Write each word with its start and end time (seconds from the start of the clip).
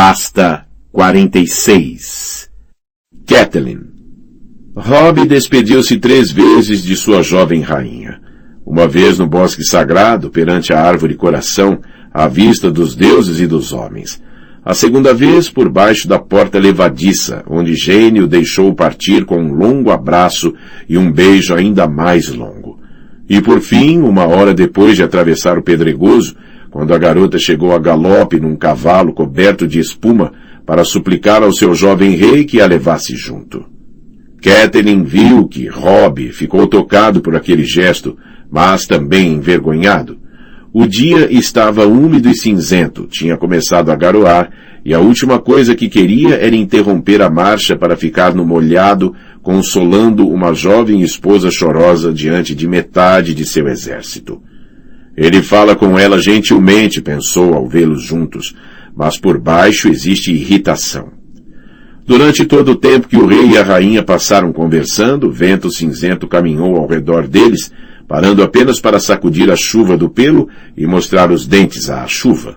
Pasta 0.00 0.64
46 0.92 2.48
Kathleen 3.26 3.80
Rob 4.76 5.26
despediu-se 5.26 5.98
três 5.98 6.30
vezes 6.30 6.84
de 6.84 6.94
sua 6.94 7.20
jovem 7.20 7.62
rainha. 7.62 8.20
Uma 8.64 8.86
vez 8.86 9.18
no 9.18 9.26
bosque 9.26 9.64
sagrado, 9.64 10.30
perante 10.30 10.72
a 10.72 10.80
árvore 10.80 11.16
coração, 11.16 11.80
à 12.14 12.28
vista 12.28 12.70
dos 12.70 12.94
deuses 12.94 13.40
e 13.40 13.46
dos 13.48 13.72
homens. 13.72 14.22
A 14.64 14.72
segunda 14.72 15.12
vez 15.12 15.50
por 15.50 15.68
baixo 15.68 16.06
da 16.06 16.20
porta 16.20 16.60
levadiça, 16.60 17.42
onde 17.50 17.74
Jane 17.74 18.20
o 18.20 18.28
deixou 18.28 18.72
partir 18.76 19.24
com 19.24 19.42
um 19.42 19.52
longo 19.52 19.90
abraço 19.90 20.54
e 20.88 20.96
um 20.96 21.10
beijo 21.10 21.52
ainda 21.52 21.88
mais 21.88 22.28
longo. 22.28 22.78
E 23.28 23.42
por 23.42 23.60
fim, 23.60 23.98
uma 23.98 24.28
hora 24.28 24.54
depois 24.54 24.94
de 24.94 25.02
atravessar 25.02 25.58
o 25.58 25.62
pedregoso, 25.62 26.36
quando 26.70 26.92
a 26.92 26.98
garota 26.98 27.38
chegou 27.38 27.72
a 27.72 27.78
galope 27.78 28.38
num 28.38 28.56
cavalo 28.56 29.12
coberto 29.12 29.66
de 29.66 29.78
espuma 29.78 30.32
para 30.66 30.84
suplicar 30.84 31.42
ao 31.42 31.52
seu 31.52 31.74
jovem 31.74 32.10
rei 32.10 32.44
que 32.44 32.60
a 32.60 32.66
levasse 32.66 33.16
junto. 33.16 33.64
Catherine 34.42 35.04
viu 35.04 35.48
que 35.48 35.66
Rob 35.66 36.30
ficou 36.30 36.66
tocado 36.66 37.20
por 37.20 37.34
aquele 37.34 37.64
gesto, 37.64 38.16
mas 38.50 38.86
também 38.86 39.32
envergonhado. 39.32 40.18
O 40.72 40.86
dia 40.86 41.32
estava 41.32 41.86
úmido 41.86 42.28
e 42.28 42.34
cinzento, 42.34 43.06
tinha 43.10 43.36
começado 43.36 43.90
a 43.90 43.96
garoar, 43.96 44.50
e 44.84 44.94
a 44.94 45.00
última 45.00 45.38
coisa 45.38 45.74
que 45.74 45.88
queria 45.88 46.36
era 46.36 46.54
interromper 46.54 47.20
a 47.20 47.30
marcha 47.30 47.76
para 47.76 47.96
ficar 47.96 48.34
no 48.34 48.46
molhado, 48.46 49.14
consolando 49.42 50.28
uma 50.28 50.54
jovem 50.54 51.02
esposa 51.02 51.50
chorosa 51.50 52.12
diante 52.12 52.54
de 52.54 52.68
metade 52.68 53.34
de 53.34 53.44
seu 53.44 53.66
exército. 53.66 54.40
Ele 55.18 55.42
fala 55.42 55.74
com 55.74 55.98
ela 55.98 56.16
gentilmente, 56.20 57.02
pensou 57.02 57.52
ao 57.52 57.66
vê-los 57.66 58.04
juntos, 58.04 58.54
mas 58.94 59.18
por 59.18 59.36
baixo 59.36 59.88
existe 59.88 60.30
irritação. 60.30 61.08
Durante 62.06 62.44
todo 62.44 62.70
o 62.70 62.76
tempo 62.76 63.08
que 63.08 63.16
o 63.16 63.26
rei 63.26 63.48
e 63.50 63.58
a 63.58 63.64
rainha 63.64 64.04
passaram 64.04 64.52
conversando, 64.52 65.26
o 65.26 65.32
vento 65.32 65.72
cinzento 65.72 66.28
caminhou 66.28 66.76
ao 66.76 66.86
redor 66.86 67.26
deles, 67.26 67.72
parando 68.06 68.44
apenas 68.44 68.78
para 68.78 69.00
sacudir 69.00 69.50
a 69.50 69.56
chuva 69.56 69.96
do 69.96 70.08
pelo 70.08 70.48
e 70.76 70.86
mostrar 70.86 71.32
os 71.32 71.48
dentes 71.48 71.90
à 71.90 72.06
chuva. 72.06 72.54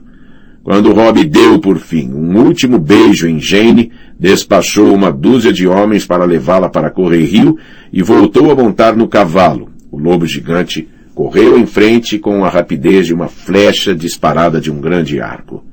Quando 0.64 0.94
Rob 0.94 1.26
deu, 1.26 1.58
por 1.58 1.80
fim, 1.80 2.14
um 2.14 2.45
último 2.45 2.78
beijo 2.78 3.28
em 3.28 3.39
Jane, 3.39 3.92
despachou 4.20 4.94
uma 4.94 5.12
dúzia 5.12 5.52
de 5.52 5.67
homens 5.67 6.06
para 6.06 6.26
levá-la 6.26 6.70
para 6.70 6.92
Correr 6.92 7.26
Rio 7.26 7.58
e 7.92 8.04
voltou 8.04 8.52
a 8.52 8.56
montar 8.56 8.95
no 8.95 9.08
cavalo, 9.08 9.72
o 9.92 9.98
lobo 9.98 10.28
gigante 10.28 10.88
Correu 11.14 11.58
em 11.58 11.66
frente 11.66 12.17
com 12.17 12.44
a 12.45 12.50
rapidez 12.50 13.08
de 13.08 13.14
uma 13.14 13.28
flecha 13.28 13.94
disparada 13.94 14.62
de 14.62 14.72
um 14.72 14.80
grande 14.80 15.20
arco. 15.20 15.64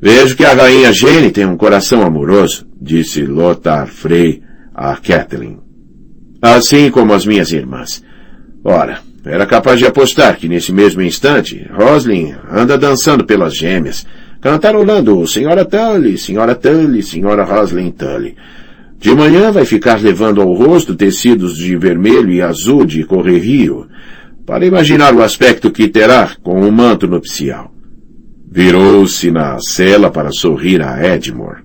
Vejo 0.00 0.36
que 0.36 0.44
a 0.44 0.52
rainha 0.52 0.92
Jane 0.92 1.30
tem 1.30 1.46
um 1.46 1.56
coração 1.56 2.02
amoroso, 2.02 2.66
disse 2.80 3.22
Lothar 3.22 3.86
Frey 3.86 4.42
a 4.74 4.94
Kathleen. 4.96 5.58
Assim 6.42 6.90
como 6.90 7.14
as 7.14 7.24
minhas 7.24 7.50
irmãs. 7.50 8.04
Ora, 8.62 8.98
era 9.24 9.46
capaz 9.46 9.78
de 9.78 9.86
apostar 9.86 10.36
que 10.36 10.48
nesse 10.48 10.72
mesmo 10.72 11.00
instante, 11.00 11.66
Roslin 11.72 12.34
anda 12.50 12.76
dançando 12.76 13.24
pelas 13.24 13.56
gêmeas, 13.56 14.06
cantarolando 14.40 15.26
Senhora 15.26 15.64
Tully, 15.64 16.18
Senhora 16.18 16.54
Tully, 16.54 17.02
Senhora 17.02 17.42
Roslin 17.42 17.90
Tully. 17.90 18.36
De 18.98 19.14
manhã 19.14 19.50
vai 19.50 19.64
ficar 19.64 20.00
levando 20.00 20.40
ao 20.40 20.52
rosto 20.52 20.94
tecidos 20.94 21.56
de 21.56 21.76
vermelho 21.76 22.30
e 22.30 22.40
azul 22.40 22.84
de 22.84 23.02
correrio, 23.04 23.88
para 24.46 24.64
imaginar 24.64 25.12
o 25.12 25.22
aspecto 25.22 25.72
que 25.72 25.88
terá 25.88 26.30
com 26.42 26.60
o 26.60 26.70
manto 26.70 27.08
nupcial. 27.08 27.74
Virou-se 28.50 29.30
na 29.30 29.58
cela 29.58 30.08
para 30.10 30.30
sorrir 30.30 30.80
a 30.80 31.04
Edmore. 31.14 31.64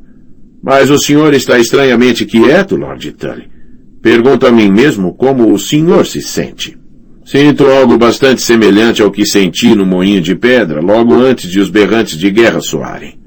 Mas 0.63 0.89
o 0.89 0.97
senhor 0.97 1.33
está 1.33 1.59
estranhamente 1.59 2.25
quieto, 2.25 2.75
Lord 2.75 3.11
Tully. 3.13 3.49
Pergunto 4.01 4.47
a 4.47 4.51
mim 4.51 4.69
mesmo 4.69 5.13
como 5.13 5.53
o 5.53 5.59
senhor 5.59 6.07
se 6.07 6.21
sente. 6.21 6.77
Sinto 7.23 7.67
algo 7.67 7.97
bastante 7.97 8.41
semelhante 8.41 9.01
ao 9.01 9.11
que 9.11 9.25
senti 9.25 9.75
no 9.75 9.85
moinho 9.85 10.21
de 10.21 10.35
pedra 10.35 10.81
logo 10.81 11.13
antes 11.13 11.49
de 11.49 11.59
os 11.59 11.69
berrantes 11.69 12.17
de 12.17 12.31
guerra 12.31 12.61
soarem. 12.61 13.19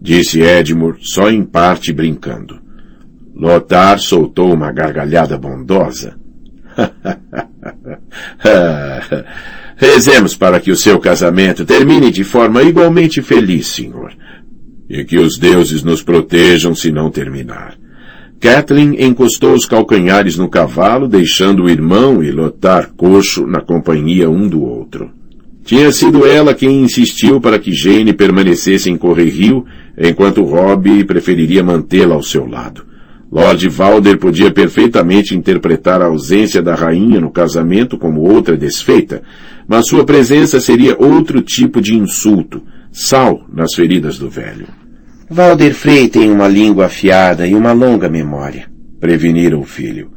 Disse 0.00 0.40
Edmure, 0.40 0.98
só 1.00 1.30
em 1.30 1.42
parte 1.42 1.92
brincando. 1.92 2.60
Lothar 3.34 3.98
soltou 3.98 4.52
uma 4.52 4.70
gargalhada 4.70 5.38
bondosa. 5.38 6.18
Rezemos 9.76 10.36
para 10.36 10.60
que 10.60 10.70
o 10.70 10.76
seu 10.76 10.98
casamento 10.98 11.64
termine 11.64 12.10
de 12.10 12.22
forma 12.22 12.62
igualmente 12.62 13.22
feliz, 13.22 13.68
senhor. 13.68 14.12
E 14.88 15.04
que 15.04 15.18
os 15.18 15.38
deuses 15.38 15.82
nos 15.82 16.02
protejam 16.02 16.74
se 16.74 16.92
não 16.92 17.10
terminar. 17.10 17.78
Kathleen 18.40 18.96
encostou 19.04 19.52
os 19.52 19.66
calcanhares 19.66 20.36
no 20.36 20.48
cavalo, 20.48 21.06
deixando 21.06 21.64
o 21.64 21.70
irmão 21.70 22.22
e 22.22 22.30
Lotar 22.30 22.90
coxo 22.96 23.46
na 23.46 23.60
companhia 23.60 24.28
um 24.30 24.48
do 24.48 24.62
outro. 24.62 25.10
Tinha 25.64 25.92
sido 25.92 26.26
ela 26.26 26.54
quem 26.54 26.82
insistiu 26.82 27.40
para 27.40 27.58
que 27.58 27.72
Jane 27.72 28.12
permanecesse 28.12 28.90
em 28.90 28.96
Correrio, 28.96 29.64
enquanto 29.96 30.42
Robbie 30.42 31.04
preferiria 31.04 31.62
mantê-la 31.62 32.14
ao 32.14 32.22
seu 32.22 32.46
lado. 32.46 32.89
Lord 33.30 33.68
Valder 33.68 34.18
podia 34.18 34.50
perfeitamente 34.50 35.36
interpretar 35.36 36.02
a 36.02 36.06
ausência 36.06 36.60
da 36.60 36.74
rainha 36.74 37.20
no 37.20 37.30
casamento 37.30 37.96
como 37.96 38.22
outra 38.22 38.56
desfeita, 38.56 39.22
mas 39.68 39.86
sua 39.86 40.04
presença 40.04 40.58
seria 40.58 40.96
outro 40.98 41.40
tipo 41.40 41.80
de 41.80 41.94
insulto, 41.94 42.60
sal 42.90 43.44
nas 43.52 43.72
feridas 43.72 44.18
do 44.18 44.28
velho. 44.28 44.66
Valder 45.28 45.72
Frey 45.74 46.08
tem 46.08 46.28
uma 46.28 46.48
língua 46.48 46.86
afiada 46.86 47.46
e 47.46 47.54
uma 47.54 47.70
longa 47.72 48.08
memória, 48.08 48.68
prevenira 48.98 49.56
o 49.56 49.62
filho. 49.62 50.10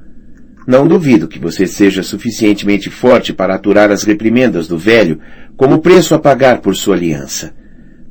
Não 0.65 0.87
duvido 0.87 1.27
que 1.27 1.37
você 1.37 1.67
seja 1.67 2.01
suficientemente 2.01 2.89
forte 2.89 3.31
para 3.31 3.53
aturar 3.53 3.91
as 3.91 4.01
reprimendas 4.01 4.67
do 4.67 4.77
velho 4.77 5.19
como 5.55 5.79
preço 5.79 6.15
a 6.15 6.19
pagar 6.19 6.61
por 6.61 6.75
sua 6.75 6.95
aliança 6.95 7.53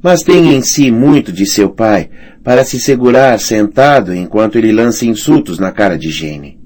mas 0.02 0.22
tem 0.22 0.54
em 0.54 0.60
si 0.62 0.90
muito 0.90 1.30
de 1.30 1.46
seu 1.46 1.70
pai 1.70 2.10
para 2.42 2.64
se 2.64 2.80
segurar 2.80 3.38
sentado 3.38 4.12
enquanto 4.12 4.56
ele 4.56 4.72
lança 4.72 5.06
insultos 5.06 5.58
na 5.58 5.70
cara 5.70 5.96
de 5.96 6.10
Jane. 6.10 6.58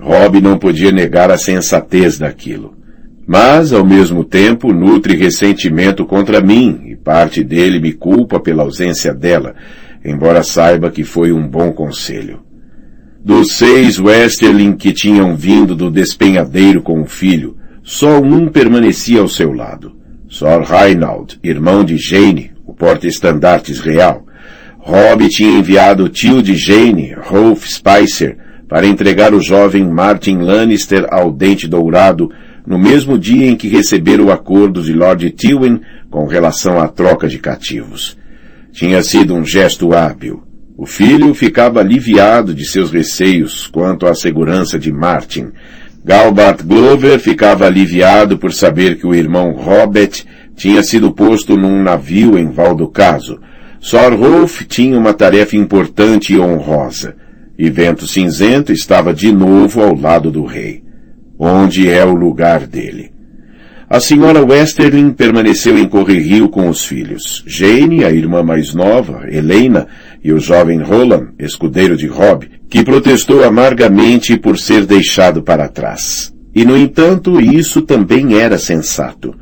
Rob 0.00 0.40
não 0.40 0.58
podia 0.58 0.90
negar 0.90 1.30
a 1.30 1.38
sensatez 1.38 2.18
daquilo. 2.18 2.74
Mas, 3.26 3.72
ao 3.72 3.84
mesmo 3.84 4.24
tempo, 4.24 4.72
nutre 4.72 5.14
ressentimento 5.14 6.04
contra 6.04 6.40
mim 6.40 6.80
e 6.86 6.96
parte 6.96 7.44
dele 7.44 7.78
me 7.78 7.92
culpa 7.92 8.40
pela 8.40 8.64
ausência 8.64 9.14
dela, 9.14 9.54
embora 10.04 10.42
saiba 10.42 10.90
que 10.90 11.04
foi 11.04 11.30
um 11.30 11.46
bom 11.46 11.70
conselho. 11.70 12.40
Dos 13.24 13.52
seis 13.52 14.00
Westerling 14.00 14.74
que 14.74 14.92
tinham 14.92 15.36
vindo 15.36 15.76
do 15.76 15.90
despenhadeiro 15.90 16.82
com 16.82 17.02
o 17.02 17.06
filho, 17.06 17.56
só 17.84 18.20
um 18.20 18.48
permanecia 18.48 19.20
ao 19.20 19.28
seu 19.28 19.52
lado. 19.52 19.99
Sir 20.30 20.62
Reinald, 20.62 21.40
irmão 21.42 21.82
de 21.82 21.98
Jane, 21.98 22.52
o 22.64 22.72
porta-estandartes 22.72 23.80
real. 23.80 24.24
Robb 24.78 25.28
tinha 25.28 25.58
enviado 25.58 26.04
o 26.04 26.08
tio 26.08 26.40
de 26.40 26.54
Jane, 26.54 27.12
Rolf 27.20 27.66
Spicer, 27.66 28.38
para 28.68 28.86
entregar 28.86 29.34
o 29.34 29.42
jovem 29.42 29.84
Martin 29.84 30.38
Lannister 30.38 31.04
ao 31.10 31.32
Dente 31.32 31.66
Dourado 31.66 32.30
no 32.64 32.78
mesmo 32.78 33.18
dia 33.18 33.50
em 33.50 33.56
que 33.56 33.66
recebera 33.66 34.22
o 34.22 34.30
acordo 34.30 34.80
de 34.82 34.92
Lord 34.92 35.28
Tywin 35.30 35.80
com 36.08 36.26
relação 36.26 36.80
à 36.80 36.86
troca 36.86 37.26
de 37.26 37.40
cativos. 37.40 38.16
Tinha 38.72 39.02
sido 39.02 39.34
um 39.34 39.44
gesto 39.44 39.92
hábil. 39.92 40.44
O 40.76 40.86
filho 40.86 41.34
ficava 41.34 41.80
aliviado 41.80 42.54
de 42.54 42.64
seus 42.64 42.92
receios 42.92 43.66
quanto 43.66 44.06
à 44.06 44.14
segurança 44.14 44.78
de 44.78 44.92
Martin, 44.92 45.50
Galbart 46.02 46.64
Glover 46.64 47.18
ficava 47.18 47.66
aliviado 47.66 48.38
por 48.38 48.52
saber 48.52 48.96
que 48.96 49.06
o 49.06 49.14
irmão 49.14 49.52
Robert 49.52 50.24
tinha 50.56 50.82
sido 50.82 51.12
posto 51.12 51.56
num 51.56 51.82
navio 51.82 52.38
em 52.38 52.50
Valdocaso. 52.50 53.38
Sor 53.78 54.14
Rolf 54.14 54.62
tinha 54.66 54.98
uma 54.98 55.12
tarefa 55.12 55.56
importante 55.56 56.32
e 56.32 56.40
honrosa. 56.40 57.16
E 57.58 57.68
Vento 57.68 58.06
Cinzento 58.06 58.72
estava 58.72 59.12
de 59.12 59.30
novo 59.30 59.82
ao 59.82 59.94
lado 59.94 60.30
do 60.30 60.44
rei. 60.44 60.82
Onde 61.38 61.90
é 61.90 62.04
o 62.04 62.14
lugar 62.14 62.66
dele? 62.66 63.10
A 63.88 63.98
senhora 63.98 64.44
Westerling 64.44 65.10
permaneceu 65.10 65.76
em 65.76 65.88
Correrio 65.88 66.48
com 66.48 66.68
os 66.68 66.84
filhos. 66.84 67.42
Jane, 67.46 68.04
a 68.04 68.10
irmã 68.10 68.42
mais 68.42 68.72
nova, 68.72 69.26
Helena, 69.28 69.88
e 70.22 70.32
o 70.32 70.38
jovem 70.38 70.80
Roland, 70.82 71.28
escudeiro 71.38 71.96
de 71.96 72.06
Rob, 72.06 72.46
que 72.68 72.84
protestou 72.84 73.42
amargamente 73.44 74.36
por 74.36 74.58
ser 74.58 74.84
deixado 74.86 75.42
para 75.42 75.68
trás. 75.68 76.32
E 76.54 76.64
no 76.64 76.76
entanto, 76.76 77.40
isso 77.40 77.82
também 77.82 78.38
era 78.38 78.58
sensato. 78.58 79.34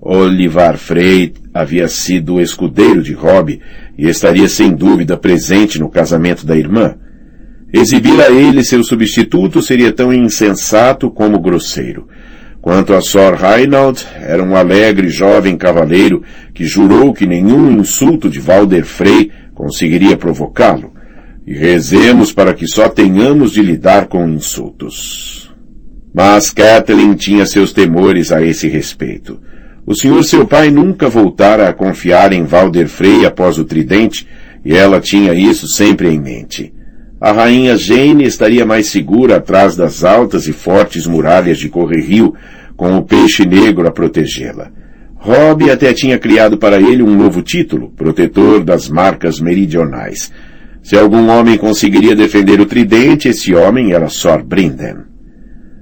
Olivar 0.00 0.76
Frey 0.76 1.32
havia 1.52 1.88
sido 1.88 2.34
o 2.34 2.40
escudeiro 2.40 3.02
de 3.02 3.12
Rob 3.12 3.60
e 3.96 4.08
estaria 4.08 4.48
sem 4.48 4.74
dúvida 4.74 5.16
presente 5.16 5.80
no 5.80 5.88
casamento 5.88 6.46
da 6.46 6.56
irmã. 6.56 6.94
Exibir 7.72 8.20
a 8.20 8.30
ele 8.30 8.64
seu 8.64 8.82
substituto 8.82 9.60
seria 9.60 9.92
tão 9.92 10.12
insensato 10.12 11.10
como 11.10 11.38
grosseiro. 11.38 12.06
Quanto 12.60 12.92
a 12.92 13.00
Sor 13.00 13.34
Reinald, 13.34 14.04
era 14.20 14.42
um 14.42 14.56
alegre 14.56 15.08
jovem 15.08 15.56
cavaleiro 15.56 16.22
que 16.52 16.64
jurou 16.64 17.12
que 17.12 17.26
nenhum 17.26 17.70
insulto 17.70 18.28
de 18.28 18.40
Walder 18.40 18.84
Frey 18.84 19.30
conseguiria 19.58 20.16
provocá-lo. 20.16 20.92
E 21.44 21.52
rezemos 21.52 22.32
para 22.32 22.54
que 22.54 22.68
só 22.68 22.88
tenhamos 22.88 23.50
de 23.50 23.60
lidar 23.60 24.06
com 24.06 24.28
insultos. 24.28 25.52
Mas 26.14 26.50
Kathleen 26.50 27.14
tinha 27.14 27.44
seus 27.44 27.72
temores 27.72 28.30
a 28.30 28.40
esse 28.40 28.68
respeito. 28.68 29.40
O 29.84 29.94
senhor 29.94 30.22
seu 30.22 30.46
pai 30.46 30.70
nunca 30.70 31.08
voltara 31.08 31.68
a 31.68 31.72
confiar 31.72 32.32
em 32.32 32.44
Walder 32.44 32.86
Frey 32.86 33.26
após 33.26 33.58
o 33.58 33.64
tridente, 33.64 34.28
e 34.64 34.76
ela 34.76 35.00
tinha 35.00 35.34
isso 35.34 35.66
sempre 35.66 36.08
em 36.08 36.20
mente. 36.20 36.72
A 37.20 37.32
rainha 37.32 37.76
Jane 37.76 38.24
estaria 38.24 38.64
mais 38.64 38.88
segura 38.88 39.36
atrás 39.36 39.74
das 39.74 40.04
altas 40.04 40.46
e 40.46 40.52
fortes 40.52 41.06
muralhas 41.06 41.58
de 41.58 41.68
Correrio, 41.68 42.34
com 42.76 42.96
o 42.96 43.02
peixe 43.02 43.44
negro 43.44 43.88
a 43.88 43.90
protegê-la. 43.90 44.70
Rob 45.28 45.70
até 45.70 45.92
tinha 45.92 46.18
criado 46.18 46.56
para 46.56 46.80
ele 46.80 47.02
um 47.02 47.14
novo 47.14 47.42
título, 47.42 47.90
protetor 47.90 48.64
das 48.64 48.88
marcas 48.88 49.38
meridionais. 49.38 50.32
Se 50.82 50.96
algum 50.96 51.28
homem 51.28 51.58
conseguiria 51.58 52.16
defender 52.16 52.58
o 52.62 52.64
tridente, 52.64 53.28
esse 53.28 53.54
homem 53.54 53.92
era 53.92 54.08
Sor 54.08 54.42
Brinden. 54.42 55.04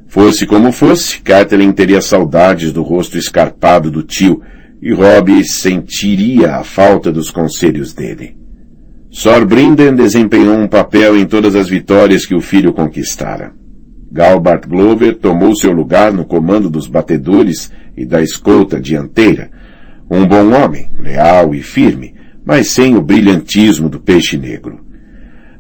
Fosse 0.09 0.47
como 0.47 0.73
fosse, 0.73 1.21
Kathleen 1.21 1.71
teria 1.71 2.01
saudades 2.01 2.73
do 2.73 2.83
rosto 2.83 3.17
escarpado 3.17 3.89
do 3.89 4.03
tio, 4.03 4.43
e 4.83 4.93
Rob 4.93 5.45
sentiria 5.45 6.57
a 6.57 6.65
falta 6.65 7.13
dos 7.13 7.31
conselhos 7.31 7.95
dele. 7.95 8.37
Sor 9.13 9.47
Brinden 9.47 9.95
desempenhou 9.95 10.57
um 10.57 10.67
papel 10.67 11.17
em 11.17 11.25
todas 11.25 11.55
as 11.55 11.69
vitórias 11.69 12.27
que 12.27 12.35
o 12.35 12.41
filho 12.41 12.73
conquistara. 12.73 13.53
Galbart 14.17 14.67
Glover 14.67 15.15
tomou 15.17 15.55
seu 15.55 15.73
lugar 15.73 16.11
no 16.11 16.25
comando 16.25 16.71
dos 16.71 16.87
batedores 16.87 17.71
e 17.95 18.07
da 18.07 18.23
escolta 18.23 18.81
dianteira. 18.81 19.51
Um 20.11 20.27
bom 20.27 20.55
homem, 20.55 20.89
leal 20.99 21.55
e 21.55 21.61
firme, 21.61 22.15
mas 22.43 22.71
sem 22.71 22.97
o 22.97 23.03
brilhantismo 23.03 23.91
do 23.91 24.01
peixe 24.01 24.39
negro. 24.39 24.81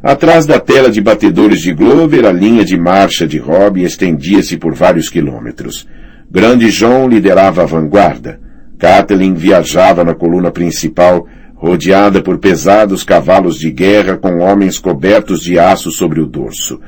Atrás 0.02 0.46
da 0.46 0.58
tela 0.58 0.90
de 0.90 1.02
batedores 1.02 1.60
de 1.60 1.74
Glover, 1.74 2.24
a 2.24 2.32
linha 2.32 2.64
de 2.64 2.78
marcha 2.78 3.26
de 3.26 3.36
Rob 3.36 3.82
estendia-se 3.82 4.56
por 4.56 4.74
vários 4.74 5.10
quilômetros. 5.10 5.86
Grande 6.30 6.70
John 6.70 7.08
liderava 7.08 7.62
a 7.62 7.66
vanguarda. 7.66 8.40
Kathleen 8.78 9.34
viajava 9.34 10.02
na 10.02 10.14
coluna 10.14 10.50
principal, 10.50 11.26
rodeada 11.54 12.22
por 12.22 12.38
pesados 12.38 13.04
cavalos 13.04 13.58
de 13.58 13.70
guerra 13.70 14.16
com 14.16 14.38
homens 14.38 14.78
cobertos 14.78 15.42
de 15.42 15.58
aço 15.58 15.90
sobre 15.90 16.20
o 16.20 16.26
dorso. 16.26 16.80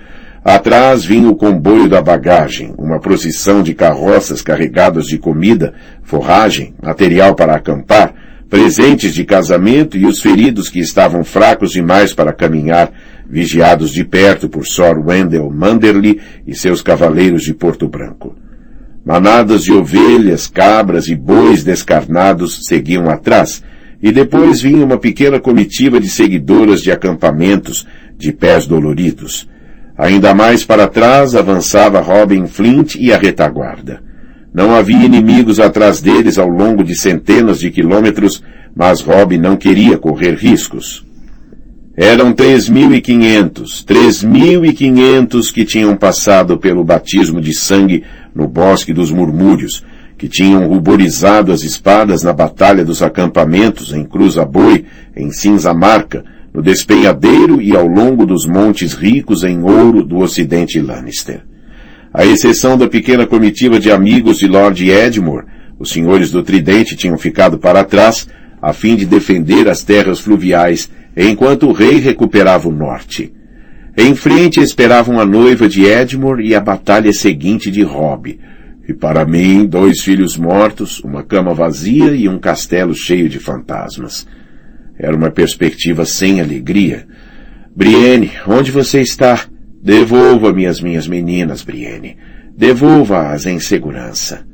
Atrás 0.49 1.05
vinha 1.05 1.29
o 1.29 1.37
comboio 1.37 1.91
da 1.91 2.00
bagagem, 2.00 2.73
uma 2.79 2.99
procissão 2.99 3.62
de 3.62 3.75
carroças 3.75 4.41
carregadas 4.41 5.05
de 5.05 5.19
comida, 5.19 5.75
forragem, 6.03 6.75
material 6.83 7.35
para 7.35 7.55
acampar, 7.55 8.15
presentes 8.49 9.12
de 9.12 9.27
casamento 9.27 9.99
e 9.99 10.06
os 10.06 10.23
feridos 10.23 10.71
que 10.71 10.81
estavam 10.81 11.23
fracos 11.23 11.73
demais 11.73 12.15
para 12.15 12.33
caminhar, 12.33 12.91
vigiados 13.29 13.93
de 13.93 14.03
perto 14.06 14.49
por 14.49 14.65
Sor 14.65 14.99
Wendell 15.06 15.50
Manderly 15.50 16.19
e 16.47 16.55
seus 16.55 16.81
cavaleiros 16.81 17.43
de 17.43 17.53
Porto 17.53 17.87
Branco. 17.87 18.35
Manadas 19.05 19.65
de 19.65 19.73
ovelhas, 19.73 20.47
cabras 20.47 21.09
e 21.09 21.15
bois 21.15 21.62
descarnados 21.62 22.65
seguiam 22.65 23.11
atrás, 23.11 23.62
e 24.03 24.11
depois 24.11 24.62
vinha 24.62 24.83
uma 24.83 24.97
pequena 24.97 25.39
comitiva 25.39 26.00
de 26.00 26.09
seguidoras 26.09 26.81
de 26.81 26.91
acampamentos, 26.91 27.87
de 28.17 28.33
pés 28.33 28.67
doloridos. 28.67 29.47
Ainda 29.99 30.33
mais 30.33 30.65
para 30.65 30.87
trás 30.87 31.35
avançava 31.35 32.00
Robin 32.00 32.47
Flint 32.47 32.95
e 32.95 33.12
a 33.12 33.19
retaguarda. 33.19 34.00
Não 34.55 34.73
havia 34.73 35.05
inimigos 35.05 35.59
atrás 35.59 36.00
deles 36.00 36.39
ao 36.39 36.49
longo 36.49 36.85
de 36.85 36.95
centenas 36.95 37.59
de 37.59 37.69
quilômetros, 37.69 38.41
mas 38.77 39.00
Rob 39.00 39.37
não 39.37 39.56
queria 39.56 39.99
correr 39.99 40.37
riscos. 40.37 41.05
Eram 41.97 42.33
três 42.33 42.69
mil 42.69 42.95
e 42.95 43.00
quinhentos, 43.00 43.83
três 43.83 44.23
mil 44.23 44.65
e 44.65 44.73
quinhentos 44.73 45.50
que 45.50 45.65
tinham 45.65 45.97
passado 45.97 46.56
pelo 46.56 46.85
batismo 46.85 47.41
de 47.41 47.53
sangue 47.53 48.05
no 48.33 48.47
bosque 48.47 48.93
dos 48.93 49.11
murmúrios, 49.11 49.85
que 50.17 50.29
tinham 50.29 50.69
ruborizado 50.69 51.50
as 51.50 51.62
espadas 51.62 52.23
na 52.23 52.33
batalha 52.33 52.85
dos 52.85 53.03
acampamentos 53.03 53.93
em 53.93 54.05
Cruz 54.05 54.39
a 54.39 54.45
Boi, 54.45 54.85
em 55.17 55.33
Cinza 55.33 55.75
Marca, 55.75 56.25
no 56.53 56.62
despenhadeiro 56.62 57.61
e 57.61 57.77
ao 57.77 57.87
longo 57.87 58.27
dos 58.27 58.47
montes 58.47 58.95
ricos 58.95 59.45
em 59.45 59.62
ouro 59.62 60.03
do 60.03 60.19
ocidente 60.19 60.81
Lannister. 60.81 61.43
À 62.12 62.25
exceção 62.25 62.77
da 62.77 62.89
pequena 62.89 63.27
comitiva 63.27 63.79
de 63.79 63.91
amigos 63.91 64.39
de 64.39 64.47
Lord 64.47 64.91
Edmure, 64.91 65.47
os 65.79 65.91
senhores 65.91 66.31
do 66.31 66.43
Tridente 66.43 66.97
tinham 66.97 67.19
ficado 67.19 67.59
para 67.59 67.85
trás 67.85 68.27
a 68.61 68.73
fim 68.73 68.97
de 68.97 69.05
defender 69.05 69.69
as 69.69 69.83
terras 69.83 70.19
fluviais 70.19 70.91
enquanto 71.17 71.69
o 71.69 71.73
rei 71.73 71.99
recuperava 71.99 72.69
o 72.69 72.73
norte. 72.73 73.33
Em 73.97 74.15
frente 74.15 74.61
esperavam 74.61 75.21
a 75.21 75.27
noiva 75.27 75.69
de 75.69 75.85
Edmure 75.85 76.47
e 76.47 76.55
a 76.55 76.61
batalha 76.61 77.12
seguinte 77.12 77.71
de 77.71 77.83
Robb. 77.83 78.39
E 78.89 78.95
para 78.95 79.25
mim, 79.25 79.67
dois 79.67 80.00
filhos 80.00 80.37
mortos, 80.37 81.00
uma 81.00 81.23
cama 81.23 81.53
vazia 81.53 82.12
e 82.12 82.29
um 82.29 82.39
castelo 82.39 82.95
cheio 82.95 83.29
de 83.29 83.39
fantasmas. 83.39 84.27
Era 84.99 85.17
uma 85.17 85.31
perspectiva 85.31 86.05
sem 86.05 86.41
alegria. 86.41 87.06
Brienne, 87.75 88.33
onde 88.47 88.73
você 88.73 89.00
está? 89.00 89.47
Devolva-me 89.81 90.67
as 90.67 90.81
minhas 90.81 91.06
meninas, 91.06 91.62
Brienne. 91.62 92.17
Devolva-as 92.56 93.47
em 93.47 93.61
segurança. 93.61 94.45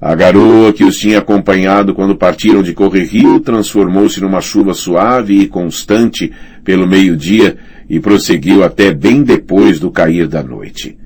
A 0.00 0.14
garoa 0.14 0.72
que 0.72 0.84
os 0.84 0.98
tinha 0.98 1.18
acompanhado 1.18 1.94
quando 1.94 2.16
partiram 2.16 2.62
de 2.62 2.74
Correrio 2.74 3.40
transformou-se 3.40 4.20
numa 4.20 4.40
chuva 4.40 4.74
suave 4.74 5.40
e 5.40 5.46
constante 5.46 6.32
pelo 6.64 6.86
meio-dia 6.86 7.56
e 7.88 7.98
prosseguiu 8.00 8.62
até 8.62 8.92
bem 8.92 9.22
depois 9.22 9.78
do 9.78 9.90
cair 9.90 10.26
da 10.26 10.42
noite. 10.42 10.98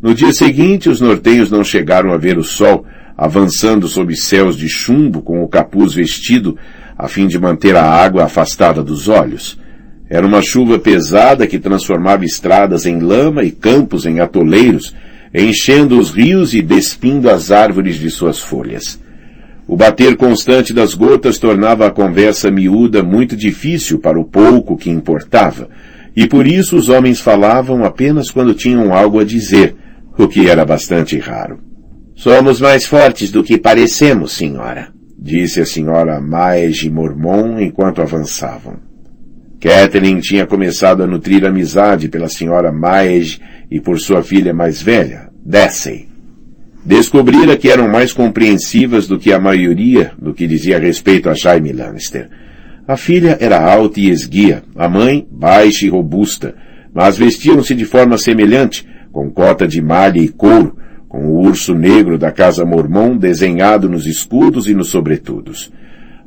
No 0.00 0.14
dia 0.14 0.32
seguinte, 0.32 0.88
os 0.88 1.00
nortenhos 1.00 1.50
não 1.50 1.64
chegaram 1.64 2.12
a 2.12 2.16
ver 2.16 2.38
o 2.38 2.44
sol, 2.44 2.86
avançando 3.16 3.88
sob 3.88 4.14
céus 4.16 4.56
de 4.56 4.68
chumbo 4.68 5.20
com 5.20 5.42
o 5.42 5.48
capuz 5.48 5.92
vestido, 5.92 6.56
a 6.98 7.06
fim 7.06 7.28
de 7.28 7.38
manter 7.38 7.76
a 7.76 7.84
água 7.84 8.24
afastada 8.24 8.82
dos 8.82 9.06
olhos. 9.06 9.56
Era 10.10 10.26
uma 10.26 10.42
chuva 10.42 10.80
pesada 10.80 11.46
que 11.46 11.58
transformava 11.58 12.24
estradas 12.24 12.86
em 12.86 12.98
lama 12.98 13.44
e 13.44 13.52
campos 13.52 14.04
em 14.04 14.18
atoleiros, 14.18 14.96
enchendo 15.32 15.98
os 16.00 16.10
rios 16.10 16.52
e 16.52 16.60
despindo 16.60 17.30
as 17.30 17.52
árvores 17.52 17.96
de 17.96 18.10
suas 18.10 18.40
folhas. 18.40 18.98
O 19.66 19.76
bater 19.76 20.16
constante 20.16 20.72
das 20.72 20.94
gotas 20.94 21.38
tornava 21.38 21.86
a 21.86 21.90
conversa 21.90 22.50
miúda 22.50 23.02
muito 23.02 23.36
difícil 23.36 24.00
para 24.00 24.18
o 24.18 24.24
pouco 24.24 24.76
que 24.76 24.90
importava, 24.90 25.68
e 26.16 26.26
por 26.26 26.46
isso 26.46 26.74
os 26.74 26.88
homens 26.88 27.20
falavam 27.20 27.84
apenas 27.84 28.30
quando 28.30 28.54
tinham 28.54 28.92
algo 28.92 29.20
a 29.20 29.24
dizer, 29.24 29.76
o 30.16 30.26
que 30.26 30.48
era 30.48 30.64
bastante 30.64 31.16
raro. 31.18 31.60
Somos 32.16 32.60
mais 32.60 32.86
fortes 32.86 33.30
do 33.30 33.44
que 33.44 33.56
parecemos, 33.56 34.32
senhora, 34.32 34.88
disse 35.18 35.60
a 35.60 35.66
senhora 35.66 36.20
Maege 36.20 36.88
Mormon 36.88 37.58
enquanto 37.58 38.00
avançavam. 38.00 38.76
Catherine 39.60 40.20
tinha 40.20 40.46
começado 40.46 41.02
a 41.02 41.06
nutrir 41.06 41.44
amizade 41.44 42.08
pela 42.08 42.28
senhora 42.28 42.70
Maege 42.70 43.40
e 43.68 43.80
por 43.80 43.98
sua 43.98 44.22
filha 44.22 44.54
mais 44.54 44.80
velha, 44.80 45.28
Dessey. 45.44 46.08
Descobrira 46.84 47.56
que 47.56 47.68
eram 47.68 47.88
mais 47.88 48.12
compreensivas 48.12 49.08
do 49.08 49.18
que 49.18 49.32
a 49.32 49.40
maioria 49.40 50.12
do 50.16 50.32
que 50.32 50.46
dizia 50.46 50.78
respeito 50.78 51.28
a 51.28 51.34
Jaime 51.34 51.72
Lannister. 51.72 52.30
A 52.86 52.96
filha 52.96 53.36
era 53.40 53.60
alta 53.60 54.00
e 54.00 54.08
esguia, 54.08 54.62
a 54.76 54.88
mãe 54.88 55.26
baixa 55.30 55.84
e 55.84 55.88
robusta, 55.88 56.54
mas 56.94 57.18
vestiam-se 57.18 57.74
de 57.74 57.84
forma 57.84 58.16
semelhante, 58.16 58.86
com 59.12 59.28
cota 59.28 59.66
de 59.66 59.82
malha 59.82 60.18
e 60.18 60.28
couro, 60.28 60.77
com 61.18 61.26
o 61.26 61.40
urso 61.40 61.74
negro 61.74 62.16
da 62.16 62.30
casa 62.30 62.64
mormon 62.64 63.16
desenhado 63.16 63.88
nos 63.88 64.06
escudos 64.06 64.68
e 64.68 64.74
nos 64.74 64.88
sobretudos. 64.88 65.72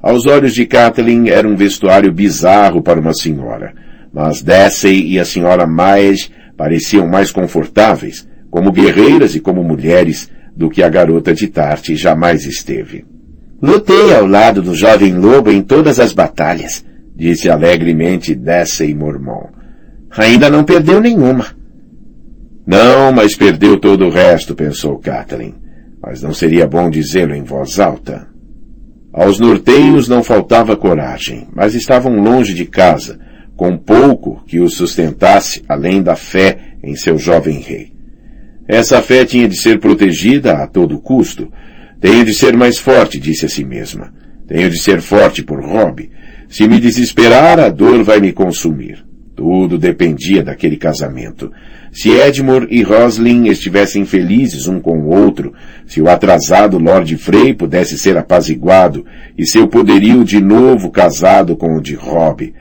Aos 0.02 0.26
olhos 0.26 0.54
de 0.54 0.66
Kathleen 0.66 1.30
era 1.30 1.48
um 1.48 1.56
vestuário 1.56 2.12
bizarro 2.12 2.82
para 2.82 3.00
uma 3.00 3.14
senhora, 3.14 3.74
mas 4.14 4.42
Dessey 4.42 5.14
e 5.14 5.18
a 5.18 5.24
senhora 5.24 5.66
Maes 5.66 6.30
pareciam 6.58 7.08
mais 7.08 7.32
confortáveis, 7.32 8.28
como 8.50 8.70
guerreiras 8.70 9.34
e 9.34 9.40
como 9.40 9.64
mulheres, 9.64 10.30
do 10.54 10.70
que 10.70 10.84
a 10.84 10.90
garota 10.90 11.34
de 11.34 11.48
Tarte 11.48 11.96
jamais 11.96 12.46
esteve. 12.46 13.06
Lutei 13.62 14.14
ao 14.14 14.26
lado 14.26 14.62
do 14.62 14.76
jovem 14.76 15.14
lobo 15.14 15.50
em 15.50 15.62
todas 15.62 16.02
as 16.02 16.12
batalhas, 16.12 16.84
disse 17.16 17.50
alegremente 17.50 18.36
Dessey 18.36 18.94
Mormon. 18.94 19.52
Ainda 20.18 20.50
não 20.50 20.66
perdeu 20.66 21.00
nenhuma. 21.00 21.61
Não, 22.72 23.12
mas 23.12 23.36
perdeu 23.36 23.78
todo 23.78 24.06
o 24.06 24.10
resto, 24.10 24.56
pensou 24.56 24.98
Kathleen. 24.98 25.56
Mas 26.02 26.22
não 26.22 26.34
seria 26.34 26.66
bom 26.66 26.90
dizê-lo 26.90 27.36
em 27.36 27.44
voz 27.44 27.82
alta. 27.82 28.30
Aos 29.12 29.42
norteios 29.42 30.08
não 30.08 30.24
faltava 30.24 30.78
coragem, 30.78 31.50
mas 31.54 31.76
estavam 31.76 32.16
longe 32.16 32.54
de 32.54 32.64
casa, 32.64 33.20
com 33.58 33.78
pouco 33.78 34.42
que 34.48 34.62
os 34.62 34.76
sustentasse 34.76 35.62
além 35.68 36.02
da 36.02 36.16
fé 36.16 36.78
em 36.82 36.96
seu 36.96 37.18
jovem 37.18 37.60
rei. 37.60 37.92
Essa 38.66 39.02
fé 39.02 39.26
tinha 39.26 39.50
de 39.50 39.58
ser 39.58 39.78
protegida 39.82 40.54
a 40.54 40.66
todo 40.66 41.02
custo. 41.02 41.52
Tenho 42.00 42.24
de 42.24 42.34
ser 42.34 42.56
mais 42.56 42.78
forte, 42.78 43.20
disse 43.20 43.46
a 43.46 43.50
si 43.50 43.66
mesma. 43.66 44.14
Tenho 44.48 44.70
de 44.70 44.78
ser 44.78 45.02
forte 45.02 45.44
por 45.44 45.62
Rob. 45.62 46.10
Se 46.48 46.66
me 46.70 46.80
desesperar, 46.80 47.60
a 47.60 47.68
dor 47.68 48.02
vai 48.02 48.22
me 48.22 48.32
consumir. 48.32 49.06
Tudo 49.36 49.78
dependia 49.78 50.42
daquele 50.42 50.78
casamento. 50.78 51.52
Se 51.92 52.10
Edmure 52.10 52.68
e 52.72 52.84
Roslin 52.84 53.48
estivessem 53.48 54.06
felizes 54.06 54.66
um 54.66 54.80
com 54.80 55.00
o 55.00 55.10
outro, 55.10 55.54
se 55.86 56.02
o 56.02 56.08
atrasado 56.08 56.78
Lord 56.78 57.18
Frey 57.18 57.54
pudesse 57.54 57.98
ser 57.98 58.16
apaziguado 58.18 59.06
e 59.38 59.46
seu 59.46 59.68
poderio 59.68 60.24
de 60.24 60.40
novo 60.40 60.90
casado 60.90 61.56
com 61.58 61.76
o 61.76 61.82
de 61.82 61.94
Rob. 61.94 62.54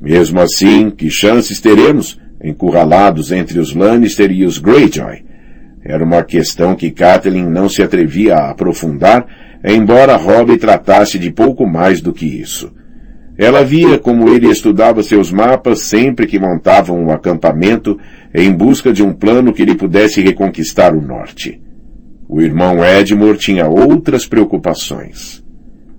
Mesmo 0.00 0.40
assim, 0.40 0.88
que 0.88 1.10
chances 1.10 1.60
teremos, 1.60 2.18
encurralados 2.42 3.30
entre 3.30 3.58
os 3.58 3.74
Lannister 3.74 4.32
e 4.32 4.46
os 4.46 4.56
Greyjoy? 4.56 5.22
Era 5.84 6.02
uma 6.02 6.22
questão 6.22 6.74
que 6.74 6.90
Catelyn 6.90 7.46
não 7.46 7.68
se 7.68 7.82
atrevia 7.82 8.36
a 8.36 8.50
aprofundar, 8.50 9.26
embora 9.62 10.16
Rob 10.16 10.56
tratasse 10.56 11.18
de 11.18 11.30
pouco 11.30 11.66
mais 11.66 12.00
do 12.00 12.12
que 12.12 12.24
isso. 12.24 12.72
Ela 13.38 13.62
via 13.62 13.96
como 13.98 14.28
ele 14.28 14.50
estudava 14.50 15.00
seus 15.00 15.30
mapas 15.30 15.82
sempre 15.82 16.26
que 16.26 16.40
montavam 16.40 17.00
um 17.00 17.12
acampamento 17.12 17.96
em 18.34 18.52
busca 18.52 18.92
de 18.92 19.00
um 19.00 19.12
plano 19.12 19.52
que 19.52 19.64
lhe 19.64 19.76
pudesse 19.76 20.20
reconquistar 20.20 20.92
o 20.92 21.00
norte. 21.00 21.62
O 22.28 22.40
irmão 22.40 22.84
Edmure 22.84 23.38
tinha 23.38 23.68
outras 23.68 24.26
preocupações. 24.26 25.42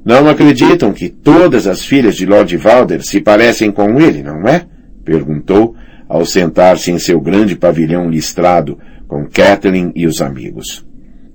Não 0.04 0.28
acreditam 0.28 0.92
que 0.92 1.08
todas 1.08 1.66
as 1.66 1.84
filhas 1.84 2.16
de 2.16 2.26
Lord 2.26 2.56
Valder 2.58 3.02
se 3.04 3.22
parecem 3.22 3.72
com 3.72 4.00
ele, 4.00 4.22
não 4.22 4.46
é? 4.46 4.66
perguntou, 5.06 5.76
ao 6.10 6.26
sentar-se 6.26 6.92
em 6.92 7.00
seu 7.00 7.22
grande 7.22 7.56
pavilhão 7.56 8.10
listrado 8.10 8.78
com 9.08 9.26
Catherine 9.26 9.92
e 9.96 10.06
os 10.06 10.22
amigos. 10.22 10.86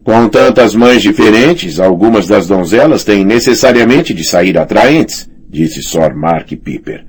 Com 0.04 0.28
tantas 0.28 0.74
mães 0.74 1.00
diferentes, 1.00 1.80
algumas 1.80 2.26
das 2.26 2.46
donzelas 2.46 3.04
têm 3.04 3.24
necessariamente 3.24 4.12
de 4.12 4.22
sair 4.22 4.58
atraentes, 4.58 5.30
disse 5.54 5.82
Sor 5.82 6.14
Mark 6.14 6.48
Piper. 6.48 7.06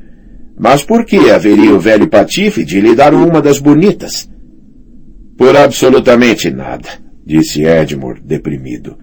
Mas 0.57 0.83
por 0.83 1.03
que 1.03 1.31
haveria 1.31 1.73
o 1.73 1.79
velho 1.79 2.07
Patife 2.07 2.63
de 2.63 2.79
lhe 2.79 2.95
dar 2.95 3.13
uma 3.13 3.41
das 3.41 3.59
bonitas? 3.59 4.29
Por 5.35 5.57
absolutamente 5.57 6.49
nada, 6.51 6.87
disse 7.25 7.63
Edmure, 7.63 8.21
deprimido. 8.21 8.97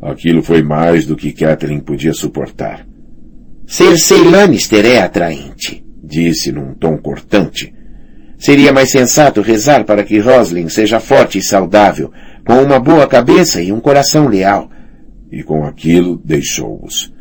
Aquilo 0.00 0.42
foi 0.42 0.62
mais 0.62 1.04
do 1.04 1.14
que 1.14 1.32
Catherine 1.32 1.82
podia 1.82 2.14
suportar. 2.14 2.86
Cersei 3.66 4.24
Lannister 4.24 4.84
é 4.86 5.02
atraente, 5.02 5.84
disse 6.02 6.50
num 6.50 6.74
tom 6.74 6.96
cortante. 6.96 7.74
Seria 8.38 8.72
mais 8.72 8.90
sensato 8.90 9.42
rezar 9.42 9.84
para 9.84 10.02
que 10.02 10.18
Roslin 10.18 10.68
seja 10.68 10.98
forte 10.98 11.38
e 11.38 11.42
saudável, 11.42 12.10
com 12.46 12.54
uma 12.62 12.80
boa 12.80 13.06
cabeça 13.06 13.60
e 13.60 13.70
um 13.70 13.80
coração 13.80 14.28
leal. 14.28 14.70
E 15.30 15.42
com 15.42 15.64
aquilo 15.64 16.16
deixou-os. 16.24 17.12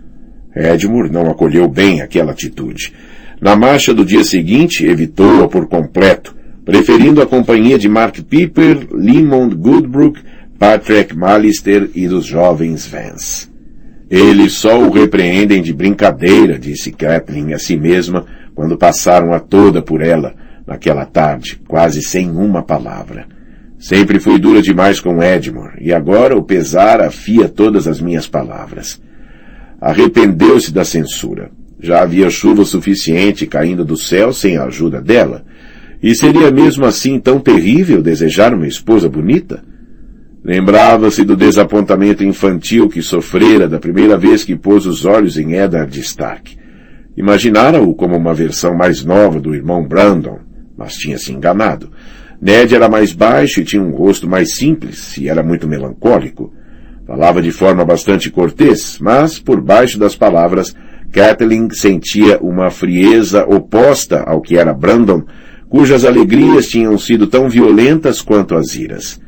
Edmure 0.58 1.12
não 1.12 1.30
acolheu 1.30 1.68
bem 1.68 2.02
aquela 2.02 2.32
atitude. 2.32 2.92
Na 3.40 3.56
marcha 3.56 3.94
do 3.94 4.04
dia 4.04 4.24
seguinte, 4.24 4.86
evitou-a 4.86 5.48
por 5.48 5.68
completo, 5.68 6.36
preferindo 6.66 7.22
a 7.22 7.28
companhia 7.28 7.78
de 7.78 7.88
Mark 7.88 8.18
Piper, 8.22 8.88
Limond 8.92 9.56
Goodbrook, 9.56 10.20
Patrick 10.58 11.16
Malister 11.16 11.90
e 11.94 12.08
dos 12.08 12.26
jovens 12.26 12.88
Vance. 12.88 13.48
Eles 14.10 14.54
só 14.54 14.80
o 14.80 14.90
repreendem 14.90 15.62
de 15.62 15.72
brincadeira, 15.72 16.58
disse 16.58 16.92
Kathleen 16.92 17.54
a 17.54 17.60
si 17.60 17.78
mesma 17.78 18.26
quando 18.56 18.78
passaram 18.78 19.34
a 19.34 19.40
toda 19.40 19.82
por 19.82 20.02
ela, 20.02 20.34
naquela 20.66 21.06
tarde, 21.06 21.62
quase 21.68 22.02
sem 22.02 22.32
uma 22.32 22.64
palavra. 22.64 23.28
Sempre 23.78 24.20
fui 24.20 24.40
dura 24.40 24.62
demais 24.62 25.00
com 25.00 25.22
Edmure, 25.22 25.78
e 25.80 25.94
agora 25.94 26.36
o 26.36 26.42
pesar 26.42 27.02
afia 27.02 27.48
todas 27.48 27.88
as 27.88 28.02
minhas 28.02 28.28
palavras 28.28 29.00
arrependeu-se 29.80 30.74
da 30.74 30.84
censura. 30.84 31.52
Já 31.80 32.02
havia 32.02 32.30
chuva 32.30 32.66
suficiente 32.66 33.46
caindo 33.46 33.86
do 33.86 33.96
céu 33.96 34.34
sem 34.34 34.58
a 34.58 34.66
ajuda 34.66 35.02
dela. 35.02 35.46
E 36.02 36.14
seria 36.16 36.52
mesmo 36.52 36.86
assim 36.86 37.20
tão 37.20 37.40
terrível 37.40 38.02
desejar 38.02 38.54
uma 38.54 38.68
esposa 38.68 39.08
bonita? 39.08 39.64
Lembrava-se 40.44 41.24
do 41.24 41.36
desapontamento 41.36 42.24
infantil 42.24 42.88
que 42.88 43.02
sofrera 43.02 43.68
da 43.68 43.80
primeira 43.80 44.18
vez 44.18 44.44
que 44.44 44.56
pôs 44.56 44.86
os 44.86 45.06
olhos 45.06 45.38
em 45.38 45.54
Eddard 45.54 46.00
Stark. 46.00 46.58
Imaginara-o 47.18 47.94
como 47.96 48.16
uma 48.16 48.34
versão 48.34 48.76
mais 48.76 49.04
nova 49.04 49.40
do 49.40 49.54
irmão 49.54 49.86
Brandon, 49.88 50.40
mas 50.78 50.96
tinha 50.96 51.18
se 51.18 51.34
enganado. 51.34 51.92
Ned 52.40 52.74
era 52.74 52.88
mais 52.88 53.12
baixo 53.12 53.60
e 53.60 53.66
tinha 53.66 53.82
um 53.82 53.92
rosto 53.92 54.30
mais 54.30 54.56
simples, 54.56 55.18
e 55.18 55.28
era 55.28 55.42
muito 55.42 55.68
melancólico. 55.68 56.54
Falava 57.08 57.42
de 57.42 57.52
forma 57.52 57.86
bastante 57.86 58.30
cortês, 58.30 59.00
mas, 59.00 59.40
por 59.40 59.62
baixo 59.62 59.98
das 59.98 60.14
palavras, 60.14 60.76
Kathleen 61.10 61.70
sentia 61.72 62.38
uma 62.42 62.70
frieza 62.70 63.46
oposta 63.48 64.24
ao 64.28 64.42
que 64.42 64.58
era 64.58 64.74
Brandon, 64.74 65.24
cujas 65.70 66.04
alegrias 66.04 66.68
tinham 66.68 66.98
sido 66.98 67.26
tão 67.26 67.48
violentas 67.48 68.22
quanto 68.22 68.56
as 68.56 68.76
iras. 68.76 69.22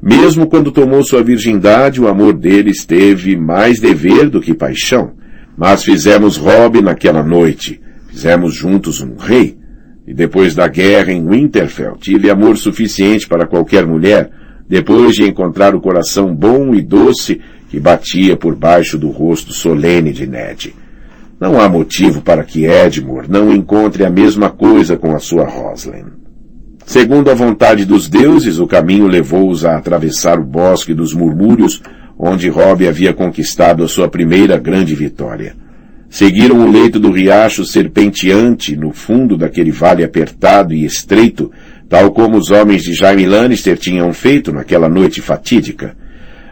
Mesmo 0.00 0.46
quando 0.46 0.70
tomou 0.70 1.02
sua 1.02 1.24
virgindade, 1.24 2.00
o 2.00 2.06
amor 2.06 2.34
deles 2.34 2.86
teve 2.86 3.36
mais 3.36 3.80
dever 3.80 4.30
do 4.30 4.40
que 4.40 4.54
paixão. 4.54 5.14
Mas 5.56 5.82
fizemos 5.82 6.36
Rob 6.36 6.80
naquela 6.80 7.24
noite. 7.24 7.80
Fizemos 8.08 8.54
juntos 8.54 9.00
um 9.00 9.16
rei. 9.16 9.58
E 10.06 10.14
depois 10.14 10.54
da 10.54 10.68
guerra 10.68 11.12
em 11.12 11.28
Winterfell, 11.28 11.96
tive 11.96 12.30
amor 12.30 12.56
suficiente 12.56 13.26
para 13.26 13.44
qualquer 13.44 13.84
mulher, 13.84 14.30
depois 14.68 15.14
de 15.14 15.24
encontrar 15.24 15.74
o 15.74 15.80
coração 15.80 16.34
bom 16.34 16.74
e 16.74 16.82
doce 16.82 17.40
que 17.68 17.80
batia 17.80 18.36
por 18.36 18.54
baixo 18.54 18.98
do 18.98 19.08
rosto 19.08 19.52
solene 19.52 20.12
de 20.12 20.26
Ned. 20.26 20.74
Não 21.40 21.60
há 21.60 21.68
motivo 21.68 22.20
para 22.20 22.42
que 22.42 22.66
Edmure 22.66 23.28
não 23.30 23.52
encontre 23.52 24.04
a 24.04 24.10
mesma 24.10 24.50
coisa 24.50 24.96
com 24.96 25.14
a 25.14 25.18
sua 25.18 25.44
Roslin. 25.44 26.04
Segundo 26.84 27.30
a 27.30 27.34
vontade 27.34 27.84
dos 27.84 28.08
deuses, 28.08 28.58
o 28.58 28.66
caminho 28.66 29.06
levou-os 29.06 29.64
a 29.64 29.76
atravessar 29.76 30.40
o 30.40 30.44
bosque 30.44 30.94
dos 30.94 31.12
murmúrios, 31.12 31.82
onde 32.18 32.48
Rob 32.48 32.88
havia 32.88 33.12
conquistado 33.12 33.84
a 33.84 33.88
sua 33.88 34.08
primeira 34.08 34.58
grande 34.58 34.94
vitória. 34.94 35.54
Seguiram 36.10 36.66
o 36.66 36.70
leito 36.70 36.98
do 36.98 37.12
riacho 37.12 37.64
serpenteante 37.64 38.74
no 38.74 38.92
fundo 38.92 39.36
daquele 39.36 39.70
vale 39.70 40.02
apertado 40.02 40.72
e 40.72 40.84
estreito 40.84 41.52
tal 41.88 42.10
como 42.10 42.36
os 42.36 42.50
homens 42.50 42.82
de 42.82 42.92
Jaime 42.92 43.26
Lannister 43.26 43.78
tinham 43.78 44.12
feito 44.12 44.52
naquela 44.52 44.88
noite 44.88 45.22
fatídica. 45.22 45.96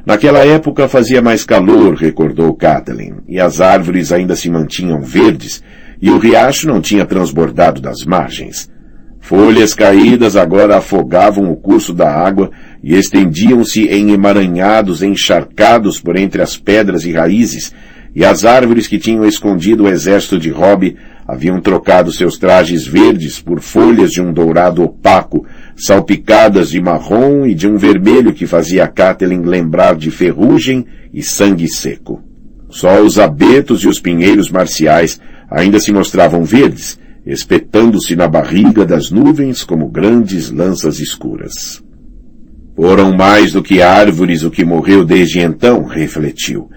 Naquela 0.05 0.45
época 0.45 0.89
fazia 0.89 1.21
mais 1.21 1.45
calor, 1.45 1.95
recordou 1.95 2.55
Catelyn, 2.55 3.17
e 3.29 3.41
as 3.41 3.61
árvores 3.61 4.13
ainda 4.13 4.37
se 4.37 4.49
mantinham 4.49 5.01
verdes, 5.03 5.63
e 6.01 6.11
o 6.11 6.19
riacho 6.19 6.69
não 6.69 6.81
tinha 6.81 7.05
transbordado 7.05 7.81
das 7.81 8.05
margens. 8.05 8.71
Folhas 9.21 9.75
caídas 9.75 10.37
agora 10.37 10.77
afogavam 10.77 11.51
o 11.51 11.57
curso 11.57 11.93
da 11.93 12.09
água 12.09 12.51
e 12.81 12.95
estendiam-se 12.95 13.89
em 13.89 14.13
emaranhados 14.13 15.03
encharcados 15.03 16.01
por 16.01 16.17
entre 16.17 16.41
as 16.41 16.57
pedras 16.57 17.05
e 17.05 17.11
raízes, 17.11 17.75
e 18.17 18.25
as 18.25 18.47
árvores 18.47 18.89
que 18.89 18.99
tinham 18.99 19.27
escondido 19.27 19.85
o 19.85 19.89
exército 19.89 20.39
de 20.39 20.49
Robb 20.49 20.97
haviam 21.29 21.61
trocado 21.61 22.11
seus 22.11 22.39
trajes 22.39 22.87
verdes 22.87 23.39
por 23.39 23.61
folhas 23.61 24.11
de 24.11 24.23
um 24.23 24.33
dourado 24.33 24.83
opaco, 24.83 25.45
salpicadas 25.77 26.71
de 26.71 26.81
marrom 26.81 27.45
e 27.45 27.55
de 27.55 27.69
um 27.69 27.77
vermelho 27.77 28.33
que 28.33 28.47
fazia 28.47 28.89
Catelyn 28.89 29.43
lembrar 29.43 29.97
de 29.97 30.11
ferrugem 30.11 30.87
e 31.13 31.23
sangue 31.23 31.69
seco. 31.69 32.23
Só 32.71 33.03
os 33.03 33.19
abetos 33.19 33.83
e 33.83 33.87
os 33.87 34.01
pinheiros 34.01 34.51
marciais 34.51 35.21
ainda 35.51 35.79
se 35.79 35.93
mostravam 35.93 36.43
verdes, 36.43 36.99
espetando-se 37.27 38.17
na 38.17 38.27
barriga 38.27 38.87
das 38.87 39.11
nuvens 39.11 39.63
como 39.63 39.91
grandes 39.91 40.51
lanças 40.51 41.01
escuras. 41.01 41.85
Foram 42.75 43.15
mais 43.15 43.53
do 43.53 43.63
que 43.63 43.83
árvores 43.83 44.43
o 44.43 44.51
que 44.51 44.65
morreu 44.65 45.05
desde 45.05 45.41
então, 45.41 45.85
refletiu. 45.85 46.71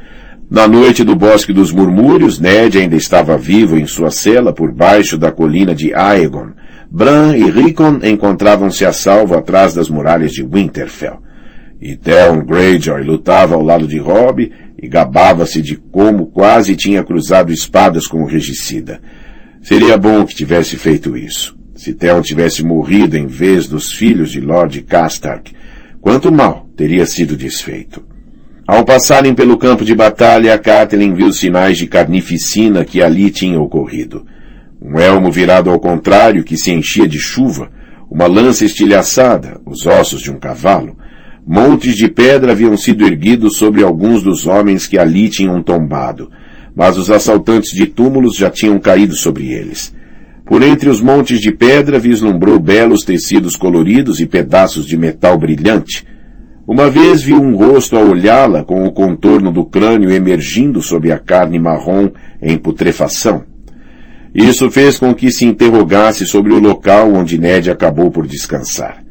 Na 0.50 0.68
noite 0.68 1.04
do 1.04 1.16
Bosque 1.16 1.54
dos 1.54 1.72
Murmúrios, 1.72 2.40
Ned 2.40 2.80
ainda 2.80 2.96
estava 2.96 3.38
vivo 3.38 3.78
em 3.78 3.86
sua 3.86 4.10
cela 4.10 4.52
por 4.52 4.74
baixo 4.74 5.16
da 5.16 5.32
colina 5.32 5.76
de 5.76 5.94
Aegon. 5.94 6.54
Bran 6.90 7.38
e 7.38 7.52
Rickon 7.52 8.00
encontravam-se 8.02 8.84
a 8.84 8.92
salvo 8.92 9.36
atrás 9.36 9.76
das 9.76 9.90
muralhas 9.90 10.32
de 10.32 10.42
Winterfell. 10.44 11.20
E 11.80 11.96
Theon 11.96 12.44
Greyjoy 12.44 13.04
lutava 13.04 13.54
ao 13.54 13.62
lado 13.62 13.88
de 13.88 14.00
Robb 14.00 14.52
e 14.82 14.88
gabava-se 14.88 15.62
de 15.62 15.76
como 15.76 16.26
quase 16.26 16.76
tinha 16.76 17.04
cruzado 17.04 17.54
espadas 17.54 18.08
com 18.08 18.24
o 18.24 18.26
regicida. 18.26 19.00
Seria 19.62 20.00
bom 20.00 20.26
que 20.26 20.34
tivesse 20.34 20.78
feito 20.78 21.16
isso. 21.16 21.56
Se 21.76 21.94
Theon 21.94 22.24
tivesse 22.24 22.66
morrido 22.66 23.16
em 23.16 23.28
vez 23.28 23.68
dos 23.68 23.94
filhos 23.94 24.32
de 24.32 24.42
Lord 24.42 24.82
Castark, 24.82 25.54
quanto 26.02 26.32
mal 26.32 26.68
teria 26.76 27.06
sido 27.06 27.38
desfeito. 27.38 28.09
Ao 28.72 28.86
passarem 28.86 29.34
pelo 29.34 29.58
campo 29.58 29.84
de 29.84 29.96
batalha, 29.96 30.56
Catelyn 30.56 31.16
viu 31.16 31.34
sinais 31.34 31.76
de 31.76 31.88
carnificina 31.88 32.86
que 32.86 33.02
ali 33.02 33.32
tinha 33.32 33.60
ocorrido. 33.60 34.28
Um 34.80 35.00
elmo 35.00 35.32
virado 35.32 35.72
ao 35.72 35.80
contrário 35.80 36.44
que 36.44 36.56
se 36.56 36.70
enchia 36.70 37.08
de 37.08 37.18
chuva, 37.18 37.72
uma 38.12 38.28
lança 38.28 38.64
estilhaçada, 38.64 39.60
os 39.66 39.88
ossos 39.88 40.22
de 40.22 40.30
um 40.30 40.38
cavalo. 40.38 40.96
Montes 41.48 41.96
de 41.96 42.08
pedra 42.08 42.52
haviam 42.52 42.78
sido 42.78 43.04
erguidos 43.04 43.58
sobre 43.58 43.84
alguns 43.84 44.22
dos 44.22 44.46
homens 44.46 44.86
que 44.86 45.00
ali 45.00 45.30
tinham 45.30 45.64
tombado, 45.64 46.30
mas 46.76 46.96
os 46.96 47.10
assaltantes 47.10 47.72
de 47.72 47.88
túmulos 47.88 48.36
já 48.38 48.52
tinham 48.52 48.78
caído 48.78 49.16
sobre 49.16 49.52
eles. 49.52 49.92
Por 50.46 50.62
entre 50.62 50.90
os 50.90 51.02
montes 51.02 51.40
de 51.40 51.52
pedra 51.52 51.98
vislumbrou 51.98 52.60
belos 52.60 53.04
tecidos 53.04 53.56
coloridos 53.56 54.22
e 54.22 54.28
pedaços 54.28 54.86
de 54.86 54.96
metal 54.96 55.40
brilhante. 55.40 56.06
Uma 56.70 56.88
vez 56.88 57.24
viu 57.24 57.42
um 57.42 57.56
rosto 57.56 57.98
a 57.98 58.00
olhá-la 58.00 58.64
com 58.64 58.86
o 58.86 58.92
contorno 58.92 59.52
do 59.52 59.66
crânio 59.66 60.12
emergindo 60.12 60.84
sob 60.84 61.12
a 61.12 61.18
carne 61.18 61.58
marrom 61.58 62.12
em 62.40 62.60
putrefação. 62.60 63.44
Isso 64.36 64.70
fez 64.70 65.00
com 65.00 65.12
que 65.16 65.32
se 65.32 65.48
interrogasse 65.48 66.28
sobre 66.28 66.54
o 66.54 66.60
local 66.60 67.12
onde 67.12 67.40
Ned 67.40 67.72
acabou 67.72 68.12
por 68.12 68.28
descansar. 68.28 69.04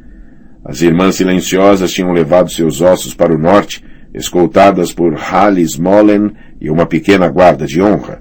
As 0.65 0.83
irmãs 0.83 1.17
silenciosas 1.17 1.91
tinham 1.91 2.13
levado 2.13 2.49
seus 2.49 2.81
ossos 2.81 3.13
para 3.13 3.35
o 3.35 3.39
norte, 3.39 3.85
escoltadas 4.15 4.93
por 4.93 5.15
Halle 5.15 5.63
Smollen 5.63 6.31
e 6.61 6.71
uma 6.71 6.87
pequena 6.87 7.27
guarda 7.29 7.67
de 7.67 7.83
honra. 7.83 8.21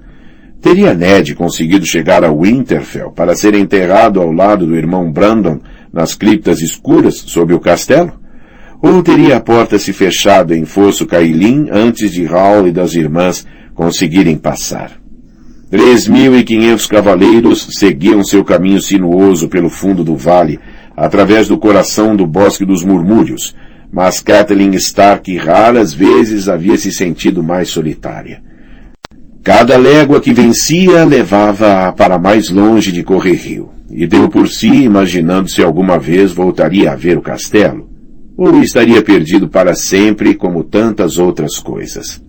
Teria 0.60 0.94
Ned 0.94 1.36
conseguido 1.36 1.86
chegar 1.86 2.24
a 2.24 2.32
Winterfell 2.32 3.12
para 3.12 3.36
ser 3.36 3.54
enterrado 3.54 4.20
ao 4.20 4.32
lado 4.32 4.66
do 4.66 4.74
irmão 4.74 5.12
Brandon 5.12 5.60
nas 5.92 6.12
criptas 6.12 6.60
escuras 6.60 7.14
sob 7.18 7.54
o 7.54 7.60
castelo? 7.60 8.17
Ou 8.80 9.02
teria 9.02 9.36
a 9.36 9.40
porta 9.40 9.76
se 9.78 9.92
fechado 9.92 10.54
em 10.54 10.64
Fosso 10.64 11.04
Cailin 11.04 11.68
antes 11.70 12.12
de 12.12 12.24
Hall 12.24 12.68
e 12.68 12.70
das 12.70 12.94
irmãs 12.94 13.44
conseguirem 13.74 14.36
passar? 14.36 14.92
Três 15.68 16.06
mil 16.06 16.38
e 16.38 16.44
quinhentos 16.44 16.86
cavaleiros 16.86 17.68
seguiam 17.72 18.24
seu 18.24 18.44
caminho 18.44 18.80
sinuoso 18.80 19.48
pelo 19.48 19.68
fundo 19.68 20.04
do 20.04 20.16
vale, 20.16 20.60
através 20.96 21.48
do 21.48 21.58
coração 21.58 22.14
do 22.14 22.26
Bosque 22.26 22.64
dos 22.64 22.84
Murmúrios, 22.84 23.54
mas 23.92 24.20
Kathleen 24.20 24.74
Stark 24.76 25.36
raras 25.36 25.92
vezes 25.92 26.48
havia 26.48 26.76
se 26.76 26.92
sentido 26.92 27.42
mais 27.42 27.68
solitária. 27.68 28.42
Cada 29.42 29.76
légua 29.76 30.20
que 30.20 30.32
vencia 30.32 31.04
levava-a 31.04 31.92
para 31.92 32.18
mais 32.18 32.48
longe 32.48 32.92
de 32.92 33.02
Correr 33.02 33.34
Rio, 33.34 33.70
e 33.90 34.06
deu 34.06 34.28
por 34.28 34.48
si 34.48 34.68
imaginando 34.68 35.48
se 35.48 35.62
alguma 35.62 35.98
vez 35.98 36.32
voltaria 36.32 36.92
a 36.92 36.94
ver 36.94 37.18
o 37.18 37.22
castelo, 37.22 37.87
ou 38.38 38.62
estaria 38.62 39.02
perdido 39.02 39.48
para 39.48 39.74
sempre 39.74 40.36
como 40.36 40.62
tantas 40.62 41.18
outras 41.18 41.58
coisas. 41.58 42.22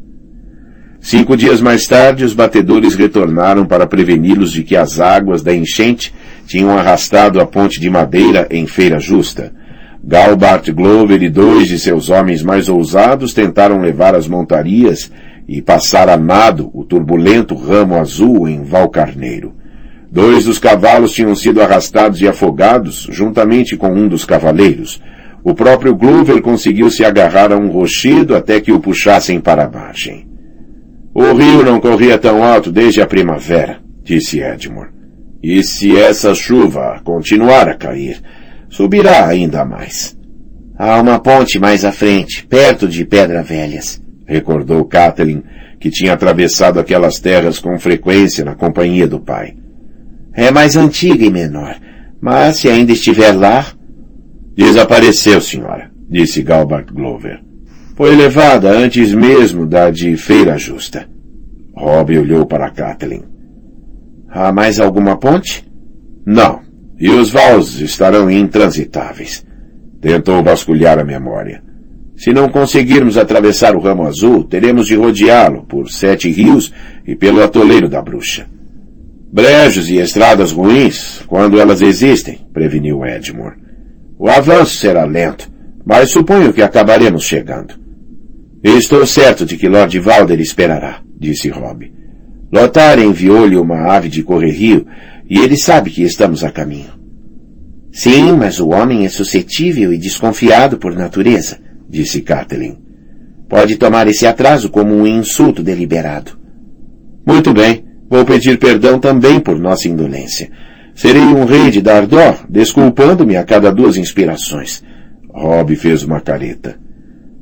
Cinco 0.99 1.37
dias 1.37 1.61
mais 1.61 1.85
tarde, 1.85 2.25
os 2.25 2.33
batedores 2.33 2.95
retornaram 2.95 3.63
para 3.63 3.85
preveni-los 3.85 4.51
de 4.51 4.63
que 4.63 4.75
as 4.75 4.99
águas 4.99 5.43
da 5.43 5.53
enchente 5.53 6.11
tinham 6.47 6.75
arrastado 6.75 7.39
a 7.39 7.45
ponte 7.45 7.79
de 7.79 7.91
madeira 7.91 8.47
em 8.49 8.65
Feira 8.65 8.99
Justa. 8.99 9.53
Galbart 10.03 10.71
Glover 10.71 11.21
e 11.21 11.29
dois 11.29 11.67
de 11.67 11.77
seus 11.77 12.09
homens 12.09 12.41
mais 12.41 12.67
ousados 12.67 13.31
tentaram 13.31 13.79
levar 13.79 14.15
as 14.15 14.27
montarias 14.27 15.11
e 15.47 15.61
passar 15.61 16.09
a 16.09 16.17
nado 16.17 16.71
o 16.73 16.83
turbulento 16.83 17.53
ramo 17.53 17.95
azul 17.95 18.49
em 18.49 18.63
Valcarneiro. 18.63 19.53
Dois 20.11 20.45
dos 20.45 20.57
cavalos 20.57 21.13
tinham 21.13 21.35
sido 21.35 21.61
arrastados 21.61 22.19
e 22.19 22.27
afogados, 22.27 23.07
juntamente 23.11 23.77
com 23.77 23.93
um 23.93 24.07
dos 24.07 24.25
cavaleiros. 24.25 24.99
O 25.43 25.53
próprio 25.53 25.95
Glover 25.95 26.41
conseguiu 26.41 26.89
se 26.89 27.03
agarrar 27.03 27.51
a 27.51 27.57
um 27.57 27.69
rochedo 27.69 28.35
até 28.35 28.59
que 28.59 28.71
o 28.71 28.79
puxassem 28.79 29.39
para 29.39 29.65
a 29.65 29.69
margem. 29.69 30.27
O 31.13 31.33
rio 31.33 31.63
não 31.63 31.79
corria 31.79 32.17
tão 32.17 32.43
alto 32.43 32.71
desde 32.71 33.01
a 33.01 33.07
primavera, 33.07 33.79
disse 34.03 34.41
Edmure. 34.41 34.89
E 35.41 35.63
se 35.63 35.97
essa 35.97 36.35
chuva 36.35 37.01
continuar 37.03 37.69
a 37.69 37.75
cair, 37.75 38.21
subirá 38.69 39.25
ainda 39.25 39.63
mais. 39.65 40.17
Há 40.77 41.01
uma 41.01 41.19
ponte 41.19 41.59
mais 41.59 41.83
à 41.83 41.91
frente, 41.91 42.45
perto 42.45 42.87
de 42.87 43.05
Pedra 43.05 43.41
Velhas, 43.41 44.01
recordou 44.27 44.85
Kathleen, 44.85 45.43
que 45.79 45.89
tinha 45.89 46.13
atravessado 46.13 46.79
aquelas 46.79 47.19
terras 47.19 47.57
com 47.57 47.77
frequência 47.79 48.43
na 48.43 48.55
companhia 48.55 49.07
do 49.07 49.19
pai. 49.19 49.55
É 50.33 50.51
mais 50.51 50.75
antiga 50.75 51.25
e 51.25 51.31
menor, 51.31 51.75
mas 52.21 52.57
se 52.57 52.69
ainda 52.69 52.91
estiver 52.91 53.31
lá... 53.31 53.65
Desapareceu, 54.59 55.39
senhora, 55.39 55.89
disse 56.09 56.41
Galbart 56.41 56.91
Glover. 56.91 57.39
Foi 57.95 58.13
levada 58.13 58.69
antes 58.69 59.13
mesmo 59.13 59.65
da 59.65 59.89
de 59.89 60.17
Feira 60.17 60.57
Justa. 60.57 61.07
Rob 61.73 62.17
olhou 62.17 62.45
para 62.45 62.69
Kathleen. 62.69 63.23
Há 64.27 64.51
mais 64.51 64.77
alguma 64.77 65.17
ponte? 65.17 65.65
Não. 66.25 66.59
E 66.99 67.09
os 67.09 67.29
vals 67.29 67.79
estarão 67.79 68.29
intransitáveis. 68.29 69.45
Tentou 70.01 70.43
vasculhar 70.43 70.99
a 70.99 71.05
memória. 71.05 71.63
Se 72.17 72.33
não 72.33 72.49
conseguirmos 72.49 73.17
atravessar 73.17 73.77
o 73.77 73.79
ramo 73.79 74.05
azul, 74.05 74.43
teremos 74.43 74.87
de 74.87 74.95
rodeá-lo 74.95 75.63
por 75.67 75.89
sete 75.89 76.29
rios 76.29 76.69
e 77.07 77.15
pelo 77.15 77.41
atoleiro 77.41 77.87
da 77.87 78.01
bruxa. 78.01 78.45
Brejos 79.31 79.87
e 79.87 79.99
estradas 79.99 80.51
ruins, 80.51 81.23
quando 81.27 81.61
elas 81.61 81.81
existem, 81.81 82.45
preveniu 82.51 83.05
Edmure. 83.05 83.68
O 84.19 84.27
avanço 84.27 84.75
será 84.75 85.05
lento, 85.05 85.49
mas 85.85 86.09
suponho 86.09 86.51
que 86.51 86.61
acabaremos 86.61 87.23
chegando. 87.23 87.73
Estou 88.61 89.07
certo 89.07 89.45
de 89.45 89.55
que 89.55 89.69
Lord 89.69 89.97
Valder 89.97 90.41
esperará, 90.41 91.01
disse 91.17 91.47
Rob. 91.47 91.89
Lothar 92.51 92.99
enviou-lhe 92.99 93.55
uma 93.55 93.93
ave 93.93 94.09
de 94.09 94.21
correrio 94.21 94.85
e 95.29 95.39
ele 95.39 95.55
sabe 95.55 95.89
que 95.89 96.03
estamos 96.03 96.43
a 96.43 96.51
caminho. 96.51 96.99
Sim, 97.93 98.33
mas 98.33 98.59
o 98.59 98.69
homem 98.69 99.05
é 99.05 99.09
suscetível 99.09 99.93
e 99.93 99.97
desconfiado 99.97 100.77
por 100.77 100.93
natureza, 100.93 101.57
disse 101.87 102.21
Kathleen. 102.21 102.77
Pode 103.47 103.77
tomar 103.77 104.05
esse 104.07 104.27
atraso 104.27 104.69
como 104.69 104.93
um 104.93 105.07
insulto 105.07 105.63
deliberado. 105.63 106.37
Muito 107.25 107.53
bem. 107.53 107.85
Vou 108.09 108.25
pedir 108.25 108.57
perdão 108.59 108.99
também 108.99 109.39
por 109.39 109.57
nossa 109.57 109.87
indolência. 109.87 110.49
Serei 110.99 111.21
um 111.21 111.45
rei 111.45 111.71
de 111.71 111.81
Dardor, 111.81 112.39
desculpando-me 112.49 113.37
a 113.37 113.45
cada 113.45 113.71
duas 113.71 113.95
inspirações. 113.95 114.83
Rob 115.33 115.73
fez 115.77 116.03
uma 116.03 116.19
careta. 116.19 116.77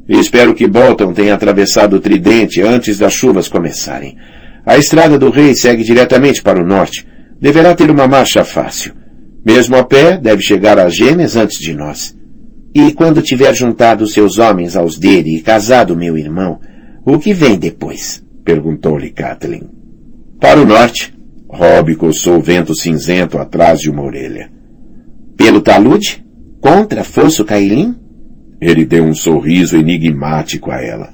Espero 0.07 0.53
que 0.53 0.67
Bolton 0.67 1.11
tenha 1.11 1.33
atravessado 1.33 1.95
o 1.95 1.99
Tridente 1.99 2.61
antes 2.61 2.99
das 2.99 3.13
chuvas 3.13 3.47
começarem. 3.47 4.15
A 4.63 4.77
estrada 4.77 5.17
do 5.17 5.31
rei 5.31 5.55
segue 5.55 5.83
diretamente 5.83 6.39
para 6.43 6.61
o 6.61 6.67
norte. 6.67 7.07
Deverá 7.41 7.73
ter 7.73 7.89
uma 7.89 8.07
marcha 8.07 8.45
fácil. 8.45 8.93
Mesmo 9.43 9.75
a 9.75 9.83
pé, 9.83 10.19
deve 10.19 10.43
chegar 10.43 10.77
a 10.77 10.87
Gêmeas 10.87 11.35
antes 11.35 11.57
de 11.59 11.73
nós. 11.73 12.15
E 12.75 12.93
quando 12.93 13.23
tiver 13.23 13.55
juntado 13.55 14.05
seus 14.05 14.37
homens 14.37 14.75
aos 14.75 14.99
dele 14.99 15.35
e 15.35 15.41
casado 15.41 15.97
meu 15.97 16.15
irmão, 16.15 16.59
o 17.03 17.17
que 17.17 17.33
vem 17.33 17.57
depois? 17.57 18.23
Perguntou-lhe 18.45 19.09
Kathleen. 19.09 19.67
Para 20.39 20.61
o 20.61 20.65
norte. 20.65 21.16
Rob 21.49 21.95
coçou 21.95 22.37
o 22.37 22.41
vento 22.41 22.75
cinzento 22.75 23.37
atrás 23.37 23.79
de 23.79 23.89
uma 23.89 24.03
orelha. 24.03 24.51
Pelo 25.37 25.61
talude? 25.61 26.25
Contra 26.59 27.03
Fosso 27.03 27.45
Cailin? 27.45 27.95
Ele 28.59 28.83
deu 28.83 29.03
um 29.03 29.13
sorriso 29.13 29.77
enigmático 29.77 30.71
a 30.71 30.81
ela. 30.81 31.09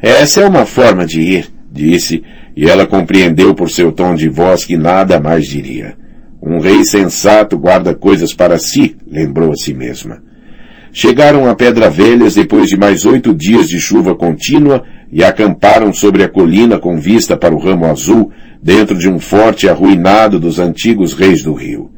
Essa 0.00 0.42
é 0.42 0.48
uma 0.48 0.64
forma 0.64 1.04
de 1.04 1.20
ir, 1.20 1.48
disse, 1.72 2.22
e 2.56 2.68
ela 2.68 2.86
compreendeu 2.86 3.54
por 3.54 3.70
seu 3.70 3.90
tom 3.90 4.14
de 4.14 4.28
voz 4.28 4.64
que 4.64 4.76
nada 4.76 5.18
mais 5.18 5.46
diria. 5.46 5.96
Um 6.40 6.60
rei 6.60 6.84
sensato 6.84 7.58
guarda 7.58 7.94
coisas 7.94 8.32
para 8.32 8.58
si, 8.58 8.96
lembrou 9.06 9.50
a 9.50 9.56
si 9.56 9.74
mesma. 9.74 10.22
Chegaram 10.92 11.48
a 11.48 11.54
Pedra 11.54 11.90
Velhas 11.90 12.34
depois 12.34 12.68
de 12.68 12.76
mais 12.76 13.04
oito 13.04 13.34
dias 13.34 13.68
de 13.68 13.80
chuva 13.80 14.14
contínua 14.14 14.84
e 15.10 15.24
acamparam 15.24 15.92
sobre 15.92 16.22
a 16.22 16.28
colina 16.28 16.78
com 16.78 16.98
vista 16.98 17.36
para 17.36 17.54
o 17.54 17.58
ramo 17.58 17.86
azul, 17.86 18.30
dentro 18.62 18.98
de 18.98 19.08
um 19.08 19.18
forte 19.18 19.68
arruinado 19.68 20.38
dos 20.38 20.58
antigos 20.58 21.12
reis 21.12 21.42
do 21.42 21.54
rio. 21.54 21.90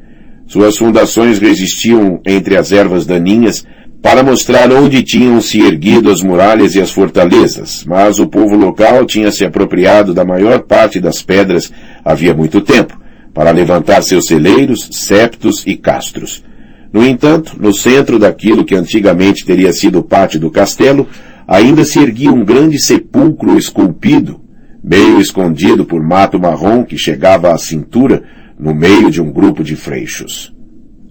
Suas 0.46 0.76
fundações 0.76 1.38
resistiam 1.38 2.20
entre 2.26 2.56
as 2.56 2.72
ervas 2.72 3.06
daninhas 3.06 3.64
para 4.02 4.22
mostrar 4.22 4.72
onde 4.72 5.02
tinham 5.02 5.40
se 5.40 5.60
erguido 5.60 6.10
as 6.10 6.22
muralhas 6.22 6.74
e 6.74 6.80
as 6.80 6.90
fortalezas, 6.90 7.84
mas 7.86 8.18
o 8.18 8.26
povo 8.26 8.56
local 8.56 9.04
tinha 9.04 9.30
se 9.30 9.44
apropriado 9.44 10.14
da 10.14 10.24
maior 10.24 10.60
parte 10.60 10.98
das 10.98 11.22
pedras 11.22 11.70
havia 12.04 12.34
muito 12.34 12.60
tempo, 12.60 12.98
para 13.34 13.50
levantar 13.50 14.02
seus 14.02 14.26
celeiros, 14.26 14.88
septos 14.92 15.62
e 15.66 15.76
castros. 15.76 16.42
No 16.92 17.06
entanto, 17.06 17.56
no 17.60 17.72
centro 17.72 18.18
daquilo 18.18 18.64
que 18.64 18.74
antigamente 18.74 19.44
teria 19.44 19.72
sido 19.72 20.02
pátio 20.02 20.40
do 20.40 20.50
castelo, 20.50 21.06
ainda 21.50 21.84
se 21.84 21.98
erguia 21.98 22.30
um 22.30 22.44
grande 22.44 22.78
sepulcro 22.78 23.58
esculpido, 23.58 24.40
meio 24.84 25.20
escondido 25.20 25.84
por 25.84 26.00
mato 26.00 26.38
marrom 26.38 26.84
que 26.84 26.96
chegava 26.96 27.52
à 27.52 27.58
cintura 27.58 28.22
no 28.56 28.72
meio 28.72 29.10
de 29.10 29.20
um 29.20 29.32
grupo 29.32 29.64
de 29.64 29.74
freixos. 29.74 30.54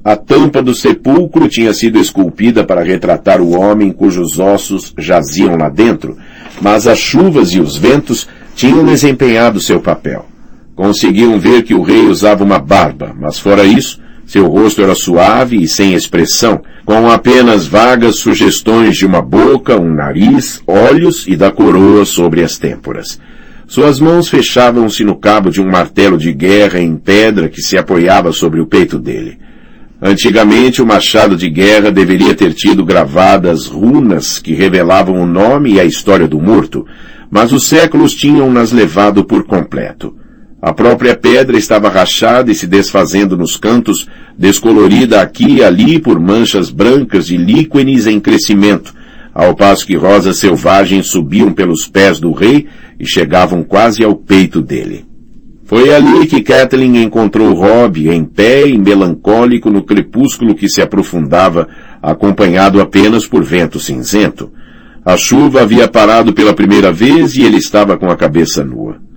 A 0.02 0.16
tampa 0.16 0.62
do 0.62 0.74
sepulcro 0.74 1.50
tinha 1.50 1.74
sido 1.74 2.00
esculpida 2.00 2.64
para 2.64 2.82
retratar 2.82 3.42
o 3.42 3.52
homem 3.52 3.92
cujos 3.92 4.40
ossos 4.40 4.94
jaziam 4.98 5.58
lá 5.58 5.68
dentro, 5.68 6.16
mas 6.62 6.88
as 6.88 7.00
chuvas 7.00 7.52
e 7.52 7.60
os 7.60 7.76
ventos 7.76 8.26
tinham 8.56 8.86
desempenhado 8.86 9.60
seu 9.60 9.82
papel. 9.82 10.26
Conseguiam 10.74 11.38
ver 11.38 11.64
que 11.64 11.74
o 11.74 11.82
rei 11.82 12.08
usava 12.08 12.46
uma 12.46 12.60
barba, 12.60 13.14
mas 13.20 13.38
fora 13.38 13.66
isso, 13.66 14.00
Seu 14.30 14.46
rosto 14.46 14.84
era 14.84 14.94
suave 14.94 15.58
e 15.58 15.68
sem 15.68 15.96
expressão, 15.96 16.62
com 16.86 17.10
apenas 17.10 17.66
vagas 17.66 18.20
sugestões 18.20 18.96
de 18.96 19.04
uma 19.04 19.24
boca, 19.24 19.76
um 19.76 19.92
nariz, 19.92 20.62
olhos 20.68 21.26
e 21.28 21.36
da 21.36 21.52
coroa 21.52 22.06
sobre 22.06 22.44
as 22.44 22.56
têmporas. 22.56 23.20
Suas 23.66 24.00
mãos 24.00 24.30
fechavam-se 24.30 25.04
no 25.04 25.16
cabo 25.16 25.50
de 25.50 25.60
um 25.60 25.68
martelo 25.68 26.16
de 26.16 26.32
guerra 26.32 26.80
em 26.80 26.96
pedra 26.96 27.50
que 27.50 27.60
se 27.60 27.76
apoiava 27.76 28.32
sobre 28.32 28.62
o 28.62 28.68
peito 28.68 29.00
dele. 29.00 29.40
Antigamente, 30.00 30.80
o 30.80 30.86
machado 30.86 31.36
de 31.36 31.50
guerra 31.50 31.92
deveria 31.92 32.36
ter 32.36 32.54
tido 32.54 32.86
gravadas 32.86 33.66
runas 33.66 34.38
que 34.38 34.54
revelavam 34.54 35.20
o 35.20 35.26
nome 35.26 35.74
e 35.74 35.80
a 35.80 35.86
história 35.86 36.28
do 36.28 36.40
morto, 36.40 36.86
mas 37.32 37.52
os 37.52 37.66
séculos 37.66 38.14
tinham-nas 38.14 38.72
levado 38.72 39.26
por 39.26 39.44
completo. 39.44 40.19
A 40.62 40.74
própria 40.74 41.16
pedra 41.16 41.58
estava 41.58 41.88
rachada 41.88 42.52
e 42.52 42.56
se 42.56 42.68
desfazendo 42.68 43.38
nos 43.38 43.56
cantos, 43.56 44.08
descolorida 44.38 45.22
aqui 45.22 45.56
e 45.56 45.64
ali 45.64 46.00
por 46.00 46.20
manchas 46.20 46.70
brancas 46.70 47.28
de 47.28 47.38
líquenes 47.38 48.06
em 48.06 48.20
crescimento, 48.20 48.94
ao 49.34 49.56
passo 49.56 49.88
que 49.88 49.96
rosas 49.96 50.38
selvagens 50.38 51.08
subiam 51.08 51.54
pelos 51.54 51.88
pés 51.88 52.20
do 52.20 52.34
rei 52.34 52.68
e 53.00 53.06
chegavam 53.08 53.64
quase 53.64 54.04
ao 54.04 54.16
peito 54.16 54.62
dele. 54.62 55.06
Foi 55.64 55.94
ali 55.94 56.28
que 56.28 56.42
Kathleen 56.42 57.04
encontrou 57.04 57.54
Rob 57.54 58.10
em 58.10 58.26
pé 58.26 58.68
e 58.68 58.78
melancólico 58.78 59.70
no 59.70 59.84
crepúsculo 59.84 60.56
que 60.56 60.68
se 60.68 60.82
aprofundava, 60.82 61.70
acompanhado 62.02 62.82
apenas 62.82 63.26
por 63.26 63.44
vento 63.44 63.80
cinzento. 63.80 64.52
A 65.06 65.16
chuva 65.16 65.62
havia 65.62 65.88
parado 65.88 66.34
pela 66.34 66.54
primeira 66.54 66.92
vez 66.92 67.36
e 67.36 67.44
ele 67.44 67.58
estava 67.58 67.98
com 67.98 68.10
a 68.10 68.18
cabeça 68.18 68.66
nua. 68.66 69.09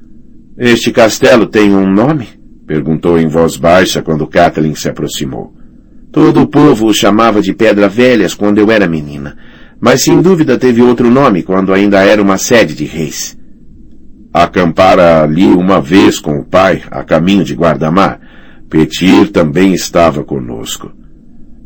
Este 0.65 0.93
castelo 0.93 1.47
tem 1.47 1.75
um 1.75 1.93
nome? 1.93 2.29
Perguntou 2.69 3.19
em 3.19 3.27
voz 3.27 3.57
baixa 3.57 4.01
quando 4.01 4.29
Kathleen 4.29 4.77
se 4.77 4.89
aproximou. 4.89 5.53
Todo 6.13 6.41
o 6.41 6.47
povo 6.47 6.87
o 6.87 6.95
chamava 6.95 7.43
de 7.43 7.53
Pedra 7.53 7.89
Velhas 7.89 8.33
quando 8.33 8.59
eu 8.59 8.71
era 8.71 8.87
menina, 8.87 9.37
mas 9.81 10.05
sem 10.05 10.23
dúvida 10.23 10.57
teve 10.57 10.81
outro 10.81 11.11
nome 11.11 11.43
quando 11.43 11.75
ainda 11.75 12.05
era 12.05 12.23
uma 12.23 12.39
sede 12.39 12.77
de 12.77 12.85
reis. 12.85 13.37
Acampara 14.33 15.25
ali 15.25 15.47
uma 15.47 15.81
vez 15.81 16.21
com 16.21 16.39
o 16.39 16.45
pai, 16.45 16.81
a 16.93 17.03
caminho 17.03 17.43
de 17.43 17.57
Guardamar. 17.57 18.21
Petir 18.71 19.33
também 19.33 19.75
estava 19.75 20.23
conosco. 20.23 20.93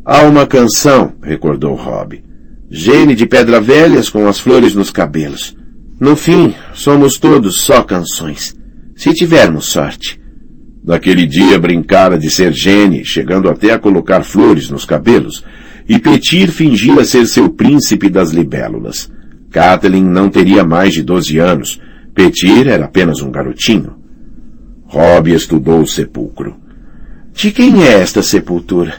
Há 0.03 0.23
uma 0.23 0.47
canção, 0.47 1.13
recordou 1.21 1.75
Rob. 1.75 2.23
Gene 2.67 3.13
de 3.13 3.27
Pedra 3.27 3.61
Velhas 3.61 4.09
com 4.09 4.27
as 4.27 4.39
flores 4.39 4.73
nos 4.73 4.89
cabelos. 4.89 5.55
No 5.99 6.15
fim, 6.15 6.55
somos 6.73 7.19
todos 7.19 7.61
só 7.61 7.83
canções 7.83 8.56
se 8.97 9.13
tivermos 9.13 9.67
sorte. 9.67 10.19
Naquele 10.83 11.27
dia 11.27 11.59
brincara 11.59 12.17
de 12.17 12.31
ser 12.31 12.51
gene, 12.51 13.05
chegando 13.05 13.47
até 13.49 13.71
a 13.71 13.79
colocar 13.79 14.23
flores 14.23 14.69
nos 14.69 14.83
cabelos, 14.83 15.43
e 15.87 15.99
Petir 15.99 16.49
fingira 16.49 17.05
ser 17.05 17.27
seu 17.27 17.49
príncipe 17.49 18.09
das 18.09 18.31
libélulas. 18.31 19.09
Kathleen 19.51 20.03
não 20.03 20.29
teria 20.29 20.63
mais 20.63 20.93
de 20.93 21.03
doze 21.03 21.37
anos. 21.37 21.79
Petir 22.13 22.67
era 22.67 22.85
apenas 22.85 23.21
um 23.21 23.31
garotinho. 23.31 23.95
Rob 24.85 25.31
estudou 25.31 25.81
o 25.81 25.87
sepulcro. 25.87 26.57
De 27.33 27.51
quem 27.51 27.83
é 27.83 28.01
esta 28.01 28.23
sepultura? 28.23 28.95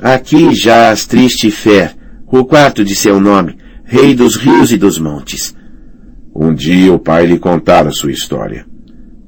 Aqui 0.00 0.54
jaz 0.54 1.06
Triste 1.06 1.50
Fer, 1.50 1.94
o 2.26 2.44
quarto 2.44 2.84
de 2.84 2.96
seu 2.96 3.20
nome, 3.20 3.56
rei 3.84 4.14
dos 4.14 4.36
rios 4.36 4.72
e 4.72 4.76
dos 4.76 4.98
montes. 4.98 5.54
Um 6.34 6.52
dia 6.52 6.92
o 6.92 6.98
pai 6.98 7.26
lhe 7.26 7.38
contara 7.38 7.92
sua 7.92 8.10
história. 8.10 8.66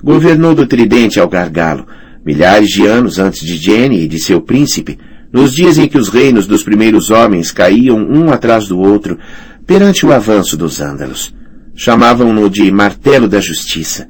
Governou 0.06 0.54
do 0.54 0.68
Tridente 0.68 1.18
ao 1.18 1.28
Gargalo, 1.28 1.84
milhares 2.24 2.68
de 2.68 2.86
anos 2.86 3.18
antes 3.18 3.44
de 3.44 3.56
Jenny 3.56 4.04
e 4.04 4.06
de 4.06 4.20
seu 4.20 4.40
príncipe, 4.40 4.96
nos 5.32 5.52
dias 5.52 5.78
em 5.78 5.88
que 5.88 5.98
os 5.98 6.08
reinos 6.08 6.46
dos 6.46 6.62
primeiros 6.62 7.10
homens 7.10 7.50
caíam 7.50 7.98
um 7.98 8.30
atrás 8.30 8.68
do 8.68 8.78
outro 8.78 9.18
perante 9.66 10.06
o 10.06 10.12
avanço 10.12 10.56
dos 10.56 10.80
ândalos. 10.80 11.34
Chamavam-no 11.74 12.48
de 12.48 12.70
Martelo 12.70 13.26
da 13.26 13.40
Justiça. 13.40 14.06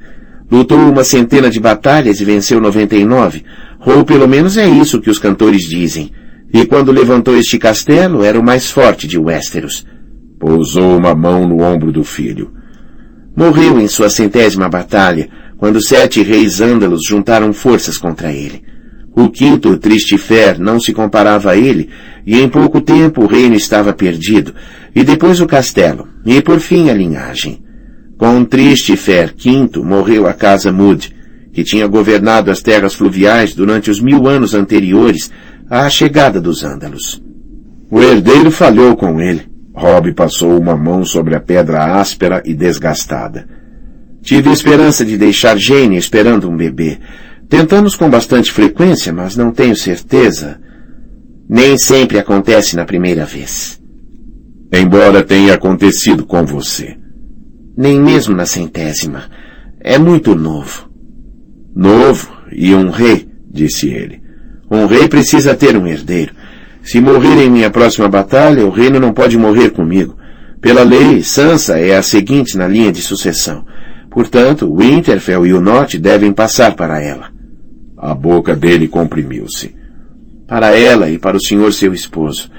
Lutou 0.51 0.77
uma 0.77 1.03
centena 1.03 1.49
de 1.49 1.59
batalhas 1.59 2.21
e 2.21 2.25
venceu 2.25 2.61
99, 2.61 3.43
ou 3.83 4.05
pelo 4.05 4.27
menos 4.27 4.55
é 4.55 4.69
isso 4.69 5.01
que 5.01 5.09
os 5.09 5.17
cantores 5.17 5.63
dizem. 5.63 6.11
E 6.53 6.63
quando 6.63 6.91
levantou 6.91 7.35
este 7.35 7.57
castelo, 7.57 8.23
era 8.23 8.39
o 8.39 8.43
mais 8.43 8.69
forte 8.69 9.07
de 9.07 9.17
Westeros. 9.17 9.83
Pousou 10.39 10.95
uma 10.95 11.15
mão 11.15 11.47
no 11.47 11.63
ombro 11.63 11.91
do 11.91 12.03
filho. 12.03 12.51
Morreu 13.35 13.79
em 13.79 13.87
sua 13.87 14.09
centésima 14.09 14.69
batalha, 14.69 15.29
quando 15.57 15.81
sete 15.81 16.21
reis 16.21 16.61
ândalos 16.61 17.01
juntaram 17.07 17.51
forças 17.51 17.97
contra 17.97 18.31
ele. 18.31 18.61
O 19.15 19.29
quinto, 19.29 19.75
Tristifer, 19.77 20.59
não 20.59 20.79
se 20.79 20.93
comparava 20.93 21.51
a 21.51 21.57
ele, 21.57 21.89
e 22.25 22.39
em 22.39 22.47
pouco 22.47 22.79
tempo 22.79 23.23
o 23.23 23.27
reino 23.27 23.55
estava 23.55 23.91
perdido, 23.91 24.53
e 24.95 25.03
depois 25.03 25.41
o 25.41 25.47
castelo, 25.47 26.07
e 26.25 26.41
por 26.41 26.59
fim 26.59 26.89
a 26.89 26.93
linhagem. 26.93 27.63
Com 28.17 28.45
Tristifer 28.45 29.33
V 29.35 29.81
morreu 29.83 30.27
a 30.27 30.33
casa 30.33 30.71
Mud, 30.71 31.15
que 31.51 31.63
tinha 31.63 31.87
governado 31.87 32.51
as 32.51 32.61
terras 32.61 32.93
fluviais 32.93 33.55
durante 33.55 33.89
os 33.89 33.99
mil 33.99 34.27
anos 34.27 34.53
anteriores 34.53 35.31
à 35.67 35.89
chegada 35.89 36.39
dos 36.39 36.63
ândalos. 36.63 37.19
O 37.89 38.01
herdeiro 38.01 38.51
falhou 38.51 38.95
com 38.95 39.19
ele. 39.19 39.47
Rob 39.73 40.13
passou 40.13 40.59
uma 40.59 40.75
mão 40.75 41.03
sobre 41.03 41.35
a 41.35 41.39
pedra 41.39 41.99
áspera 41.99 42.43
e 42.45 42.53
desgastada. 42.53 43.47
Tive 44.27 44.51
esperança 44.51 45.05
de 45.05 45.17
deixar 45.17 45.57
Jane 45.57 45.95
esperando 45.95 46.49
um 46.49 46.57
bebê. 46.57 46.99
Tentamos 47.47 47.95
com 47.95 48.09
bastante 48.09 48.51
frequência, 48.51 49.13
mas 49.13 49.37
não 49.37 49.53
tenho 49.53 49.73
certeza. 49.73 50.59
Nem 51.47 51.77
sempre 51.77 52.19
acontece 52.19 52.75
na 52.75 52.83
primeira 52.83 53.23
vez. 53.23 53.81
Embora 54.69 55.23
tenha 55.23 55.53
acontecido 55.53 56.25
com 56.25 56.45
você. 56.45 56.97
Nem 57.77 58.01
mesmo 58.01 58.35
na 58.35 58.45
centésima. 58.45 59.31
É 59.79 59.97
muito 59.97 60.35
novo. 60.35 60.89
Novo 61.73 62.29
e 62.51 62.75
um 62.75 62.89
rei, 62.89 63.29
disse 63.49 63.87
ele. 63.87 64.21
Um 64.69 64.87
rei 64.87 65.07
precisa 65.07 65.55
ter 65.55 65.77
um 65.77 65.87
herdeiro. 65.87 66.33
Se 66.83 66.99
morrer 66.99 67.45
em 67.45 67.49
minha 67.49 67.69
próxima 67.69 68.09
batalha, 68.09 68.65
o 68.65 68.71
reino 68.71 68.99
não 68.99 69.13
pode 69.13 69.37
morrer 69.37 69.69
comigo. 69.69 70.17
Pela 70.59 70.83
lei, 70.83 71.23
Sansa 71.23 71.79
é 71.79 71.95
a 71.95 72.03
seguinte 72.03 72.57
na 72.57 72.67
linha 72.67 72.91
de 72.91 73.01
sucessão. 73.01 73.63
Portanto, 74.17 74.75
Winterfell 74.75 75.45
e 75.45 75.53
o 75.53 75.61
Norte 75.61 75.99
devem 75.99 76.33
passar 76.33 76.75
para 76.75 76.99
ela. 76.99 77.29
A 77.95 78.15
boca 78.15 78.55
dele 78.55 78.87
comprimiu-se. 78.87 79.75
Para 80.47 80.75
ela 80.75 81.07
e 81.07 81.19
para 81.19 81.37
o 81.37 81.39
senhor 81.39 81.71
seu 81.71 81.93
esposo, 81.93 82.49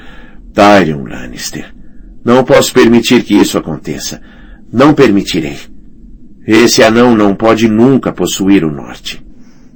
Tyrion 0.55 1.03
Lannister. 1.03 1.75
Não 2.25 2.44
posso 2.44 2.73
permitir 2.73 3.25
que 3.25 3.35
isso 3.35 3.59
aconteça. 3.59 4.23
Não 4.73 4.94
permitirei. 4.94 5.57
Esse 6.47 6.85
anão 6.85 7.16
não 7.16 7.35
pode 7.35 7.66
nunca 7.66 8.12
possuir 8.12 8.64
o 8.64 8.71
Norte. 8.71 9.21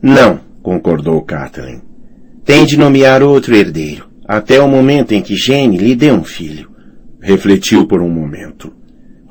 Não, 0.00 0.38
concordou 0.62 1.20
Catelyn. 1.22 1.80
Tem 2.44 2.64
de 2.64 2.76
nomear 2.76 3.24
outro 3.24 3.56
herdeiro, 3.56 4.08
até 4.24 4.60
o 4.60 4.68
momento 4.68 5.14
em 5.14 5.20
que 5.20 5.34
Jane 5.34 5.78
lhe 5.78 5.96
dê 5.96 6.12
um 6.12 6.22
filho. 6.22 6.70
Refletiu 7.20 7.88
por 7.88 8.00
um 8.00 8.08
momento. 8.08 8.72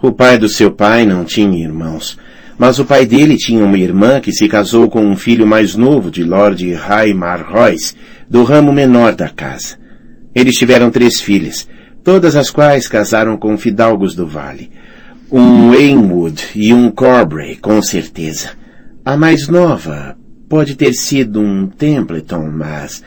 O 0.04 0.12
pai 0.12 0.38
do 0.38 0.50
seu 0.50 0.72
pai 0.72 1.06
não 1.06 1.24
tinha 1.24 1.64
irmãos, 1.64 2.20
mas 2.58 2.80
o 2.80 2.86
pai 2.86 3.06
dele 3.06 3.38
tinha 3.38 3.64
uma 3.64 3.78
irmã 3.78 4.20
que 4.20 4.32
se 4.32 4.48
casou 4.48 4.90
com 4.90 5.04
um 5.04 5.16
filho 5.16 5.48
mais 5.48 5.76
novo 5.76 6.12
de 6.12 6.24
Lord 6.24 6.74
Raimar 6.74 7.52
Royce, 7.52 7.96
do 8.30 8.44
ramo 8.44 8.72
menor 8.72 9.16
da 9.16 9.30
casa. 9.30 9.78
Eles 10.34 10.56
tiveram 10.56 10.92
três 10.92 11.20
filhas, 11.20 11.68
todas 12.04 12.36
as 12.36 12.50
quais 12.50 12.88
casaram 12.88 13.38
com 13.38 13.58
fidalgos 13.58 14.16
do 14.16 14.28
vale. 14.28 14.72
Um 15.32 15.72
Wainwood 15.72 16.44
e 16.56 16.74
um 16.74 16.92
Corbray, 16.92 17.56
com 17.56 17.82
certeza. 17.82 18.52
A 19.04 19.18
mais 19.18 19.48
nova 19.48 20.16
pode 20.48 20.76
ter 20.76 20.94
sido 20.94 21.40
um 21.40 21.68
Templeton, 21.68 22.50
mas... 22.52 23.04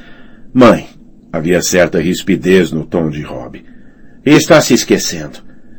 Mãe, 0.52 0.88
havia 1.33 1.62
certa 1.62 2.00
rispidez 2.00 2.72
no 2.72 2.85
tom 2.85 3.11
de 3.11 3.22
Rob. 3.22 3.62
Está 4.24 4.61
se 4.61 4.74
esquecendo. 4.74 5.38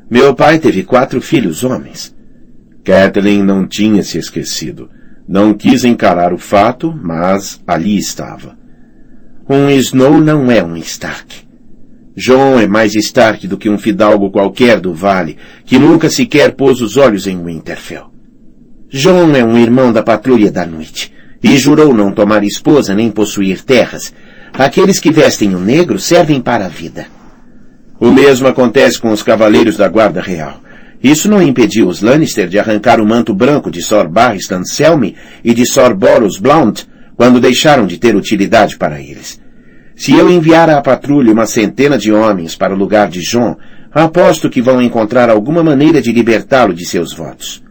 Meu 0.10 0.36
pai 0.36 0.60
teve 0.60 0.84
quatro 0.84 1.20
filhos 1.20 1.64
homens. 1.64 2.15
Kathleen 2.86 3.42
não 3.42 3.68
tinha 3.68 4.04
se 4.04 4.20
esquecido. 4.20 4.92
Não 5.28 5.56
quis 5.56 5.84
encarar 5.84 6.32
o 6.32 6.38
fato, 6.38 6.94
mas 6.94 7.60
ali 7.66 7.98
estava. 7.98 8.56
Um 9.50 9.72
Snow 9.72 10.22
não 10.22 10.52
é 10.52 10.64
um 10.64 10.78
Stark. 10.78 11.44
John 12.16 12.60
é 12.60 12.68
mais 12.68 12.94
Stark 12.94 13.48
do 13.48 13.58
que 13.58 13.70
um 13.70 13.80
fidalgo 13.80 14.30
qualquer 14.30 14.80
do 14.80 14.94
vale, 14.94 15.36
que 15.66 15.80
nunca 15.80 16.12
sequer 16.12 16.54
pôs 16.54 16.80
os 16.80 16.96
olhos 16.96 17.26
em 17.26 17.44
Winterfell. 17.44 18.12
John 18.90 19.36
é 19.36 19.44
um 19.44 19.58
irmão 19.58 19.92
da 19.92 20.04
patrulha 20.04 20.52
da 20.52 20.64
noite, 20.64 21.12
e 21.44 21.58
jurou 21.58 21.92
não 21.92 22.12
tomar 22.12 22.44
esposa 22.44 22.94
nem 22.94 23.10
possuir 23.10 23.64
terras. 23.64 24.14
Aqueles 24.54 25.00
que 25.00 25.12
vestem 25.12 25.56
o 25.56 25.60
negro 25.60 25.98
servem 25.98 26.40
para 26.40 26.68
a 26.68 26.70
vida. 26.70 27.08
O 28.00 28.12
mesmo 28.12 28.48
acontece 28.48 29.00
com 29.00 29.10
os 29.10 29.24
cavaleiros 29.24 29.76
da 29.76 29.90
guarda 29.90 30.22
real. 30.22 30.62
Isso 31.06 31.30
não 31.30 31.40
impediu 31.40 31.88
os 31.88 32.02
Lannister 32.02 32.48
de 32.48 32.58
arrancar 32.58 33.00
o 33.00 33.06
manto 33.06 33.32
branco 33.32 33.70
de 33.70 33.80
Sor 33.80 34.10
Barristan 34.10 34.64
Selmy 34.64 35.16
e 35.44 35.54
de 35.54 35.64
Sor 35.64 35.96
Boros 35.96 36.40
Blount 36.40 36.82
quando 37.16 37.40
deixaram 37.40 37.86
de 37.86 38.00
ter 38.00 38.16
utilidade 38.16 38.76
para 38.76 39.00
eles. 39.00 39.40
Se 39.96 40.14
eu 40.14 40.28
enviar 40.28 40.68
à 40.68 40.82
patrulha 40.82 41.32
uma 41.32 41.46
centena 41.46 41.96
de 41.96 42.12
homens 42.12 42.56
para 42.56 42.74
o 42.74 42.76
lugar 42.76 43.08
de 43.08 43.22
John, 43.22 43.56
aposto 43.94 44.50
que 44.50 44.64
vão 44.64 44.82
encontrar 44.82 45.30
alguma 45.30 45.64
maneira 45.64 46.02
de 46.02 46.12
libertá-lo 46.12 46.74
de 46.74 46.86
seus 46.88 47.14
votos. 47.14 47.64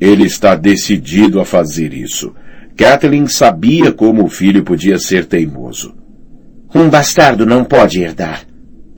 Ele 0.00 0.24
está 0.24 0.56
decidido 0.56 1.38
a 1.38 1.44
fazer 1.44 1.94
isso. 1.94 2.34
Kathleen 2.76 3.28
sabia 3.28 3.92
como 3.92 4.24
o 4.24 4.28
filho 4.28 4.64
podia 4.64 4.98
ser 4.98 5.26
teimoso. 5.26 5.94
Um 6.74 6.88
bastardo 6.88 7.46
não 7.46 7.62
pode 7.62 8.02
herdar. 8.02 8.40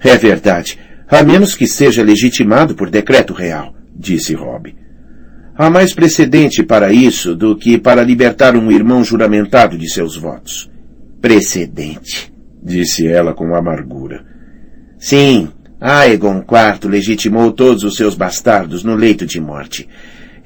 É 0.00 0.16
verdade, 0.16 0.78
a 1.10 1.22
menos 1.22 1.54
que 1.54 1.66
seja 1.66 2.02
legitimado 2.02 2.74
por 2.74 2.90
decreto 2.90 3.32
real, 3.32 3.74
disse 3.94 4.34
Rob. 4.34 4.74
Há 5.56 5.70
mais 5.70 5.92
precedente 5.92 6.62
para 6.62 6.92
isso 6.92 7.34
do 7.34 7.56
que 7.56 7.78
para 7.78 8.02
libertar 8.02 8.54
um 8.54 8.70
irmão 8.70 9.02
juramentado 9.02 9.76
de 9.76 9.88
seus 9.88 10.16
votos. 10.16 10.70
Precedente, 11.20 12.32
disse 12.62 13.08
ela 13.08 13.34
com 13.34 13.54
amargura. 13.54 14.24
Sim, 14.98 15.48
Aegon 15.80 16.44
IV 16.44 16.88
legitimou 16.88 17.52
todos 17.52 17.84
os 17.84 17.96
seus 17.96 18.14
bastardos 18.14 18.84
no 18.84 18.94
leito 18.94 19.24
de 19.24 19.40
morte. 19.40 19.88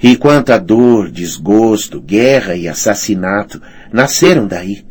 E 0.03 0.17
quanta 0.17 0.59
dor, 0.59 1.11
desgosto, 1.11 2.01
guerra 2.01 2.57
e 2.57 2.67
assassinato 2.67 3.61
nasceram 3.93 4.47
daí. 4.47 4.85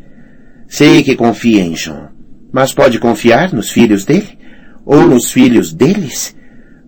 Sei 0.68 1.02
que 1.02 1.16
confia 1.16 1.62
em 1.62 1.72
John, 1.72 2.08
mas 2.52 2.72
pode 2.72 2.98
confiar 2.98 3.52
nos 3.52 3.70
filhos 3.70 4.04
dele? 4.04 4.41
Ou 4.84 5.06
nos 5.06 5.30
filhos 5.30 5.72
deles? 5.72 6.34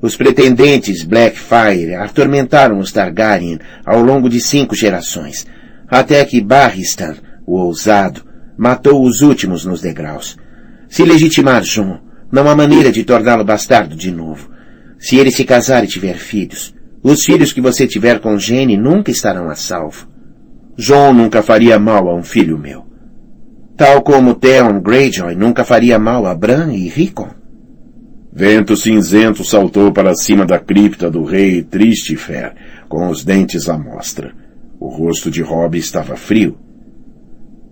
Os 0.03 0.17
pretendentes 0.17 1.03
Blackfire 1.03 1.95
atormentaram 1.95 2.79
os 2.79 2.93
Targaryen 2.93 3.59
ao 3.87 4.03
longo 4.03 4.29
de 4.29 4.41
cinco 4.41 4.75
gerações, 4.75 5.47
até 5.89 6.25
que 6.25 6.41
Barristan, 6.41 7.15
o 7.47 7.59
ousado, 7.59 8.23
matou 8.57 9.03
os 9.03 9.21
últimos 9.21 9.65
nos 9.65 9.81
degraus. 9.81 10.37
Se 10.89 11.05
legitimar 11.05 11.63
John, 11.63 12.01
não 12.31 12.49
há 12.49 12.55
maneira 12.55 12.93
de 12.93 13.05
torná-lo 13.05 13.45
bastardo 13.45 13.97
de 13.97 14.11
novo. 14.11 14.51
Se 14.99 15.17
ele 15.17 15.31
se 15.31 15.45
casar 15.45 15.85
e 15.85 15.89
tiver 15.89 16.17
filhos, 16.17 16.75
os 17.03 17.25
filhos 17.25 17.53
que 17.53 17.61
você 17.61 17.87
tiver 17.87 18.19
com 18.21 18.39
Jenny 18.39 18.77
nunca 18.77 19.11
estarão 19.11 19.49
a 19.49 19.55
salvo. 19.55 20.09
John 20.77 21.13
nunca 21.13 21.43
faria 21.43 21.79
mal 21.79 22.09
a 22.09 22.15
um 22.15 22.23
filho 22.23 22.59
meu. 22.59 22.85
Tal 23.77 24.03
como 24.03 24.35
Theon 24.35 24.81
Greyjoy 24.81 25.35
nunca 25.35 25.65
faria 25.65 25.99
mal 25.99 26.27
a 26.27 26.35
Bran 26.35 26.73
e 26.73 26.89
Rickon. 26.89 27.44
Vento 28.37 28.77
cinzento 28.77 29.45
saltou 29.45 29.93
para 29.93 30.13
cima 30.13 30.45
da 30.45 30.59
cripta 30.59 31.09
do 31.09 31.23
rei 31.23 31.63
Tristifer, 31.63 32.53
com 32.89 33.09
os 33.09 33.25
dentes 33.25 33.69
à 33.69 33.79
mostra. 33.79 34.33
O 34.81 34.89
rosto 34.89 35.31
de 35.31 35.41
Robb 35.41 35.79
estava 35.79 36.17
frio. 36.17 36.59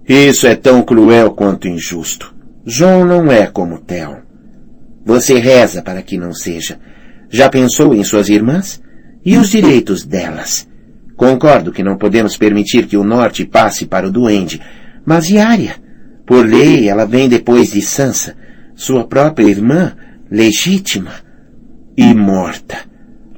Isso 0.09 0.47
é 0.47 0.55
tão 0.55 0.81
cruel 0.83 1.33
quanto 1.33 1.67
injusto. 1.67 2.33
John 2.65 3.05
não 3.05 3.33
é 3.33 3.49
como 3.49 3.81
Theon. 3.81 4.19
Você 5.05 5.41
reza 5.41 5.83
para 5.83 6.01
que 6.01 6.17
não 6.17 6.33
seja. 6.33 6.79
Já 7.29 7.49
pensou 7.49 7.93
em 7.93 8.05
suas 8.05 8.29
irmãs? 8.29 8.81
E 9.25 9.37
os 9.39 9.51
direitos 9.51 10.05
delas? 10.05 10.69
Concordo 11.17 11.73
que 11.73 11.83
não 11.83 11.99
podemos 11.99 12.37
permitir 12.37 12.87
que 12.87 12.97
o 12.97 13.03
norte 13.03 13.45
passe 13.45 13.85
para 13.85 14.07
o 14.07 14.13
duende, 14.13 14.61
mas 15.05 15.29
e 15.29 15.39
Arya? 15.39 15.75
Por 16.25 16.47
lei, 16.47 16.89
ela 16.89 17.05
vem 17.05 17.29
depois 17.29 17.73
de 17.73 17.83
Sansa, 17.83 18.37
sua 18.77 19.05
própria 19.09 19.47
irmã, 19.47 19.97
legítima 20.33 21.13
e 21.95 22.15
morta. 22.15 22.79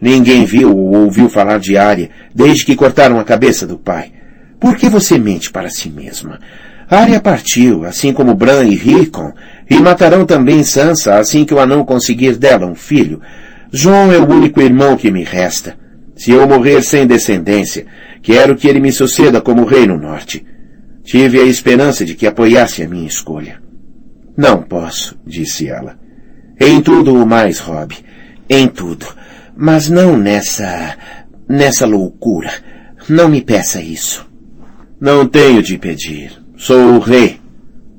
Ninguém 0.01 0.45
viu 0.45 0.71
ou 0.71 0.95
ouviu 0.95 1.29
falar 1.29 1.59
de 1.59 1.77
Arya 1.77 2.09
desde 2.33 2.65
que 2.65 2.77
cortaram 2.77 3.19
a 3.19 3.25
cabeça 3.25 3.67
do 3.67 3.77
pai. 3.77 4.13
Por 4.61 4.77
que 4.77 4.89
você 4.89 5.19
mente 5.19 5.51
para 5.51 5.69
si 5.69 5.91
mesma? 5.91 6.39
Arya 6.89 7.21
partiu, 7.21 7.85
assim 7.85 8.13
como 8.13 8.35
Bran 8.35 8.65
e 8.65 8.77
Rickon, 8.77 9.33
e 9.69 9.75
matarão 9.81 10.25
também 10.25 10.63
Sansa 10.63 11.19
assim 11.19 11.45
que 11.45 11.53
o 11.53 11.59
anão 11.59 11.85
conseguir 11.85 12.37
dela 12.37 12.65
um 12.65 12.77
filho. 12.77 13.21
João 13.73 14.13
é 14.13 14.19
o 14.19 14.31
único 14.31 14.63
irmão 14.63 14.97
que 14.97 15.11
me 15.11 15.25
resta. 15.25 15.77
Se 16.15 16.31
eu 16.31 16.47
morrer 16.47 16.81
sem 16.83 17.09
descendência, 17.09 17.87
quero 18.23 18.55
que 18.55 18.69
ele 18.69 18.79
me 18.79 18.93
suceda 18.93 19.41
como 19.41 19.65
rei 19.65 19.85
no 19.85 19.99
norte. 19.99 20.47
Tive 21.03 21.41
a 21.41 21.45
esperança 21.45 22.05
de 22.05 22.15
que 22.15 22.27
apoiasse 22.27 22.85
a 22.85 22.89
minha 22.89 23.09
escolha. 23.09 23.61
Não 24.37 24.63
posso, 24.63 25.19
disse 25.27 25.67
ela. 25.67 26.04
Em 26.61 26.81
tudo 26.81 27.15
o 27.15 27.27
mais, 27.27 27.59
Rob. 27.59 27.95
Em 28.49 28.69
tudo. 28.69 29.07
Mas 29.57 29.89
não 29.89 30.17
nessa... 30.17 30.97
nessa 31.49 31.87
loucura. 31.87 32.51
Não 33.09 33.29
me 33.29 33.41
peça 33.41 33.81
isso. 33.81 34.27
Não 35.01 35.27
tenho 35.27 35.63
de 35.63 35.77
pedir. 35.77 36.33
Sou 36.57 36.95
o 36.95 36.99
rei. 36.99 37.41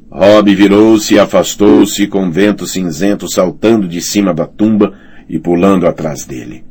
Rob 0.09 0.55
virou-se 0.55 1.13
e 1.13 1.19
afastou-se 1.19 2.07
com 2.07 2.31
vento 2.31 2.65
cinzento 2.65 3.29
saltando 3.29 3.87
de 3.87 4.01
cima 4.01 4.33
da 4.33 4.47
tumba 4.47 4.93
e 5.27 5.37
pulando 5.37 5.85
atrás 5.87 6.25
dele. 6.25 6.63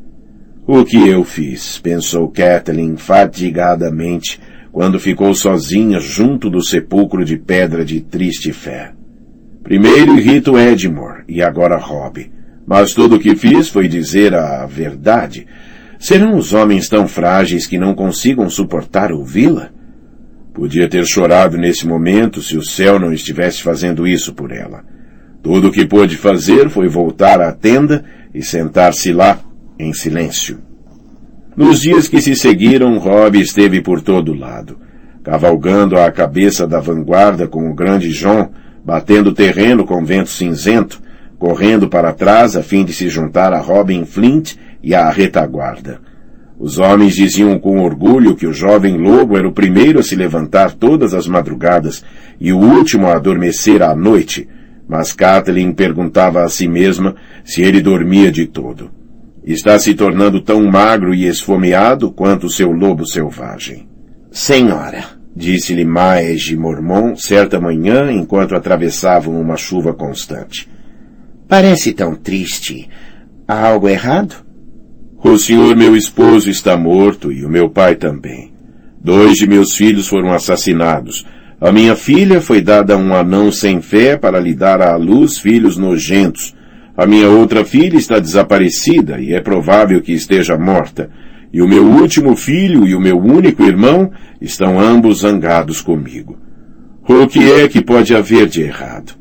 O 0.66 0.82
que 0.82 0.96
eu 1.08 1.24
fiz? 1.24 1.78
pensou 1.78 2.28
Kathleen 2.28 2.96
fatigadamente 2.96 4.40
quando 4.72 4.98
ficou 4.98 5.34
sozinha 5.34 6.00
junto 6.00 6.48
do 6.48 6.64
sepulcro 6.64 7.24
de 7.24 7.36
pedra 7.36 7.84
de 7.84 8.00
triste 8.00 8.50
fé. 8.50 8.92
Primeiro 9.64 10.18
irrito 10.18 10.58
Edmore 10.58 11.24
e 11.26 11.42
agora 11.42 11.78
Rob. 11.78 12.30
Mas 12.66 12.92
tudo 12.92 13.16
o 13.16 13.18
que 13.18 13.34
fiz 13.34 13.66
foi 13.66 13.88
dizer 13.88 14.34
a 14.34 14.66
verdade. 14.66 15.46
Serão 15.98 16.36
os 16.36 16.52
homens 16.52 16.86
tão 16.86 17.08
frágeis 17.08 17.66
que 17.66 17.78
não 17.78 17.94
consigam 17.94 18.48
suportar 18.50 19.10
ouvi-la? 19.10 19.70
Podia 20.52 20.86
ter 20.86 21.06
chorado 21.06 21.56
nesse 21.56 21.86
momento 21.86 22.42
se 22.42 22.58
o 22.58 22.62
céu 22.62 22.98
não 22.98 23.10
estivesse 23.10 23.62
fazendo 23.62 24.06
isso 24.06 24.34
por 24.34 24.52
ela. 24.52 24.84
Tudo 25.42 25.68
o 25.68 25.72
que 25.72 25.86
pôde 25.86 26.18
fazer 26.18 26.68
foi 26.68 26.86
voltar 26.86 27.40
à 27.40 27.50
tenda 27.50 28.04
e 28.34 28.42
sentar-se 28.42 29.12
lá, 29.12 29.38
em 29.78 29.94
silêncio. 29.94 30.58
Nos 31.56 31.80
dias 31.80 32.06
que 32.06 32.20
se 32.20 32.36
seguiram, 32.36 32.98
Rob 32.98 33.40
esteve 33.40 33.80
por 33.80 34.02
todo 34.02 34.34
lado, 34.34 34.78
cavalgando 35.22 35.98
à 35.98 36.12
cabeça 36.12 36.66
da 36.66 36.80
vanguarda 36.80 37.48
com 37.48 37.70
o 37.70 37.74
grande 37.74 38.10
John, 38.10 38.50
batendo 38.84 39.32
terreno 39.32 39.84
com 39.84 40.04
vento 40.04 40.30
cinzento, 40.30 41.00
correndo 41.38 41.88
para 41.88 42.12
trás 42.12 42.56
a 42.56 42.62
fim 42.62 42.84
de 42.84 42.92
se 42.92 43.08
juntar 43.08 43.52
a 43.52 43.58
Robin 43.58 44.04
Flint 44.04 44.56
e 44.82 44.94
à 44.94 45.10
retaguarda. 45.10 46.00
Os 46.58 46.78
homens 46.78 47.14
diziam 47.14 47.58
com 47.58 47.80
orgulho 47.80 48.36
que 48.36 48.46
o 48.46 48.52
jovem 48.52 48.96
lobo 48.96 49.36
era 49.36 49.48
o 49.48 49.52
primeiro 49.52 49.98
a 49.98 50.02
se 50.02 50.14
levantar 50.14 50.72
todas 50.72 51.12
as 51.12 51.26
madrugadas 51.26 52.04
e 52.40 52.52
o 52.52 52.58
último 52.58 53.06
a 53.08 53.16
adormecer 53.16 53.82
à 53.82 53.94
noite, 53.94 54.48
mas 54.88 55.12
Kathleen 55.12 55.72
perguntava 55.72 56.44
a 56.44 56.48
si 56.48 56.68
mesma 56.68 57.16
se 57.44 57.62
ele 57.62 57.80
dormia 57.80 58.30
de 58.30 58.46
todo. 58.46 58.90
Está 59.44 59.78
se 59.78 59.94
tornando 59.94 60.40
tão 60.40 60.64
magro 60.64 61.12
e 61.12 61.26
esfomeado 61.26 62.10
quanto 62.12 62.48
seu 62.48 62.70
lobo 62.70 63.06
selvagem. 63.06 63.88
Senhora, 64.30 65.04
disse-lhe 65.34 65.84
Maege 65.84 66.56
Mormon 66.56 67.16
certa 67.16 67.60
manhã 67.60 68.10
enquanto 68.12 68.54
atravessavam 68.54 69.40
uma 69.40 69.56
chuva 69.56 69.92
constante. 69.92 70.68
Parece 71.48 71.92
tão 71.92 72.14
triste. 72.14 72.88
Há 73.46 73.68
algo 73.68 73.88
errado? 73.88 74.44
O 75.22 75.38
senhor 75.38 75.74
meu 75.76 75.96
esposo 75.96 76.50
está 76.50 76.76
morto 76.76 77.32
e 77.32 77.44
o 77.44 77.48
meu 77.48 77.68
pai 77.68 77.96
também. 77.96 78.52
Dois 79.02 79.36
de 79.36 79.46
meus 79.46 79.74
filhos 79.74 80.08
foram 80.08 80.32
assassinados, 80.32 81.26
a 81.60 81.72
minha 81.72 81.96
filha 81.96 82.42
foi 82.42 82.60
dada 82.60 82.92
a 82.92 82.96
um 82.98 83.14
anão 83.14 83.50
sem 83.50 83.80
fé 83.80 84.18
para 84.18 84.38
lhe 84.38 84.54
dar 84.54 84.82
à 84.82 84.96
luz 84.96 85.38
filhos 85.38 85.78
nojentos. 85.78 86.54
A 86.94 87.06
minha 87.06 87.30
outra 87.30 87.64
filha 87.64 87.96
está 87.96 88.18
desaparecida 88.18 89.18
e 89.18 89.32
é 89.32 89.40
provável 89.40 90.02
que 90.02 90.12
esteja 90.12 90.58
morta. 90.58 91.08
E 91.54 91.62
o 91.62 91.68
meu 91.68 91.84
último 91.84 92.34
filho 92.34 92.84
e 92.84 92.96
o 92.96 93.00
meu 93.00 93.16
único 93.16 93.62
irmão 93.62 94.10
estão 94.40 94.80
ambos 94.80 95.20
zangados 95.20 95.80
comigo. 95.80 96.36
O 97.08 97.28
que 97.28 97.48
é 97.48 97.68
que 97.68 97.80
pode 97.80 98.12
haver 98.12 98.48
de 98.48 98.62
errado? 98.62 99.12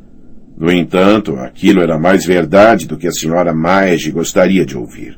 No 0.57 0.71
entanto, 0.71 1.35
aquilo 1.35 1.79
era 1.79 1.99
mais 1.99 2.25
verdade 2.25 2.87
do 2.87 2.97
que 2.97 3.07
a 3.07 3.11
senhora 3.11 3.53
Maege 3.53 4.09
gostaria 4.09 4.65
de 4.65 4.75
ouvir. 4.75 5.15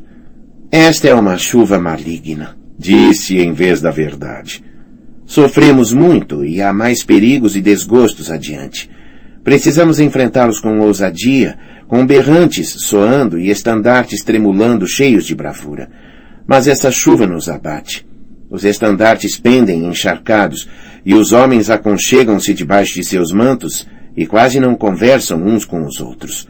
Esta 0.70 1.08
é 1.08 1.16
uma 1.16 1.38
chuva 1.38 1.80
maligna, 1.80 2.58
disse 2.78 3.38
em 3.38 3.54
vez 3.54 3.80
da 3.80 3.92
verdade. 3.92 4.62
Sofremos 5.26 5.94
muito 5.94 6.44
e 6.44 6.62
há 6.62 6.74
mais 6.74 7.02
perigos 7.02 7.56
e 7.56 7.62
desgostos 7.62 8.30
adiante. 8.30 8.90
Precisamos 9.42 10.02
enfrentá-los 10.02 10.60
com 10.60 10.82
ousadia, 10.82 11.58
com 11.88 12.06
berrantes 12.06 12.76
soando 12.80 13.40
e 13.40 13.50
estandartes 13.50 14.22
tremulando 14.22 14.86
cheios 14.86 15.26
de 15.26 15.34
bravura. 15.34 15.90
Mas 16.48 16.68
essa 16.68 16.92
chuva 16.92 17.26
nos 17.26 17.50
abate. 17.50 18.06
Os 18.50 18.64
estandartes 18.64 19.38
pendem 19.40 19.86
encharcados 19.86 20.68
e 21.06 21.14
os 21.14 21.32
homens 21.32 21.70
aconchegam-se 21.70 22.54
debaixo 22.54 22.96
de 22.96 23.04
seus 23.04 23.32
mantos 23.32 23.88
e 24.16 24.26
quase 24.26 24.60
não 24.60 24.76
conversam 24.76 25.44
uns 25.44 25.66
com 25.66 25.86
os 25.86 26.00
outros. 26.00 26.48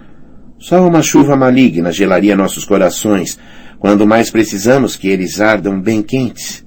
Só 0.59 0.87
uma 0.87 1.01
chuva 1.01 1.35
maligna 1.35 1.91
gelaria 1.91 2.35
nossos 2.35 2.63
corações, 2.63 3.39
quando 3.79 4.07
mais 4.07 4.29
precisamos 4.29 4.95
que 4.95 5.07
eles 5.07 5.39
ardam 5.41 5.81
bem 5.81 6.01
quentes. 6.01 6.65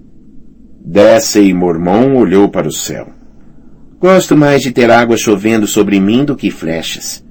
Desse 0.84 1.40
e 1.40 1.52
Mormon 1.52 2.16
olhou 2.16 2.48
para 2.48 2.68
o 2.68 2.72
céu. 2.72 3.08
Gosto 4.00 4.36
mais 4.36 4.62
de 4.62 4.70
ter 4.70 4.90
água 4.90 5.16
chovendo 5.16 5.66
sobre 5.66 5.98
mim 6.00 6.24
do 6.24 6.36
que 6.36 6.50
flechas. 6.50 7.24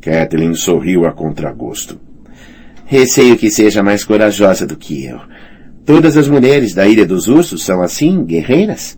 Kathleen 0.00 0.54
sorriu 0.54 1.06
a 1.06 1.12
contragosto. 1.12 1.98
Receio 2.88 3.36
que 3.36 3.50
seja 3.50 3.82
mais 3.82 4.04
corajosa 4.04 4.64
do 4.64 4.76
que 4.76 5.04
eu. 5.04 5.20
Todas 5.84 6.16
as 6.16 6.28
mulheres 6.28 6.72
da 6.72 6.86
Ilha 6.86 7.04
dos 7.04 7.26
Ursos 7.26 7.64
são 7.64 7.82
assim, 7.82 8.24
guerreiras? 8.24 8.96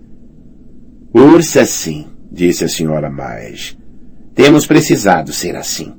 Ursas 1.12 1.70
sim, 1.70 2.07
disse 2.31 2.64
a 2.64 2.68
senhora 2.68 3.09
Maes. 3.09 3.79
Temos 4.35 4.66
precisado 4.66 5.33
ser 5.33 5.57
assim. 5.57 5.94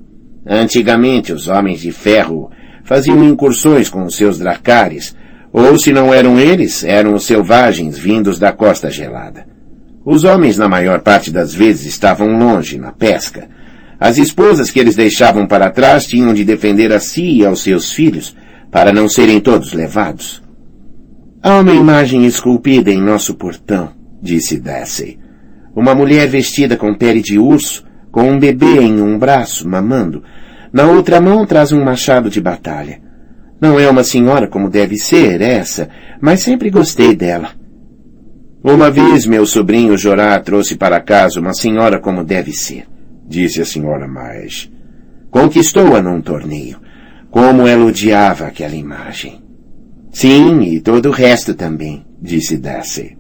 Antigamente 0.45 1.34
os 1.34 1.47
homens 1.47 1.82
de 1.82 1.91
ferro 1.91 2.52
faziam 2.84 3.23
incursões 3.23 3.89
com 3.89 4.04
os 4.04 4.15
seus 4.15 4.38
dracares, 4.38 5.15
ou 5.52 5.78
se 5.78 5.91
não 5.91 6.13
eram 6.13 6.39
eles, 6.39 6.84
eram 6.84 7.15
os 7.15 7.25
selvagens 7.25 7.97
vindos 7.97 8.38
da 8.38 8.52
costa 8.52 8.91
gelada. 8.91 9.47
Os 10.06 10.23
homens, 10.23 10.58
na 10.58 10.69
maior 10.69 11.02
parte 11.02 11.32
das 11.32 11.54
vezes, 11.54 11.88
estavam 11.88 12.38
longe, 12.38 12.78
na 12.78 12.91
pesca. 12.91 13.49
As 13.99 14.17
esposas 14.17 14.71
que 14.71 14.79
eles 14.79 14.95
deixavam 14.95 15.45
para 15.45 15.69
trás 15.69 16.05
tinham 16.05 16.33
de 16.33 16.45
defender 16.45 16.93
a 16.93 16.99
si 16.99 17.39
e 17.39 17.45
aos 17.45 17.62
seus 17.62 17.91
filhos, 17.91 18.35
para 18.71 18.93
não 18.93 19.09
serem 19.09 19.39
todos 19.39 19.73
levados. 19.73 20.41
Há 21.41 21.59
uma 21.59 21.73
imagem 21.73 22.25
esculpida 22.25 22.91
em 22.91 23.01
nosso 23.01 23.35
portão, 23.35 23.91
disse 24.21 24.57
Dassey. 24.59 25.19
Uma 25.75 25.93
mulher 25.95 26.27
vestida 26.27 26.77
com 26.77 26.93
pele 26.93 27.21
de 27.21 27.38
urso, 27.38 27.85
com 28.12 28.23
um 28.23 28.39
bebê 28.39 28.81
em 28.81 29.01
um 29.01 29.17
braço, 29.17 29.67
mamando. 29.67 30.23
Na 30.71 30.85
outra 30.85 31.19
mão 31.19 31.45
traz 31.45 31.71
um 31.71 31.83
machado 31.83 32.29
de 32.29 32.41
batalha. 32.41 33.01
Não 33.62 33.79
é 33.79 33.89
uma 33.89 34.03
senhora 34.03 34.47
como 34.47 34.69
deve 34.69 34.97
ser, 34.97 35.41
essa, 35.41 35.89
mas 36.21 36.41
sempre 36.41 36.69
gostei 36.69 37.15
dela. 37.15 37.49
Uma 38.63 38.91
vez 38.91 39.25
meu 39.25 39.45
sobrinho 39.45 39.97
Jorá 39.97 40.38
trouxe 40.39 40.75
para 40.75 40.99
casa 40.99 41.39
uma 41.39 41.53
senhora 41.53 41.99
como 41.99 42.23
deve 42.23 42.51
ser, 42.51 42.85
disse 43.29 43.61
a 43.61 43.65
senhora 43.65 44.07
Mais. 44.07 44.69
Conquistou-a 45.29 46.01
num 46.01 46.19
torneio. 46.19 46.79
Como 47.29 47.67
ela 47.67 47.85
odiava 47.85 48.47
aquela 48.47 48.75
imagem. 48.75 49.39
Sim, 50.11 50.61
e 50.63 50.81
todo 50.81 51.09
o 51.09 51.11
resto 51.11 51.53
também, 51.53 52.03
disse 52.19 52.57
Darcy. 52.57 53.15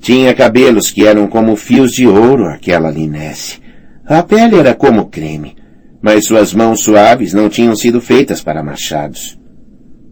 Tinha 0.00 0.34
cabelos 0.34 0.90
que 0.90 1.06
eram 1.06 1.26
como 1.26 1.54
fios 1.54 1.92
de 1.92 2.06
ouro, 2.06 2.46
aquela 2.46 2.90
Linesse. 2.90 3.60
A 4.06 4.22
pele 4.22 4.56
era 4.56 4.74
como 4.74 5.06
creme, 5.06 5.54
mas 6.00 6.24
suas 6.24 6.54
mãos 6.54 6.80
suaves 6.82 7.34
não 7.34 7.50
tinham 7.50 7.76
sido 7.76 8.00
feitas 8.00 8.40
para 8.40 8.62
machados. 8.62 9.38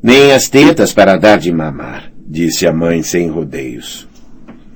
Nem 0.02 0.32
as 0.32 0.48
tetas 0.48 0.92
para 0.92 1.16
dar 1.16 1.38
de 1.38 1.50
mamar, 1.50 2.12
disse 2.26 2.66
a 2.66 2.72
mãe 2.72 3.02
sem 3.02 3.30
rodeios. 3.30 4.06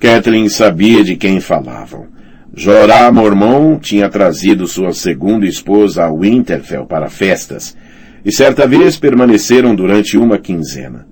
Kathleen 0.00 0.48
sabia 0.48 1.04
de 1.04 1.16
quem 1.16 1.40
falavam. 1.40 2.06
Jorá 2.54 3.10
Mormon 3.12 3.78
tinha 3.78 4.08
trazido 4.08 4.66
sua 4.66 4.92
segunda 4.92 5.46
esposa 5.46 6.04
a 6.04 6.12
Winterfell 6.12 6.86
para 6.86 7.10
festas, 7.10 7.76
e 8.24 8.32
certa 8.32 8.66
vez 8.66 8.98
permaneceram 8.98 9.74
durante 9.74 10.16
uma 10.16 10.38
quinzena. 10.38 11.06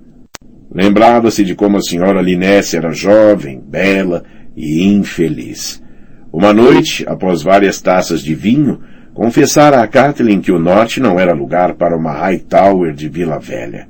Lembrava-se 0.73 1.43
de 1.43 1.55
como 1.55 1.77
a 1.77 1.81
senhora 1.81 2.21
Linesse 2.21 2.75
era 2.75 2.91
jovem, 2.91 3.61
bela 3.65 4.23
e 4.55 4.83
infeliz. 4.83 5.81
Uma 6.31 6.53
noite, 6.53 7.05
após 7.07 7.41
várias 7.41 7.79
taças 7.79 8.21
de 8.21 8.35
vinho, 8.35 8.81
confessara 9.13 9.81
a 9.81 9.87
Kathleen 9.87 10.41
que 10.41 10.51
o 10.51 10.59
norte 10.59 10.99
não 10.99 11.19
era 11.19 11.33
lugar 11.33 11.75
para 11.75 11.95
uma 11.95 12.11
high 12.11 12.39
tower 12.39 12.93
de 12.93 13.07
Vila 13.07 13.39
Velha. 13.39 13.87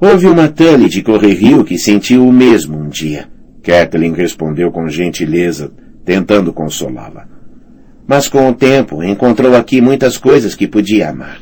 Houve 0.00 0.26
uma 0.26 0.48
Tully 0.48 0.88
de 0.88 1.02
Correrio 1.02 1.64
que 1.64 1.78
sentiu 1.78 2.26
o 2.26 2.32
mesmo 2.32 2.78
um 2.78 2.88
dia. 2.88 3.28
Kathleen 3.62 4.14
respondeu 4.14 4.70
com 4.70 4.88
gentileza, 4.88 5.72
tentando 6.04 6.52
consolá-la. 6.52 7.28
Mas 8.06 8.28
com 8.28 8.48
o 8.48 8.54
tempo 8.54 9.02
encontrou 9.02 9.54
aqui 9.54 9.80
muitas 9.80 10.18
coisas 10.18 10.54
que 10.54 10.66
podia 10.66 11.10
amar. 11.10 11.40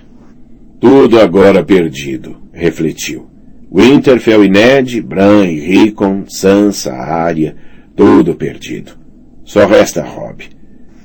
Tudo 0.79 1.21
agora 1.21 1.65
perdido, 1.65 2.37
refletiu. 2.53 3.29
Winterfell 3.73 4.45
e 4.45 4.49
Ned, 4.49 5.01
Bran 5.01 5.45
e 5.47 5.61
Rickon, 5.61 6.25
Sansa, 6.27 6.93
Arya, 6.93 7.55
tudo 7.95 8.35
perdido. 8.35 8.93
Só 9.45 9.67
resta 9.67 10.03
Robb. 10.03 10.45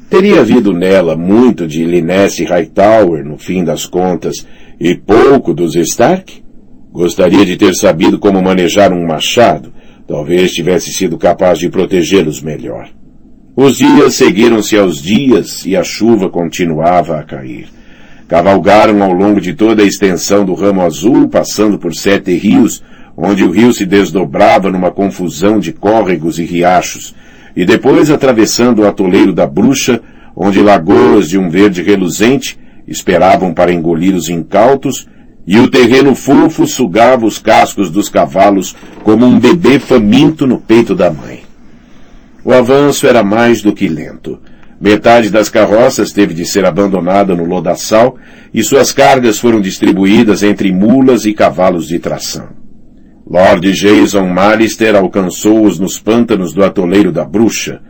Teria 0.09 0.39
havido 0.39 0.71
nela 0.71 1.15
muito 1.15 1.67
de 1.67 1.83
Linesse 1.83 2.43
Hightower, 2.43 3.25
no 3.25 3.37
fim 3.37 3.63
das 3.63 3.85
contas, 3.85 4.45
e 4.79 4.95
pouco 4.95 5.53
dos 5.53 5.75
Stark? 5.75 6.43
Gostaria 6.91 7.45
de 7.45 7.57
ter 7.57 7.75
sabido 7.75 8.17
como 8.17 8.41
manejar 8.41 8.93
um 8.93 9.05
machado, 9.05 9.73
talvez 10.07 10.53
tivesse 10.53 10.91
sido 10.91 11.17
capaz 11.17 11.59
de 11.59 11.69
protegê-los 11.69 12.41
melhor. 12.41 12.89
Os 13.57 13.77
dias 13.77 14.15
seguiram-se 14.15 14.77
aos 14.77 15.01
dias 15.01 15.65
e 15.65 15.77
a 15.77 15.83
chuva 15.83 16.27
continuava 16.27 17.17
a 17.17 17.23
cair. 17.23 17.69
Cavalgaram 18.27 19.01
ao 19.01 19.13
longo 19.13 19.39
de 19.39 19.53
toda 19.53 19.81
a 19.81 19.85
extensão 19.85 20.43
do 20.43 20.53
ramo 20.53 20.81
azul, 20.81 21.29
passando 21.29 21.79
por 21.79 21.95
sete 21.95 22.35
rios, 22.35 22.83
onde 23.15 23.45
o 23.45 23.51
rio 23.51 23.71
se 23.71 23.85
desdobrava 23.85 24.69
numa 24.69 24.91
confusão 24.91 25.57
de 25.57 25.71
córregos 25.71 26.37
e 26.37 26.43
riachos, 26.43 27.15
e 27.55 27.63
depois 27.63 28.11
atravessando 28.11 28.81
o 28.81 28.87
atoleiro 28.87 29.31
da 29.31 29.47
bruxa, 29.47 30.01
onde 30.35 30.59
lagoas 30.59 31.29
de 31.29 31.37
um 31.37 31.49
verde 31.49 31.81
reluzente 31.81 32.59
esperavam 32.85 33.53
para 33.53 33.71
engolir 33.71 34.15
os 34.15 34.27
incautos, 34.27 35.07
e 35.47 35.57
o 35.59 35.69
terreno 35.69 36.13
fofo 36.13 36.67
sugava 36.67 37.25
os 37.25 37.39
cascos 37.39 37.89
dos 37.89 38.09
cavalos 38.09 38.75
como 39.01 39.25
um 39.25 39.39
bebê 39.39 39.79
faminto 39.79 40.45
no 40.45 40.59
peito 40.59 40.93
da 40.93 41.09
mãe. 41.09 41.44
O 42.45 42.53
avanço 42.53 43.08
era 43.08 43.23
mais 43.23 43.63
do 43.63 43.73
que 43.73 43.88
lento. 43.88 44.39
Metade 44.79 45.31
das 45.31 45.49
carroças 45.49 46.12
teve 46.12 46.31
de 46.36 46.45
ser 46.45 46.63
abandonada 46.63 47.34
no 47.34 47.43
lodaçal 47.43 48.17
e 48.53 48.62
suas 48.62 48.91
cargas 48.91 49.39
foram 49.39 49.60
distribuídas 49.60 50.43
entre 50.43 50.71
mulas 50.71 51.25
e 51.25 51.34
cavalos 51.34 51.88
de 51.88 51.97
tração. 51.97 52.49
Lord 53.27 53.71
Jason 53.71 54.27
Malister 54.27 54.95
alcançou-os 54.95 55.79
nos 55.79 55.97
pântanos 55.97 56.53
do 56.53 56.63
atoleiro 56.63 57.12
da 57.12 57.25
bruxa. 57.25 57.81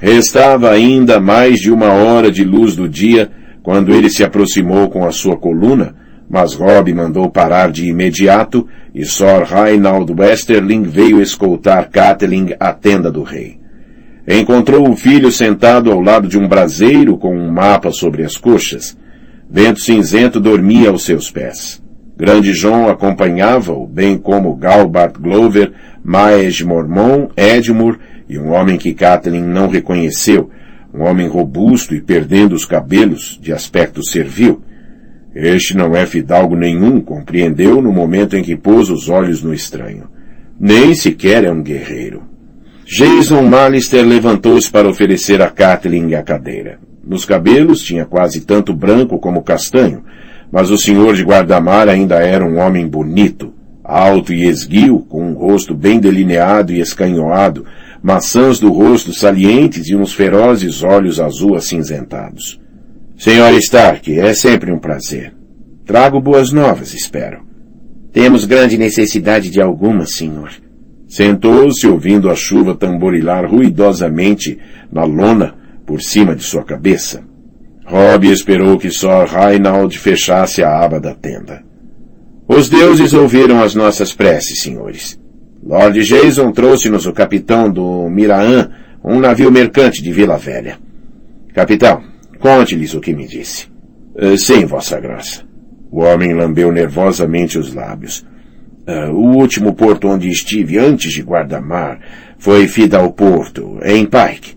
Restava 0.00 0.70
ainda 0.70 1.20
mais 1.20 1.60
de 1.60 1.70
uma 1.70 1.92
hora 1.92 2.30
de 2.30 2.44
luz 2.44 2.74
do 2.74 2.88
dia 2.88 3.30
quando 3.62 3.92
ele 3.92 4.08
se 4.08 4.24
aproximou 4.24 4.88
com 4.88 5.04
a 5.04 5.12
sua 5.12 5.36
coluna, 5.36 5.94
mas 6.30 6.54
Robb 6.54 6.94
mandou 6.94 7.28
parar 7.28 7.70
de 7.70 7.86
imediato 7.86 8.66
e 8.94 9.04
Sir 9.04 9.44
Reinald 9.44 10.10
Westerling 10.10 10.84
veio 10.84 11.20
escoltar 11.20 11.90
Catelyn 11.90 12.54
à 12.58 12.72
tenda 12.72 13.12
do 13.12 13.22
rei. 13.22 13.58
Encontrou 14.30 14.90
o 14.90 14.94
filho 14.94 15.32
sentado 15.32 15.90
ao 15.90 16.02
lado 16.02 16.28
de 16.28 16.38
um 16.38 16.46
braseiro 16.46 17.16
com 17.16 17.34
um 17.34 17.50
mapa 17.50 17.90
sobre 17.90 18.22
as 18.22 18.36
coxas. 18.36 18.94
Vento 19.50 19.80
cinzento 19.80 20.38
dormia 20.38 20.90
aos 20.90 21.06
seus 21.06 21.30
pés. 21.30 21.82
Grande 22.14 22.52
John 22.52 22.90
acompanhava-o, 22.90 23.86
bem 23.86 24.18
como 24.18 24.54
Galbart 24.54 25.18
Glover, 25.18 25.72
Maes 26.04 26.60
Mormon, 26.60 27.28
Edmure 27.34 27.98
e 28.28 28.38
um 28.38 28.50
homem 28.50 28.76
que 28.76 28.92
Kathleen 28.92 29.44
não 29.44 29.66
reconheceu, 29.66 30.50
um 30.92 31.04
homem 31.04 31.26
robusto 31.26 31.94
e 31.94 32.00
perdendo 32.02 32.54
os 32.54 32.66
cabelos, 32.66 33.38
de 33.40 33.50
aspecto 33.50 34.04
servil. 34.04 34.60
Este 35.34 35.74
não 35.74 35.96
é 35.96 36.04
fidalgo 36.04 36.54
nenhum, 36.54 37.00
compreendeu 37.00 37.80
no 37.80 37.92
momento 37.92 38.36
em 38.36 38.42
que 38.42 38.56
pôs 38.56 38.90
os 38.90 39.08
olhos 39.08 39.42
no 39.42 39.54
estranho. 39.54 40.10
Nem 40.60 40.94
sequer 40.94 41.44
é 41.44 41.50
um 41.50 41.62
guerreiro. 41.62 42.27
Jason 42.90 43.42
Malister 43.42 44.02
levantou-se 44.02 44.70
para 44.70 44.88
oferecer 44.88 45.42
a 45.42 45.50
Kathleen 45.50 46.14
a 46.14 46.22
cadeira. 46.22 46.78
Nos 47.04 47.26
cabelos 47.26 47.82
tinha 47.82 48.06
quase 48.06 48.40
tanto 48.40 48.72
branco 48.72 49.18
como 49.18 49.42
castanho, 49.42 50.02
mas 50.50 50.70
o 50.70 50.78
senhor 50.78 51.14
de 51.14 51.22
guarda-mar 51.22 51.86
ainda 51.86 52.14
era 52.14 52.42
um 52.42 52.56
homem 52.56 52.88
bonito, 52.88 53.52
alto 53.84 54.32
e 54.32 54.46
esguio, 54.46 55.00
com 55.00 55.22
um 55.22 55.34
rosto 55.34 55.74
bem 55.74 56.00
delineado 56.00 56.72
e 56.72 56.80
escanhoado, 56.80 57.66
maçãs 58.02 58.58
do 58.58 58.72
rosto 58.72 59.12
salientes 59.12 59.86
e 59.88 59.94
uns 59.94 60.14
ferozes 60.14 60.82
olhos 60.82 61.20
azul 61.20 61.56
acinzentados. 61.56 62.58
Senhor 63.18 63.52
Stark, 63.58 64.18
é 64.18 64.32
sempre 64.32 64.72
um 64.72 64.78
prazer. 64.78 65.34
Trago 65.84 66.22
boas 66.22 66.52
novas, 66.52 66.94
espero. 66.94 67.42
Temos 68.14 68.46
grande 68.46 68.78
necessidade 68.78 69.50
de 69.50 69.60
algumas, 69.60 70.14
senhor. 70.14 70.67
Sentou-se 71.08 71.86
ouvindo 71.88 72.30
a 72.30 72.34
chuva 72.34 72.74
tamborilar 72.74 73.50
ruidosamente 73.50 74.58
na 74.92 75.04
lona 75.04 75.54
por 75.86 76.02
cima 76.02 76.36
de 76.36 76.42
sua 76.42 76.62
cabeça. 76.62 77.24
Rob 77.86 78.30
esperou 78.30 78.76
que 78.78 78.90
só 78.90 79.24
Reinald 79.24 79.98
fechasse 79.98 80.62
a 80.62 80.84
aba 80.84 81.00
da 81.00 81.14
tenda. 81.14 81.64
Os 82.46 82.68
deuses 82.68 83.14
ouviram 83.14 83.62
as 83.62 83.74
nossas 83.74 84.12
preces, 84.12 84.60
senhores. 84.60 85.18
Lord 85.62 85.98
Jason 86.02 86.52
trouxe-nos 86.52 87.06
o 87.06 87.12
capitão 87.12 87.70
do 87.70 88.08
Miraã, 88.10 88.70
um 89.02 89.18
navio 89.18 89.50
mercante 89.50 90.02
de 90.02 90.12
Vila 90.12 90.36
Velha. 90.36 90.78
Capitão, 91.54 92.02
conte-lhes 92.38 92.94
o 92.94 93.00
que 93.00 93.14
me 93.14 93.26
disse. 93.26 93.66
Uh, 94.14 94.36
sim, 94.36 94.66
Vossa 94.66 95.00
Graça. 95.00 95.42
O 95.90 96.02
homem 96.02 96.34
lambeu 96.34 96.70
nervosamente 96.70 97.58
os 97.58 97.72
lábios. 97.72 98.24
Uh, 98.88 99.12
o 99.12 99.36
último 99.36 99.74
porto 99.74 100.08
onde 100.08 100.30
estive 100.30 100.78
antes 100.78 101.12
de 101.12 101.20
guarda-mar 101.20 102.00
foi 102.38 102.66
Fidalporto, 102.66 103.78
em 103.84 104.06
Pike. 104.06 104.56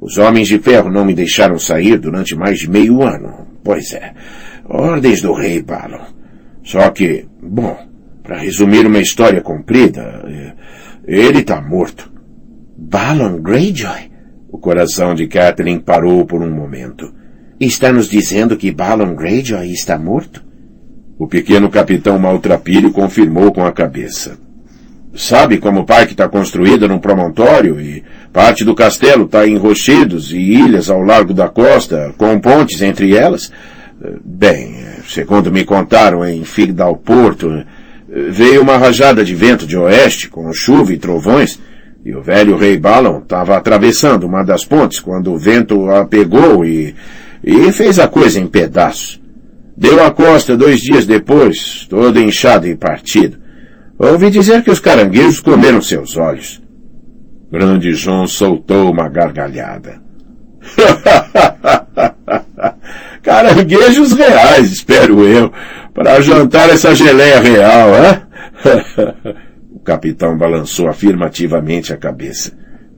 Os 0.00 0.18
homens 0.18 0.46
de 0.46 0.60
ferro 0.60 0.88
não 0.88 1.04
me 1.04 1.14
deixaram 1.14 1.58
sair 1.58 1.98
durante 1.98 2.36
mais 2.36 2.60
de 2.60 2.70
meio 2.70 3.02
ano. 3.02 3.46
Pois 3.64 3.92
é. 3.92 4.14
Ordens 4.68 5.20
do 5.20 5.32
rei 5.32 5.60
Balon. 5.62 6.04
Só 6.62 6.90
que, 6.90 7.26
bom, 7.42 7.76
para 8.22 8.38
resumir 8.38 8.86
uma 8.86 9.00
história 9.00 9.40
comprida, 9.40 10.22
eh, 10.28 10.54
ele 11.04 11.40
está 11.40 11.60
morto. 11.60 12.12
Balon 12.78 13.40
Greyjoy? 13.42 14.12
O 14.48 14.58
coração 14.58 15.12
de 15.14 15.26
Catherine 15.26 15.80
parou 15.80 16.24
por 16.24 16.40
um 16.40 16.50
momento. 16.50 17.12
Está 17.58 17.92
nos 17.92 18.08
dizendo 18.08 18.56
que 18.56 18.70
Balon 18.70 19.16
Greyjoy 19.16 19.70
está 19.72 19.98
morto? 19.98 20.44
O 21.18 21.26
pequeno 21.26 21.70
capitão 21.70 22.18
maltrapilho 22.18 22.90
confirmou 22.90 23.52
com 23.52 23.64
a 23.64 23.72
cabeça. 23.72 24.38
Sabe 25.14 25.58
como 25.58 25.80
o 25.80 25.84
parque 25.84 26.12
está 26.12 26.28
construído 26.28 26.88
num 26.88 26.98
promontório 26.98 27.78
e 27.78 28.02
parte 28.32 28.64
do 28.64 28.74
castelo 28.74 29.26
está 29.26 29.46
em 29.46 29.56
rochedos 29.56 30.32
e 30.32 30.38
ilhas 30.38 30.88
ao 30.88 31.02
largo 31.02 31.34
da 31.34 31.48
costa, 31.48 32.14
com 32.16 32.40
pontes 32.40 32.80
entre 32.80 33.14
elas? 33.14 33.52
Bem, 34.24 34.74
segundo 35.06 35.52
me 35.52 35.64
contaram 35.64 36.24
em 36.24 36.44
Figdal 36.44 36.96
Porto, 36.96 37.62
veio 38.08 38.62
uma 38.62 38.78
rajada 38.78 39.22
de 39.22 39.34
vento 39.34 39.66
de 39.66 39.76
oeste 39.76 40.28
com 40.28 40.52
chuva 40.52 40.92
e 40.92 40.98
trovões 40.98 41.60
e 42.04 42.14
o 42.14 42.22
velho 42.22 42.56
rei 42.56 42.76
Balon 42.78 43.18
estava 43.18 43.56
atravessando 43.56 44.26
uma 44.26 44.42
das 44.42 44.64
pontes 44.64 44.98
quando 44.98 45.32
o 45.32 45.38
vento 45.38 45.88
a 45.88 46.04
pegou 46.04 46.64
e, 46.64 46.94
e 47.44 47.70
fez 47.70 47.98
a 48.00 48.08
coisa 48.08 48.40
em 48.40 48.46
pedaços. 48.46 49.21
Deu 49.76 50.04
a 50.04 50.10
costa 50.10 50.56
dois 50.56 50.80
dias 50.80 51.06
depois, 51.06 51.86
todo 51.88 52.20
inchado 52.20 52.66
e 52.66 52.76
partido. 52.76 53.38
Ouvi 53.98 54.30
dizer 54.30 54.62
que 54.62 54.70
os 54.70 54.80
caranguejos 54.80 55.40
comeram 55.40 55.80
seus 55.80 56.16
olhos. 56.16 56.60
Grande 57.50 57.94
João 57.94 58.26
soltou 58.26 58.90
uma 58.90 59.08
gargalhada. 59.08 60.00
Caranguejos 63.22 64.12
reais, 64.14 64.72
espero 64.72 65.26
eu, 65.26 65.52
para 65.94 66.20
jantar 66.20 66.68
essa 66.70 66.94
geleia 66.94 67.40
real, 67.40 67.90
hein? 67.94 68.22
o 69.70 69.80
capitão 69.80 70.36
balançou 70.36 70.88
afirmativamente 70.88 71.92
a 71.92 71.96
cabeça. 71.96 72.52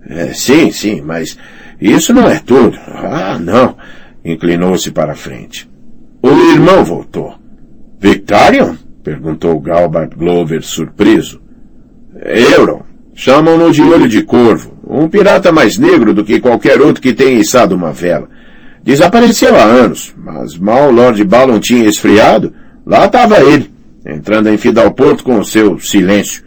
É, 0.09 0.33
sim, 0.33 0.71
sim, 0.71 1.01
mas 1.01 1.37
isso 1.81 2.15
não 2.15 2.29
é 2.29 2.39
tudo. 2.39 2.79
Ah, 2.87 3.39
não. 3.39 3.77
Inclinou-se 4.25 4.91
para 4.91 5.13
a 5.13 5.17
frente. 5.17 5.69
O 6.25 6.31
irmão 6.55 6.83
voltou. 6.83 7.35
Victorian? 8.01 8.79
Perguntou 9.03 9.61
Galbart 9.61 10.17
Glover 10.17 10.63
surpreso. 10.63 11.39
Euron. 12.25 12.81
Chamam-no 13.15 13.71
de 13.71 13.83
Olho 13.83 14.09
de 14.09 14.23
Corvo. 14.23 14.73
Um 14.89 15.07
pirata 15.07 15.53
mais 15.53 15.77
negro 15.77 16.15
do 16.15 16.25
que 16.25 16.41
qualquer 16.41 16.81
outro 16.81 17.03
que 17.03 17.13
tenha 17.13 17.39
içado 17.39 17.75
uma 17.75 17.93
vela. 17.93 18.27
Desapareceu 18.83 19.55
há 19.55 19.65
anos, 19.65 20.15
mas 20.17 20.57
mal 20.57 20.91
Lord 20.91 21.23
Balon 21.25 21.61
tinha 21.61 21.87
esfriado, 21.87 22.55
lá 22.87 23.05
estava 23.05 23.43
ele, 23.43 23.71
entrando 24.07 24.49
em 24.49 24.57
Fidalporto 24.57 25.25
com 25.25 25.39
o 25.39 25.45
seu 25.45 25.79
silêncio. 25.79 26.43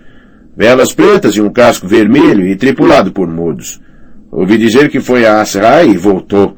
Velas 0.55 0.91
pretas 0.91 1.35
e 1.35 1.41
um 1.41 1.51
casco 1.51 1.87
vermelho 1.87 2.47
e 2.47 2.55
tripulado 2.55 3.11
por 3.11 3.27
mudos. 3.27 3.79
Ouvi 4.31 4.57
dizer 4.57 4.89
que 4.89 4.99
foi 4.99 5.23
a 5.23 5.39
Asrai 5.39 5.87
e 5.87 5.97
voltou. 5.97 6.57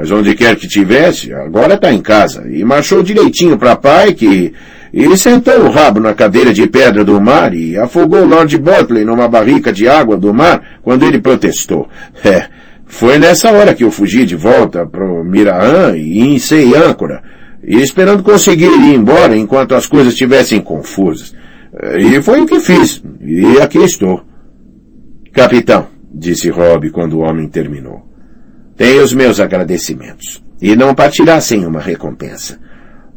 Mas 0.00 0.10
onde 0.10 0.34
quer 0.34 0.56
que 0.56 0.66
tivesse, 0.66 1.30
agora 1.30 1.74
está 1.74 1.92
em 1.92 2.00
casa. 2.00 2.48
E 2.50 2.64
marchou 2.64 3.02
direitinho 3.02 3.58
para 3.58 3.76
pai 3.76 4.14
que 4.14 4.50
e 4.94 5.14
sentou 5.18 5.66
o 5.66 5.70
rabo 5.70 6.00
na 6.00 6.14
cadeira 6.14 6.54
de 6.54 6.66
pedra 6.66 7.04
do 7.04 7.20
mar 7.20 7.52
e 7.54 7.76
afogou 7.76 8.24
Lord 8.24 8.56
Botley 8.56 9.04
numa 9.04 9.28
barrica 9.28 9.70
de 9.70 9.86
água 9.86 10.16
do 10.16 10.32
mar 10.32 10.78
quando 10.82 11.04
ele 11.04 11.20
protestou. 11.20 11.86
É, 12.24 12.48
foi 12.86 13.18
nessa 13.18 13.52
hora 13.52 13.74
que 13.74 13.84
eu 13.84 13.90
fugi 13.90 14.24
de 14.24 14.36
volta 14.36 14.86
pro 14.86 15.22
Miraã 15.22 15.94
e 15.94 16.34
insei 16.34 16.74
âncora, 16.74 17.22
esperando 17.62 18.22
conseguir 18.22 18.70
ir 18.70 18.94
embora 18.94 19.36
enquanto 19.36 19.74
as 19.74 19.86
coisas 19.86 20.14
estivessem 20.14 20.60
confusas. 20.60 21.34
E 21.98 22.20
foi 22.22 22.40
o 22.40 22.46
que 22.46 22.58
fiz, 22.58 23.02
e 23.20 23.60
aqui 23.60 23.78
estou. 23.78 24.22
Capitão, 25.32 25.88
disse 26.12 26.48
Rob 26.48 26.90
quando 26.90 27.18
o 27.18 27.20
homem 27.20 27.48
terminou. 27.48 28.09
Tenho 28.80 29.04
os 29.04 29.12
meus 29.12 29.38
agradecimentos. 29.38 30.42
E 30.58 30.74
não 30.74 30.94
partirá 30.94 31.38
sem 31.38 31.66
uma 31.66 31.80
recompensa. 31.80 32.58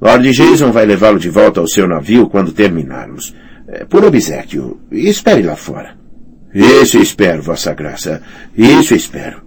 Lord 0.01 0.29
Jason 0.33 0.73
vai 0.73 0.85
levá-lo 0.85 1.17
de 1.17 1.29
volta 1.29 1.61
ao 1.61 1.69
seu 1.69 1.87
navio 1.87 2.27
quando 2.27 2.51
terminarmos. 2.51 3.33
É, 3.69 3.85
por 3.85 4.03
obsequio, 4.03 4.81
espere 4.91 5.41
lá 5.41 5.55
fora. 5.55 5.95
Isso 6.53 6.97
espero, 6.97 7.41
Vossa 7.41 7.73
Graça. 7.73 8.21
Isso 8.57 8.93
espero. 8.93 9.41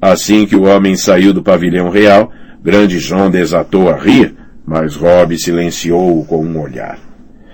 Assim 0.00 0.46
que 0.46 0.56
o 0.56 0.62
homem 0.62 0.96
saiu 0.96 1.34
do 1.34 1.42
pavilhão 1.42 1.90
real, 1.90 2.32
Grande 2.64 2.98
João 2.98 3.30
desatou 3.30 3.90
a 3.90 3.98
rir, 3.98 4.34
mas 4.64 4.96
Rob 4.96 5.36
silenciou-o 5.38 6.24
com 6.24 6.42
um 6.42 6.58
olhar. 6.58 6.98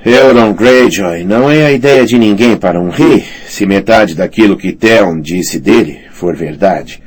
Euron 0.05 0.53
Greyjoy 0.53 1.25
não 1.25 1.51
é 1.51 1.67
a 1.67 1.73
ideia 1.73 2.07
de 2.07 2.21
ninguém 2.21 2.57
para 2.57 2.81
um 2.81 2.91
rei, 2.91 3.25
se 3.49 3.67
metade 3.67 4.15
daquilo 4.15 4.57
que 4.57 4.73
Theon 4.73 5.21
disse 5.21 5.59
dele 5.59 6.03
for 6.13 6.37
verdade. 6.37 7.03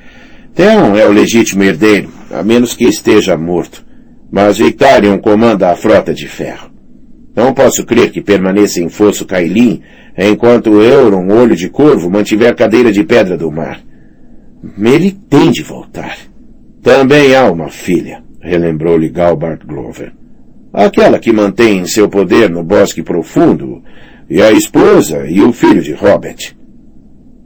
Theon 0.57 0.97
é 0.97 1.07
o 1.07 1.13
legítimo 1.13 1.63
herdeiro, 1.63 2.09
a 2.31 2.43
menos 2.43 2.73
que 2.73 2.83
esteja 2.83 3.37
morto 3.37 3.87
mas 4.31 4.57
Victarion 4.57 5.17
comanda 5.17 5.71
a 5.71 5.75
frota 5.75 6.13
de 6.13 6.27
ferro. 6.27 6.69
Não 7.35 7.53
posso 7.53 7.85
crer 7.85 8.11
que 8.11 8.21
permaneça 8.21 8.81
em 8.81 8.89
Fosso 8.89 9.25
Cailin 9.25 9.81
enquanto 10.17 10.81
Euron, 10.81 11.27
Olho 11.31 11.55
de 11.55 11.69
Corvo, 11.69 12.09
mantiver 12.09 12.55
cadeira 12.55 12.91
de 12.91 13.03
pedra 13.03 13.37
do 13.37 13.51
mar. 13.51 13.79
Ele 14.77 15.11
tem 15.11 15.51
de 15.51 15.61
voltar. 15.61 16.17
Também 16.81 17.35
há 17.35 17.49
uma 17.49 17.69
filha, 17.69 18.23
relembrou-lhe 18.41 19.09
Galbart 19.09 19.63
Glover. 19.65 20.11
Aquela 20.73 21.19
que 21.19 21.31
mantém 21.31 21.85
seu 21.85 22.09
poder 22.09 22.49
no 22.49 22.63
bosque 22.63 23.03
profundo, 23.03 23.83
e 24.29 24.41
a 24.41 24.51
esposa 24.51 25.25
e 25.27 25.41
o 25.41 25.53
filho 25.53 25.81
de 25.81 25.93
Robert. 25.93 26.56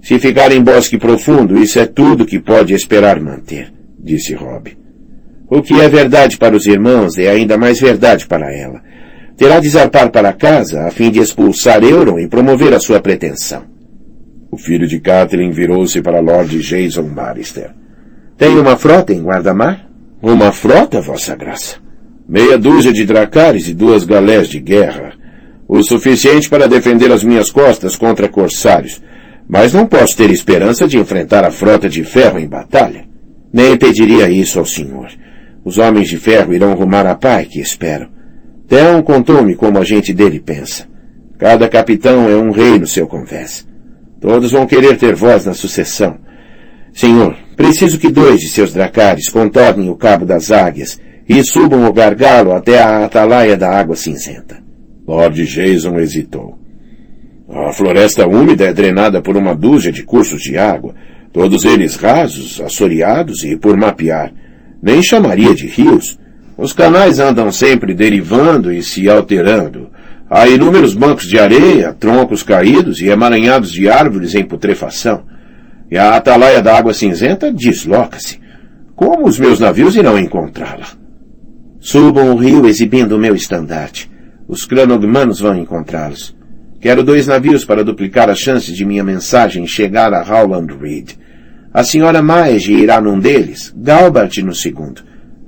Se 0.01 0.17
ficar 0.19 0.51
em 0.51 0.61
bosque 0.61 0.97
profundo, 0.97 1.57
isso 1.61 1.79
é 1.79 1.85
tudo 1.85 2.25
que 2.25 2.39
pode 2.39 2.73
esperar 2.73 3.19
manter, 3.19 3.71
disse 3.99 4.33
Rob. 4.33 4.75
O 5.49 5.61
que 5.61 5.79
é 5.79 5.87
verdade 5.87 6.37
para 6.37 6.55
os 6.55 6.65
irmãos 6.65 7.17
é 7.17 7.29
ainda 7.29 7.57
mais 7.57 7.79
verdade 7.79 8.25
para 8.25 8.53
ela. 8.53 8.81
Terá 9.37 9.59
de 9.59 9.69
zarpar 9.69 10.09
para 10.11 10.33
casa 10.33 10.87
a 10.87 10.91
fim 10.91 11.11
de 11.11 11.19
expulsar 11.19 11.83
Euron 11.83 12.19
e 12.19 12.27
promover 12.27 12.73
a 12.73 12.79
sua 12.79 12.99
pretensão. 12.99 13.63
O 14.51 14.57
filho 14.57 14.87
de 14.87 14.99
Catelyn 14.99 15.51
virou-se 15.51 16.01
para 16.01 16.19
Lord 16.19 16.57
Jason 16.59 17.03
Marister. 17.03 17.71
Tem 18.37 18.57
uma 18.57 18.75
frota 18.75 19.13
em 19.13 19.21
guarda-mar? 19.21 19.87
Uma 20.21 20.51
frota, 20.51 20.99
Vossa 20.99 21.35
Graça. 21.35 21.77
Meia 22.27 22.57
dúzia 22.57 22.93
de 22.93 23.05
dracares 23.05 23.67
e 23.67 23.73
duas 23.73 24.03
galés 24.03 24.47
de 24.47 24.59
guerra. 24.59 25.13
O 25.67 25.81
suficiente 25.83 26.49
para 26.49 26.67
defender 26.67 27.11
as 27.11 27.23
minhas 27.23 27.49
costas 27.49 27.95
contra 27.95 28.29
corsários. 28.29 29.01
Mas 29.51 29.73
não 29.73 29.85
posso 29.85 30.15
ter 30.15 30.29
esperança 30.29 30.87
de 30.87 30.97
enfrentar 30.97 31.43
a 31.43 31.51
frota 31.51 31.89
de 31.89 32.05
ferro 32.05 32.39
em 32.39 32.47
batalha. 32.47 33.03
Nem 33.51 33.75
pediria 33.75 34.29
isso 34.29 34.57
ao 34.57 34.65
senhor. 34.65 35.09
Os 35.65 35.77
homens 35.77 36.07
de 36.07 36.17
ferro 36.17 36.53
irão 36.53 36.73
rumar 36.73 37.05
a 37.05 37.15
pai, 37.15 37.43
que 37.43 37.59
espero. 37.59 38.07
Theon 38.69 39.03
contou-me 39.03 39.53
como 39.55 39.77
a 39.77 39.83
gente 39.83 40.13
dele 40.13 40.39
pensa. 40.39 40.87
Cada 41.37 41.67
capitão 41.67 42.29
é 42.29 42.35
um 42.37 42.51
rei 42.51 42.79
no 42.79 42.87
seu 42.87 43.05
convés. 43.05 43.67
Todos 44.21 44.53
vão 44.53 44.65
querer 44.65 44.97
ter 44.97 45.15
voz 45.15 45.45
na 45.45 45.53
sucessão. 45.53 46.17
Senhor, 46.93 47.35
preciso 47.57 47.99
que 47.99 48.09
dois 48.09 48.39
de 48.39 48.47
seus 48.47 48.71
dracares 48.71 49.27
contornem 49.27 49.89
o 49.89 49.97
cabo 49.97 50.25
das 50.25 50.49
águias 50.49 50.97
e 51.27 51.43
subam 51.43 51.85
o 51.85 51.91
gargalo 51.91 52.53
até 52.53 52.81
a 52.81 53.03
atalaia 53.03 53.57
da 53.57 53.69
água 53.69 53.97
cinzenta. 53.97 54.63
Lord 55.05 55.45
Jason 55.45 55.99
hesitou. 55.99 56.60
A 57.71 57.73
floresta 57.73 58.27
úmida 58.27 58.65
é 58.65 58.73
drenada 58.73 59.21
por 59.21 59.37
uma 59.37 59.55
dúzia 59.55 59.93
de 59.93 60.03
cursos 60.03 60.41
de 60.41 60.57
água, 60.57 60.93
todos 61.31 61.63
eles 61.63 61.95
rasos, 61.95 62.59
assoreados 62.59 63.45
e 63.45 63.55
por 63.55 63.77
mapear 63.77 64.33
nem 64.83 65.01
chamaria 65.01 65.55
de 65.55 65.67
rios. 65.67 66.19
Os 66.57 66.73
canais 66.73 67.17
andam 67.17 67.49
sempre 67.49 67.93
derivando 67.93 68.73
e 68.73 68.83
se 68.83 69.09
alterando. 69.09 69.89
Há 70.29 70.49
inúmeros 70.49 70.93
bancos 70.93 71.25
de 71.25 71.39
areia, 71.39 71.93
troncos 71.97 72.43
caídos 72.43 72.99
e 72.99 73.07
emaranhados 73.07 73.71
de 73.71 73.87
árvores 73.87 74.35
em 74.35 74.43
putrefação. 74.43 75.23
E 75.89 75.97
a 75.97 76.17
atalaia 76.17 76.61
da 76.61 76.77
água 76.77 76.93
cinzenta 76.93 77.53
desloca-se. 77.53 78.37
Como 78.97 79.25
os 79.25 79.39
meus 79.39 79.61
navios 79.61 79.95
irão 79.95 80.19
encontrá-la? 80.19 80.87
Subam 81.79 82.33
o 82.33 82.35
rio 82.35 82.67
exibindo 82.67 83.13
o 83.13 83.17
meu 83.17 83.33
estandarte. 83.33 84.11
Os 84.45 84.65
cranogmanos 84.65 85.39
vão 85.39 85.55
encontrá-los. 85.55 86.40
Quero 86.81 87.03
dois 87.03 87.27
navios 87.27 87.63
para 87.63 87.83
duplicar 87.83 88.27
as 88.27 88.39
chances 88.39 88.75
de 88.75 88.83
minha 88.83 89.03
mensagem 89.03 89.67
chegar 89.67 90.11
a 90.15 90.23
Howland 90.23 90.73
Reed. 90.81 91.11
A 91.71 91.83
senhora 91.83 92.23
Maege 92.23 92.73
irá 92.73 92.99
num 92.99 93.19
deles, 93.19 93.71
Galbart 93.77 94.39
no 94.39 94.55
segundo. 94.55 95.03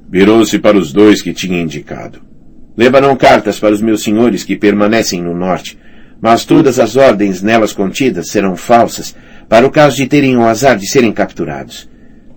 Virou-se 0.07 0.59
para 0.59 0.77
os 0.77 0.93
dois 0.93 1.23
que 1.23 1.33
tinha 1.33 1.59
indicado. 1.59 2.19
Levarão 2.77 3.15
cartas 3.15 3.57
para 3.57 3.73
os 3.73 3.81
meus 3.81 4.03
senhores 4.03 4.43
que 4.43 4.55
permanecem 4.55 5.23
no 5.23 5.35
norte, 5.35 5.75
mas 6.21 6.45
todas 6.45 6.79
as 6.79 6.95
ordens 6.95 7.41
nelas 7.41 7.73
contidas 7.73 8.27
serão 8.27 8.55
falsas, 8.55 9.15
para 9.49 9.65
o 9.65 9.71
caso 9.71 9.95
de 9.95 10.05
terem 10.05 10.37
o 10.37 10.45
azar 10.45 10.77
de 10.77 10.87
serem 10.87 11.11
capturados. 11.11 11.89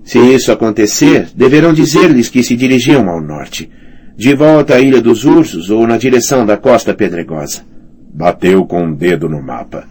Se 0.05 0.19
isso 0.19 0.51
acontecer, 0.51 1.29
deverão 1.35 1.75
dizer-lhes 1.75 2.31
que 2.31 2.43
se 2.43 2.57
dirigiam 2.57 3.11
ao 3.11 3.21
norte, 3.21 3.71
de 4.17 4.35
volta 4.35 4.77
à 4.77 4.81
Ilha 4.81 5.03
dos 5.03 5.27
Ursos 5.27 5.69
ou 5.69 5.87
na 5.87 5.99
direção 5.99 6.47
da 6.47 6.57
costa 6.57 6.95
pedregosa. 6.95 7.76
Bateu 8.17 8.65
com 8.65 8.83
um 8.83 8.95
dedo 8.95 9.29
no 9.29 9.43
mapa. 9.43 9.85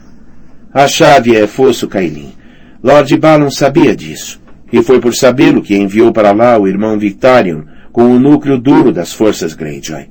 A 0.73 0.87
chave 0.87 1.35
é 1.35 1.45
Fosso 1.45 1.87
Cailin. 1.87 2.33
Lord 2.81 3.15
Balon 3.17 3.51
sabia 3.51 3.95
disso, 3.95 4.41
e 4.73 4.81
foi 4.81 4.99
por 4.99 5.13
sabê-lo 5.13 5.61
que 5.61 5.77
enviou 5.77 6.11
para 6.11 6.31
lá 6.31 6.57
o 6.57 6.67
irmão 6.67 6.97
Victarion 6.97 7.65
com 7.91 8.05
o 8.05 8.19
núcleo 8.19 8.57
duro 8.57 8.91
das 8.91 9.13
forças 9.13 9.53
Greyjoy. 9.53 10.09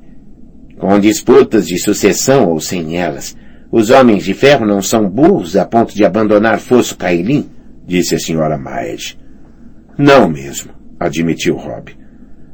Com 0.78 1.00
disputas 1.00 1.66
de 1.66 1.76
sucessão 1.76 2.50
ou 2.50 2.60
sem 2.60 2.96
elas, 2.96 3.36
os 3.72 3.90
homens 3.90 4.22
de 4.22 4.32
ferro 4.32 4.64
não 4.64 4.80
são 4.80 5.10
burros 5.10 5.56
a 5.56 5.64
ponto 5.64 5.92
de 5.92 6.04
abandonar 6.04 6.60
Fosso 6.60 6.96
Cailin, 6.96 7.50
disse 7.84 8.14
a 8.14 8.20
senhora 8.20 8.56
Maed. 8.56 9.18
Não 9.98 10.28
mesmo, 10.28 10.70
admitiu 11.00 11.56
Rob. 11.56 11.90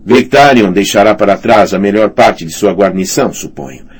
Victarion 0.06 0.72
deixará 0.72 1.14
para 1.14 1.36
trás 1.36 1.74
a 1.74 1.78
melhor 1.78 2.08
parte 2.10 2.46
de 2.46 2.52
sua 2.52 2.72
guarnição, 2.72 3.30
suponho. 3.30 3.90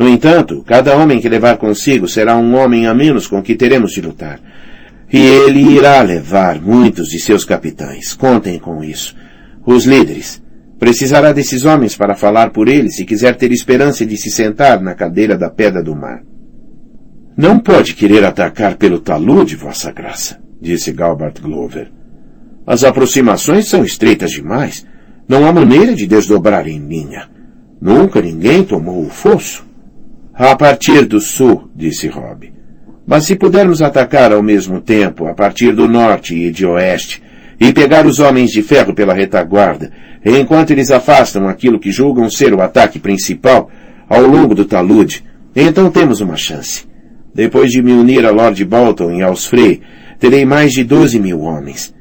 No 0.00 0.08
entanto, 0.08 0.64
cada 0.66 0.96
homem 0.96 1.20
que 1.20 1.28
levar 1.28 1.58
consigo 1.58 2.08
será 2.08 2.36
um 2.36 2.56
homem 2.56 2.88
a 2.88 2.94
menos 2.94 3.28
com 3.28 3.40
que 3.40 3.54
teremos 3.54 3.92
de 3.92 4.00
lutar. 4.00 4.40
E 5.12 5.18
ele 5.18 5.60
irá 5.60 6.02
levar 6.02 6.60
muitos 6.60 7.08
de 7.08 7.20
seus 7.20 7.44
capitães. 7.44 8.14
Contem 8.14 8.58
com 8.58 8.82
isso. 8.82 9.14
Os 9.64 9.84
líderes, 9.84 10.42
Precisará 10.80 11.30
desses 11.30 11.66
homens 11.66 11.94
para 11.94 12.16
falar 12.16 12.52
por 12.52 12.66
ele 12.66 12.90
se 12.90 13.04
quiser 13.04 13.36
ter 13.36 13.52
esperança 13.52 14.06
de 14.06 14.16
se 14.16 14.30
sentar 14.30 14.80
na 14.80 14.94
cadeira 14.94 15.36
da 15.36 15.50
pedra 15.50 15.82
do 15.82 15.94
mar. 15.94 16.22
Não 17.36 17.58
pode 17.58 17.94
querer 17.94 18.24
atacar 18.24 18.76
pelo 18.76 18.98
talude, 18.98 19.56
vossa 19.56 19.92
graça, 19.92 20.40
disse 20.58 20.90
Galbart 20.90 21.38
Glover. 21.38 21.92
As 22.66 22.82
aproximações 22.82 23.68
são 23.68 23.84
estreitas 23.84 24.30
demais. 24.30 24.86
Não 25.28 25.46
há 25.46 25.52
maneira 25.52 25.94
de 25.94 26.06
desdobrar 26.06 26.66
em 26.66 26.78
linha. 26.78 27.28
Nunca 27.78 28.22
ninguém 28.22 28.64
tomou 28.64 29.04
o 29.04 29.10
fosso. 29.10 29.68
A 30.42 30.56
partir 30.56 31.04
do 31.04 31.20
sul, 31.20 31.68
disse 31.76 32.08
Rob. 32.08 32.50
Mas 33.06 33.26
se 33.26 33.36
pudermos 33.36 33.82
atacar 33.82 34.32
ao 34.32 34.42
mesmo 34.42 34.80
tempo, 34.80 35.26
a 35.26 35.34
partir 35.34 35.74
do 35.74 35.86
norte 35.86 36.34
e 36.34 36.50
de 36.50 36.64
oeste, 36.64 37.22
e 37.60 37.74
pegar 37.74 38.06
os 38.06 38.20
homens 38.20 38.50
de 38.50 38.62
ferro 38.62 38.94
pela 38.94 39.12
retaguarda, 39.12 39.92
enquanto 40.24 40.70
eles 40.70 40.90
afastam 40.90 41.46
aquilo 41.46 41.78
que 41.78 41.92
julgam 41.92 42.30
ser 42.30 42.54
o 42.54 42.62
ataque 42.62 42.98
principal 42.98 43.70
ao 44.08 44.22
longo 44.22 44.54
do 44.54 44.64
talude, 44.64 45.22
então 45.54 45.90
temos 45.90 46.22
uma 46.22 46.36
chance. 46.36 46.86
Depois 47.34 47.70
de 47.70 47.82
me 47.82 47.92
unir 47.92 48.24
a 48.24 48.30
Lord 48.30 48.64
Bolton 48.64 49.12
e 49.12 49.22
aos 49.22 49.44
Frey, 49.44 49.82
terei 50.18 50.46
mais 50.46 50.72
de 50.72 50.82
12 50.82 51.20
mil 51.20 51.42
homens. 51.42 51.94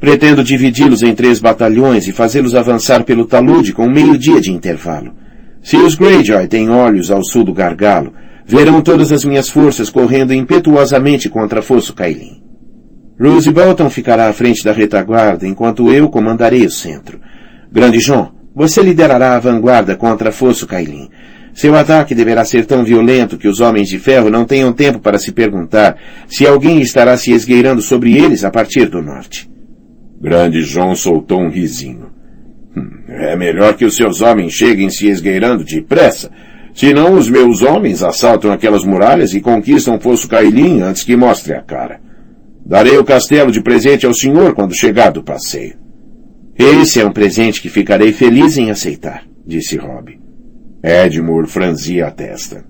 Pretendo 0.00 0.42
dividi-los 0.42 1.04
em 1.04 1.14
três 1.14 1.38
batalhões 1.38 2.08
e 2.08 2.12
fazê-los 2.12 2.56
avançar 2.56 3.04
pelo 3.04 3.24
talude 3.24 3.72
com 3.72 3.88
meio 3.88 4.18
dia 4.18 4.40
de 4.40 4.50
intervalo. 4.50 5.12
Se 5.68 5.76
os 5.76 5.96
Greyjoy 5.96 6.48
têm 6.48 6.70
olhos 6.70 7.10
ao 7.10 7.22
sul 7.22 7.44
do 7.44 7.52
gargalo, 7.52 8.14
verão 8.46 8.80
todas 8.80 9.12
as 9.12 9.22
minhas 9.22 9.50
forças 9.50 9.90
correndo 9.90 10.32
impetuosamente 10.32 11.28
contra 11.28 11.60
Fosso 11.60 11.92
Cailin. 11.92 12.42
Rose 13.20 13.52
Bolton 13.52 13.90
ficará 13.90 14.30
à 14.30 14.32
frente 14.32 14.64
da 14.64 14.72
retaguarda, 14.72 15.46
enquanto 15.46 15.92
eu 15.92 16.08
comandarei 16.08 16.64
o 16.64 16.70
centro. 16.70 17.20
Grande 17.70 17.98
John, 17.98 18.32
você 18.54 18.80
liderará 18.80 19.36
a 19.36 19.38
vanguarda 19.38 19.94
contra 19.94 20.32
Fosso 20.32 20.66
Cailin. 20.66 21.10
Seu 21.52 21.76
ataque 21.76 22.14
deverá 22.14 22.46
ser 22.46 22.64
tão 22.64 22.82
violento 22.82 23.36
que 23.36 23.46
os 23.46 23.60
homens 23.60 23.90
de 23.90 23.98
ferro 23.98 24.30
não 24.30 24.46
tenham 24.46 24.72
tempo 24.72 25.00
para 25.00 25.18
se 25.18 25.32
perguntar 25.32 25.98
se 26.26 26.46
alguém 26.46 26.80
estará 26.80 27.14
se 27.18 27.30
esgueirando 27.30 27.82
sobre 27.82 28.16
eles 28.16 28.42
a 28.42 28.50
partir 28.50 28.88
do 28.88 29.02
norte. 29.02 29.46
Grande 30.18 30.62
John 30.62 30.96
soltou 30.96 31.42
um 31.42 31.50
risinho. 31.50 32.07
É 33.08 33.34
melhor 33.34 33.74
que 33.74 33.86
os 33.86 33.96
seus 33.96 34.20
homens 34.20 34.52
cheguem 34.52 34.90
se 34.90 35.08
esgueirando 35.08 35.64
depressa. 35.64 36.30
Senão 36.74 37.14
os 37.14 37.28
meus 37.28 37.62
homens 37.62 38.02
assaltam 38.02 38.52
aquelas 38.52 38.84
muralhas 38.84 39.32
e 39.32 39.40
conquistam 39.40 39.98
Fosso 39.98 40.28
Cailin 40.28 40.82
antes 40.82 41.02
que 41.02 41.16
mostre 41.16 41.54
a 41.54 41.62
cara. 41.62 42.00
Darei 42.64 42.98
o 42.98 43.04
castelo 43.04 43.50
de 43.50 43.62
presente 43.62 44.04
ao 44.04 44.12
senhor 44.12 44.54
quando 44.54 44.74
chegar 44.74 45.10
do 45.10 45.22
passeio. 45.22 45.76
Esse 46.56 47.00
é 47.00 47.06
um 47.06 47.12
presente 47.12 47.62
que 47.62 47.70
ficarei 47.70 48.12
feliz 48.12 48.58
em 48.58 48.70
aceitar, 48.70 49.24
disse 49.46 49.76
Rob. 49.76 50.18
Edmure 50.82 51.48
franzia 51.48 52.08
a 52.08 52.10
testa. 52.10 52.64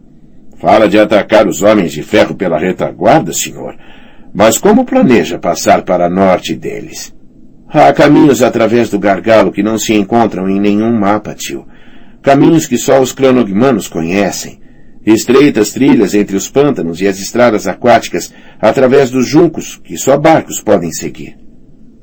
Fala 0.59 0.89
de 0.89 0.99
atacar 0.99 1.49
os 1.49 1.63
homens 1.63 1.93
de 1.93 2.03
ferro 2.03 2.35
pela 2.35 2.59
retaguarda, 2.59 3.33
senhor. 3.33 3.77
Mas 4.33 4.57
como 4.57 4.85
planeja 4.85 5.39
passar 5.39 5.83
para 5.83 6.09
norte 6.09 6.55
deles? 6.55 7.15
Há 7.71 7.93
caminhos 7.93 8.43
através 8.43 8.89
do 8.89 8.99
gargalo 8.99 9.53
que 9.53 9.63
não 9.63 9.79
se 9.79 9.93
encontram 9.93 10.49
em 10.49 10.59
nenhum 10.59 10.91
mapa, 10.99 11.35
tio. 11.35 11.67
Caminhos 12.23 12.67
que 12.67 12.79
só 12.79 13.01
os 13.01 13.13
cronogmanos 13.13 13.89
conhecem 13.89 14.59
estreitas 15.05 15.73
trilhas 15.73 16.15
entre 16.15 16.37
os 16.37 16.49
pântanos 16.49 17.01
e 17.01 17.07
as 17.07 17.19
estradas 17.19 17.67
aquáticas 17.67 18.33
através 18.61 19.11
dos 19.11 19.27
juncos 19.27 19.81
que 19.83 19.97
só 19.97 20.19
barcos 20.19 20.61
podem 20.61 20.93
seguir. 20.93 21.37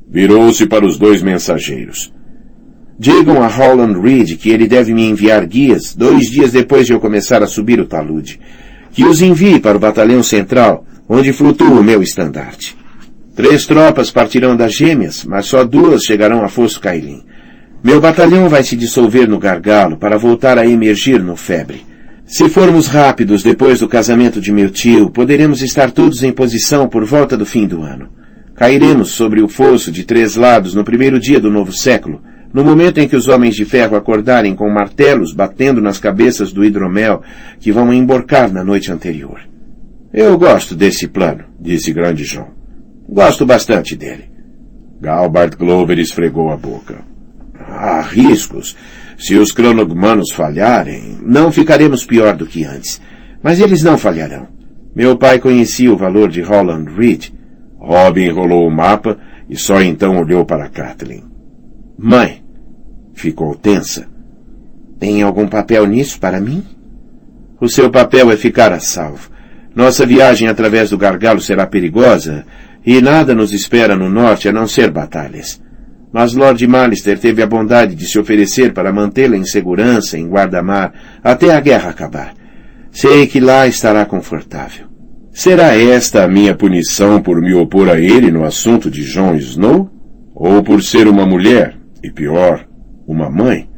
Virou-se 0.10 0.66
para 0.66 0.86
os 0.86 0.98
dois 0.98 1.22
mensageiros. 1.22 2.14
Digam 2.98 3.44
a 3.44 3.48
Holland 3.48 4.00
Reed 4.00 4.38
que 4.38 4.50
ele 4.50 4.68
deve 4.68 4.94
me 4.94 5.06
enviar 5.06 5.46
guias 5.46 5.94
dois 5.94 6.30
dias 6.30 6.52
depois 6.52 6.88
de 6.88 6.94
eu 6.94 7.00
começar 7.00 7.44
a 7.44 7.48
subir 7.48 7.80
o 7.80 7.86
talude. 7.86 8.40
Que 8.92 9.04
os 9.04 9.22
envie 9.22 9.60
para 9.60 9.76
o 9.76 9.80
batalhão 9.80 10.24
central, 10.24 10.86
onde 11.10 11.34
flutua 11.34 11.80
o 11.80 11.84
meu 11.84 12.02
estandarte. 12.02 12.78
Três 13.36 13.66
tropas 13.66 14.10
partirão 14.10 14.56
das 14.56 14.74
gêmeas, 14.74 15.26
mas 15.26 15.46
só 15.46 15.66
duas 15.66 16.04
chegarão 16.04 16.42
a 16.44 16.48
Fosso 16.48 16.80
Cailin. 16.80 17.22
Meu 17.84 18.00
batalhão 18.00 18.48
vai 18.48 18.64
se 18.64 18.78
dissolver 18.78 19.28
no 19.28 19.38
gargalo 19.38 19.98
para 19.98 20.18
voltar 20.18 20.58
a 20.58 20.66
emergir 20.66 21.22
no 21.22 21.36
febre. 21.36 21.86
Se 22.26 22.48
formos 22.48 22.88
rápidos 22.88 23.44
depois 23.44 23.82
do 23.82 23.90
casamento 23.90 24.40
de 24.40 24.54
meu 24.54 24.70
tio, 24.70 25.10
poderemos 25.10 25.62
estar 25.62 25.92
todos 25.92 26.24
em 26.24 26.32
posição 26.32 26.88
por 26.88 27.04
volta 27.04 27.36
do 27.36 27.46
fim 27.46 27.68
do 27.68 27.84
ano. 27.84 28.08
Cairemos 28.56 29.10
sobre 29.10 29.42
o 29.42 29.50
fosso 29.50 29.92
de 29.92 30.06
três 30.06 30.38
lados 30.38 30.74
no 30.74 30.86
primeiro 30.86 31.20
dia 31.20 31.40
do 31.40 31.52
novo 31.52 31.74
século, 31.74 32.22
no 32.54 32.64
momento 32.64 33.00
em 33.00 33.08
que 33.08 33.18
os 33.18 33.28
homens 33.28 33.54
de 33.54 33.66
ferro 33.66 33.98
acordarem 33.98 34.56
com 34.56 34.70
martelos 34.70 35.34
batendo 35.34 35.82
nas 35.82 36.00
cabeças 36.00 36.54
do 36.54 36.64
hidromel 36.64 37.22
que 37.60 37.70
vão 37.70 37.94
emborcar 37.94 38.52
na 38.52 38.64
noite 38.64 38.94
anterior. 38.94 39.42
Eu 40.14 40.38
gosto 40.38 40.74
desse 40.74 41.10
plano, 41.10 41.44
disse 41.60 41.92
Grande 41.92 42.24
João. 42.24 42.65
Gosto 43.08 43.46
bastante 43.46 43.96
dele. 43.96 44.30
Galbart 45.00 45.58
Glover 45.58 46.00
esfregou 46.00 46.52
a 46.52 46.58
boca. 46.58 47.04
Há 47.60 48.02
riscos. 48.02 48.76
Se 49.18 49.36
os 49.36 49.52
cronogmanos 49.52 50.32
falharem, 50.32 51.18
não 51.22 51.52
ficaremos 51.52 52.06
pior 52.06 52.36
do 52.36 52.46
que 52.46 52.66
antes. 52.66 53.02
Mas 53.42 53.60
eles 53.60 53.82
não 53.84 53.98
falharão. 53.98 54.48
Meu 54.96 55.18
pai 55.18 55.40
conhecia 55.40 55.92
o 55.92 55.98
valor 55.98 56.30
de 56.30 56.42
Holland 56.42 56.92
Reed. 56.96 57.30
Robin 57.78 58.24
enrolou 58.24 58.68
o 58.68 58.72
mapa 58.72 59.18
e 59.50 59.56
só 59.56 59.82
então 59.82 60.18
olhou 60.18 60.46
para 60.46 60.70
Kathleen. 60.70 61.24
Mãe, 61.98 62.44
ficou 63.14 63.56
tensa. 63.56 64.08
Tem 65.00 65.22
algum 65.22 65.48
papel 65.48 65.86
nisso 65.86 66.20
para 66.20 66.42
mim? 66.42 66.64
O 67.60 67.70
seu 67.70 67.90
papel 67.90 68.32
é 68.32 68.38
ficar 68.38 68.74
a 68.74 68.80
salvo. 68.80 69.30
Nossa 69.76 70.06
viagem 70.06 70.48
através 70.48 70.90
do 70.90 70.98
gargalo 70.98 71.42
será 71.42 71.68
perigosa 71.68 72.46
e 72.86 73.02
nada 73.02 73.34
nos 73.34 73.52
espera 73.52 73.96
no 73.96 74.10
norte 74.10 74.48
a 74.48 74.54
não 74.54 74.68
ser 74.68 74.92
batalhas. 74.92 75.62
Mas 76.14 76.34
Lord 76.34 76.66
Malister 76.68 77.20
teve 77.20 77.42
a 77.42 77.48
bondade 77.48 77.96
de 77.96 78.06
se 78.06 78.18
oferecer 78.18 78.74
para 78.74 78.94
mantê-la 78.94 79.36
em 79.36 79.44
segurança 79.44 80.18
em 80.18 80.30
guarda-mar 80.30 80.94
até 81.24 81.54
a 81.54 81.60
guerra 81.60 81.90
acabar. 81.90 82.34
Sei 82.92 83.28
que 83.28 83.40
lá 83.40 83.68
estará 83.68 84.06
confortável. 84.06 84.88
Será 85.34 85.76
esta 85.76 86.24
a 86.24 86.28
minha 86.30 86.56
punição 86.56 87.22
por 87.22 87.42
me 87.42 87.54
opor 87.54 87.90
a 87.90 88.00
ele 88.00 88.32
no 88.32 88.46
assunto 88.46 88.90
de 88.90 89.04
Jon 89.04 89.36
Snow? 89.36 89.90
Ou 90.34 90.64
por 90.64 90.82
ser 90.82 91.08
uma 91.08 91.26
mulher, 91.26 91.78
e 92.02 92.10
pior, 92.10 92.66
uma 93.06 93.30
mãe? 93.30 93.70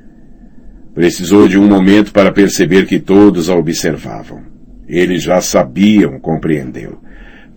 Precisou 0.94 1.48
de 1.48 1.58
um 1.58 1.68
momento 1.68 2.12
para 2.12 2.32
perceber 2.32 2.86
que 2.86 3.00
todos 3.00 3.50
a 3.50 3.56
observavam. 3.56 4.42
Eles 4.88 5.24
já 5.24 5.42
sabiam, 5.42 6.20
compreendeu. 6.20 7.00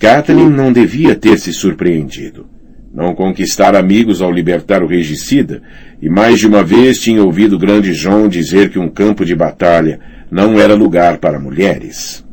Kathleen 0.01 0.51
não 0.51 0.73
devia 0.73 1.15
ter 1.15 1.39
se 1.39 1.53
surpreendido 1.53 2.49
não 2.93 3.15
conquistar 3.15 3.77
amigos 3.77 4.21
ao 4.21 4.33
libertar 4.33 4.83
o 4.83 4.87
regicida, 4.87 5.63
e 6.03 6.09
mais 6.09 6.41
de 6.41 6.47
uma 6.47 6.63
vez 6.63 6.99
tinha 6.99 7.23
ouvido 7.23 7.55
o 7.55 7.59
grande 7.59 7.93
João 7.93 8.29
dizer 8.29 8.71
que 8.71 8.79
um 8.79 8.89
campo 8.89 9.25
de 9.25 9.35
batalha 9.35 10.01
não 10.31 10.59
era 10.59 10.75
lugar 10.75 11.19
para 11.19 11.39
mulheres. 11.39 12.25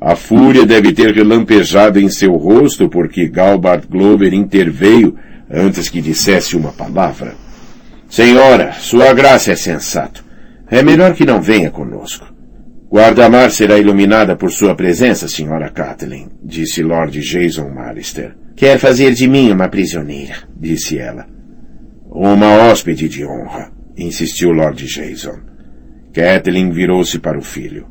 A 0.00 0.16
fúria 0.16 0.66
deve 0.66 0.92
ter 0.92 1.14
relampejado 1.14 2.00
em 2.00 2.08
seu 2.08 2.32
rosto 2.32 2.88
porque 2.88 3.28
Galbart 3.28 3.84
Glover 3.88 4.32
interveio 4.32 5.14
antes 5.48 5.88
que 5.88 6.00
dissesse 6.00 6.56
uma 6.56 6.72
palavra. 6.72 7.34
Senhora, 8.08 8.72
sua 8.72 9.12
graça 9.12 9.52
é 9.52 9.56
sensato. 9.56 10.24
É 10.68 10.82
melhor 10.82 11.14
que 11.14 11.26
não 11.26 11.40
venha 11.40 11.70
conosco. 11.70 12.29
Guarda-mar 12.92 13.52
será 13.52 13.78
iluminada 13.78 14.34
por 14.34 14.50
sua 14.50 14.74
presença, 14.74 15.28
senhora 15.28 15.70
Kathleen, 15.70 16.28
disse 16.42 16.82
Lord 16.82 17.20
Jason 17.20 17.68
Marister. 17.68 18.34
Quer 18.56 18.80
fazer 18.80 19.14
de 19.14 19.28
mim 19.28 19.52
uma 19.52 19.68
prisioneira, 19.68 20.34
disse 20.58 20.98
ela. 20.98 21.24
Uma 22.10 22.48
hóspede 22.48 23.08
de 23.08 23.24
honra, 23.24 23.70
insistiu 23.96 24.50
Lord 24.50 24.84
Jason. 24.84 25.38
Kathleen 26.12 26.72
virou-se 26.72 27.20
para 27.20 27.38
o 27.38 27.42
filho. 27.42 27.86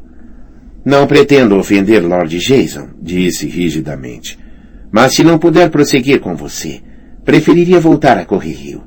Não 0.83 1.07
pretendo 1.07 1.55
ofender 1.55 2.03
Lord 2.03 2.37
Jason, 2.37 2.89
disse 3.01 3.47
rigidamente. 3.47 4.37
Mas 4.91 5.13
se 5.13 5.23
não 5.23 5.39
puder 5.39 5.69
prosseguir 5.69 6.19
com 6.19 6.35
você, 6.35 6.81
preferiria 7.23 7.79
voltar 7.79 8.17
a 8.17 8.25
Correr 8.25 8.51
Rio. 8.51 8.83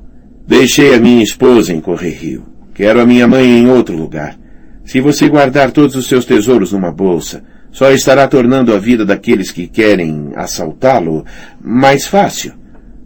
Deixei 0.47 0.93
a 0.93 0.99
minha 0.99 1.23
esposa 1.23 1.73
em 1.73 1.81
Correr 1.81 2.13
Rio. 2.13 2.45
Quero 2.75 3.01
a 3.01 3.05
minha 3.05 3.27
mãe 3.27 3.47
em 3.47 3.67
outro 3.67 3.97
lugar. 3.97 4.42
Se 4.85 4.99
você 4.99 5.29
guardar 5.29 5.71
todos 5.71 5.95
os 5.95 6.07
seus 6.07 6.25
tesouros 6.25 6.71
numa 6.71 6.91
bolsa, 6.91 7.43
só 7.71 7.91
estará 7.91 8.27
tornando 8.27 8.73
a 8.73 8.79
vida 8.79 9.05
daqueles 9.05 9.51
que 9.51 9.67
querem 9.67 10.31
assaltá-lo 10.35 11.25
mais 11.61 12.05
fácil. 12.05 12.53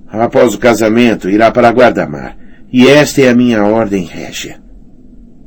Após 0.10 0.54
o 0.54 0.60
casamento, 0.60 1.30
irá 1.30 1.52
para 1.52 1.70
a 1.70 1.72
guarda-mar. 1.72 2.38
E 2.72 2.88
esta 2.88 3.22
é 3.22 3.30
a 3.30 3.36
minha 3.36 3.64
ordem 3.64 4.04
régia. 4.04 4.60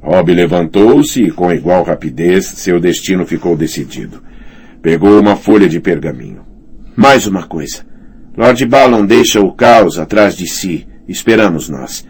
Rob 0.03 0.33
levantou-se 0.33 1.23
e, 1.23 1.31
com 1.31 1.53
igual 1.53 1.83
rapidez, 1.83 2.47
seu 2.47 2.81
destino 2.81 3.27
ficou 3.27 3.57
decidido. 3.57 4.23
Pegou 4.81 5.21
uma 5.21 5.37
folha 5.37 5.69
de 5.69 5.79
pergaminho. 5.81 6.41
Mais 6.97 7.27
uma 7.27 7.43
coisa. 7.43 7.85
Lord 8.37 8.65
Ballon 8.65 9.05
deixa 9.05 9.41
o 9.41 9.53
caos 9.53 9.99
atrás 9.99 10.35
de 10.35 10.47
si. 10.47 10.87
Esperamos 11.07 11.69
nós. 11.69 12.07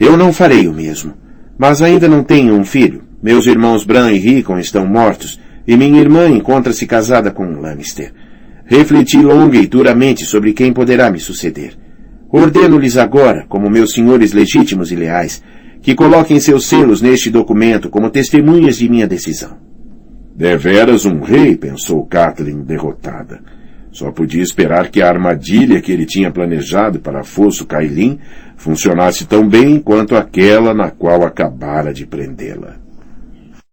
Eu 0.00 0.16
não 0.16 0.32
farei 0.32 0.66
o 0.66 0.72
mesmo. 0.72 1.14
Mas 1.58 1.82
ainda 1.82 2.08
não 2.08 2.24
tenho 2.24 2.54
um 2.54 2.64
filho. 2.64 3.03
Meus 3.24 3.46
irmãos 3.46 3.84
Bran 3.84 4.12
e 4.12 4.18
Rickon 4.18 4.58
estão 4.58 4.84
mortos, 4.84 5.40
e 5.66 5.78
minha 5.78 5.98
irmã 5.98 6.28
encontra-se 6.28 6.86
casada 6.86 7.30
com 7.30 7.46
um 7.46 7.58
Lannister. 7.58 8.12
Refleti 8.66 9.16
longa 9.16 9.56
e 9.56 9.66
duramente 9.66 10.26
sobre 10.26 10.52
quem 10.52 10.74
poderá 10.74 11.10
me 11.10 11.18
suceder. 11.18 11.72
Ordeno-lhes 12.30 12.98
agora, 12.98 13.46
como 13.48 13.70
meus 13.70 13.94
senhores 13.94 14.34
legítimos 14.34 14.92
e 14.92 14.94
leais, 14.94 15.42
que 15.80 15.94
coloquem 15.94 16.38
seus 16.38 16.66
selos 16.66 17.00
neste 17.00 17.30
documento 17.30 17.88
como 17.88 18.10
testemunhas 18.10 18.76
de 18.76 18.90
minha 18.90 19.06
decisão. 19.06 19.56
Deveras 20.36 21.06
um 21.06 21.22
rei, 21.22 21.56
pensou 21.56 22.04
Kathleen 22.04 22.60
derrotada. 22.60 23.40
Só 23.90 24.12
podia 24.12 24.42
esperar 24.42 24.90
que 24.90 25.00
a 25.00 25.08
armadilha 25.08 25.80
que 25.80 25.90
ele 25.90 26.04
tinha 26.04 26.30
planejado 26.30 27.00
para 27.00 27.24
Fosso 27.24 27.64
Cailin 27.64 28.18
funcionasse 28.54 29.24
tão 29.24 29.48
bem 29.48 29.80
quanto 29.80 30.14
aquela 30.14 30.74
na 30.74 30.90
qual 30.90 31.24
acabara 31.24 31.90
de 31.90 32.04
prendê-la. 32.04 32.83